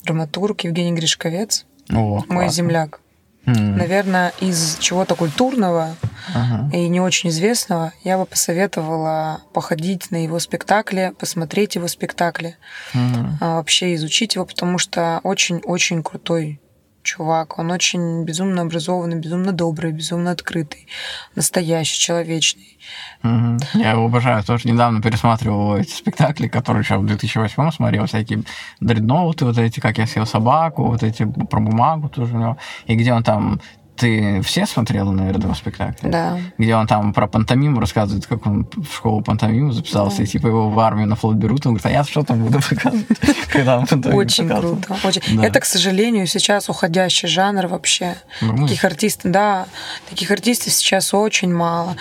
драматург 0.05 0.61
Евгений 0.61 0.93
Гришковец, 0.93 1.67
О, 1.91 2.23
мой 2.29 2.49
земляк. 2.49 3.01
Mm. 3.47 3.77
Наверное, 3.77 4.33
из 4.41 4.79
чего-то 4.79 5.17
культурного 5.17 5.97
ага. 6.33 6.71
и 6.73 6.89
не 6.89 7.01
очень 7.01 7.31
известного 7.31 7.93
я 8.05 8.17
бы 8.17 8.25
посоветовала 8.25 9.43
походить 9.53 10.13
на 10.13 10.23
его 10.23 10.39
спектакли, 10.39 11.13
посмотреть 11.19 11.75
его 11.75 11.89
спектакли, 11.89 12.57
mm. 12.95 13.27
а, 13.41 13.57
вообще 13.57 13.95
изучить 13.97 14.37
его, 14.37 14.47
потому 14.47 14.79
что 14.79 15.21
очень-очень 15.25 16.05
крутой 16.05 16.61
чувак. 17.03 17.59
Он 17.59 17.71
очень 17.71 18.25
безумно 18.25 18.63
образованный, 18.63 19.17
безумно 19.17 19.53
добрый, 19.53 19.93
безумно 19.93 20.31
открытый, 20.31 20.87
настоящий, 21.35 21.99
человечный. 21.99 22.79
Угу. 23.23 23.59
Я 23.75 23.93
его 23.93 24.07
обожаю. 24.07 24.43
Тоже 24.45 24.69
недавно 24.69 25.01
пересматривал 25.03 25.77
эти 25.77 25.91
спектакли, 25.91 26.49
которые 26.49 26.83
еще 26.83 26.97
в 26.97 27.07
2008 27.07 27.71
смотрел, 27.71 28.07
всякие 28.07 28.43
дредноуты, 28.81 29.45
вот 29.45 29.59
эти, 29.59 29.81
как 29.81 29.99
я 29.99 30.07
съел 30.07 30.27
собаку, 30.27 30.85
вот 30.85 31.03
эти 31.03 31.25
про 31.25 31.61
бумагу 31.61 32.09
тоже 32.09 32.35
у 32.35 32.39
него. 32.39 32.57
И 32.87 32.95
где 32.95 33.13
он 33.13 33.23
там 33.23 33.61
ты 33.97 34.41
все 34.43 34.67
смотрела, 34.67 35.11
наверное, 35.13 35.45
его 35.45 35.55
спектакль? 35.55 36.09
Да. 36.09 36.39
Где 36.59 36.75
он 36.75 36.87
там 36.87 37.13
про 37.13 37.27
пантомиму 37.27 37.81
рассказывает, 37.81 38.27
как 38.27 38.47
он 38.47 38.67
в 38.75 38.95
школу 38.95 39.23
пантомиму 39.23 39.73
записался, 39.73 40.19
да. 40.19 40.23
и 40.25 40.27
типа 40.27 40.49
его 40.49 40.71
в 40.71 40.79
армию 40.81 41.07
на 41.07 41.17
флот 41.17 41.37
берут, 41.37 41.67
он 41.67 41.75
говорит, 41.75 41.87
а 41.87 41.91
я 41.91 42.05
что 42.05 42.23
там 42.25 42.45
буду 42.45 42.61
показывать, 42.69 43.07
когда 43.53 43.79
он 43.79 43.87
пантомиму 43.87 44.19
Очень 44.19 44.49
круто. 44.49 44.97
Очень. 45.05 45.43
Это, 45.43 45.61
к 45.61 45.65
сожалению, 45.65 46.27
сейчас 46.27 46.69
уходящий 46.69 47.29
жанр 47.29 47.67
вообще. 47.67 48.17
Таких 48.41 48.85
артистов, 48.85 49.31
да, 49.31 49.67
таких 50.09 50.31
артистов 50.31 50.73
сейчас 50.73 51.15
очень 51.15 51.53
мало. 51.53 51.97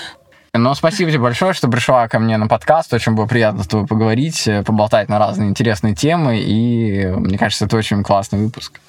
Ну, 0.54 0.74
спасибо 0.74 1.10
тебе 1.10 1.22
большое, 1.22 1.54
что 1.54 1.70
пришла 1.70 2.10
ко 2.10 2.20
мне 2.20 2.36
на 2.38 2.48
подкаст. 2.48 2.94
Очень 2.94 3.14
было 3.14 3.26
приятно 3.26 3.64
с 3.64 3.68
тобой 3.68 3.88
поговорить, 3.88 4.50
поболтать 4.66 5.08
на 5.08 5.18
разные 5.18 5.50
интересные 5.50 5.96
темы. 5.96 6.42
И 6.42 7.06
мне 7.06 7.38
кажется, 7.38 7.66
это 7.66 7.78
очень 7.78 8.04
классный 8.04 8.40
выпуск. 8.40 8.82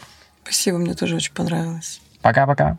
Спасибо, 0.43 0.79
мне 0.79 0.95
тоже 0.95 1.15
очень 1.17 1.33
понравилось. 1.33 2.01
Пока-пока. 2.21 2.79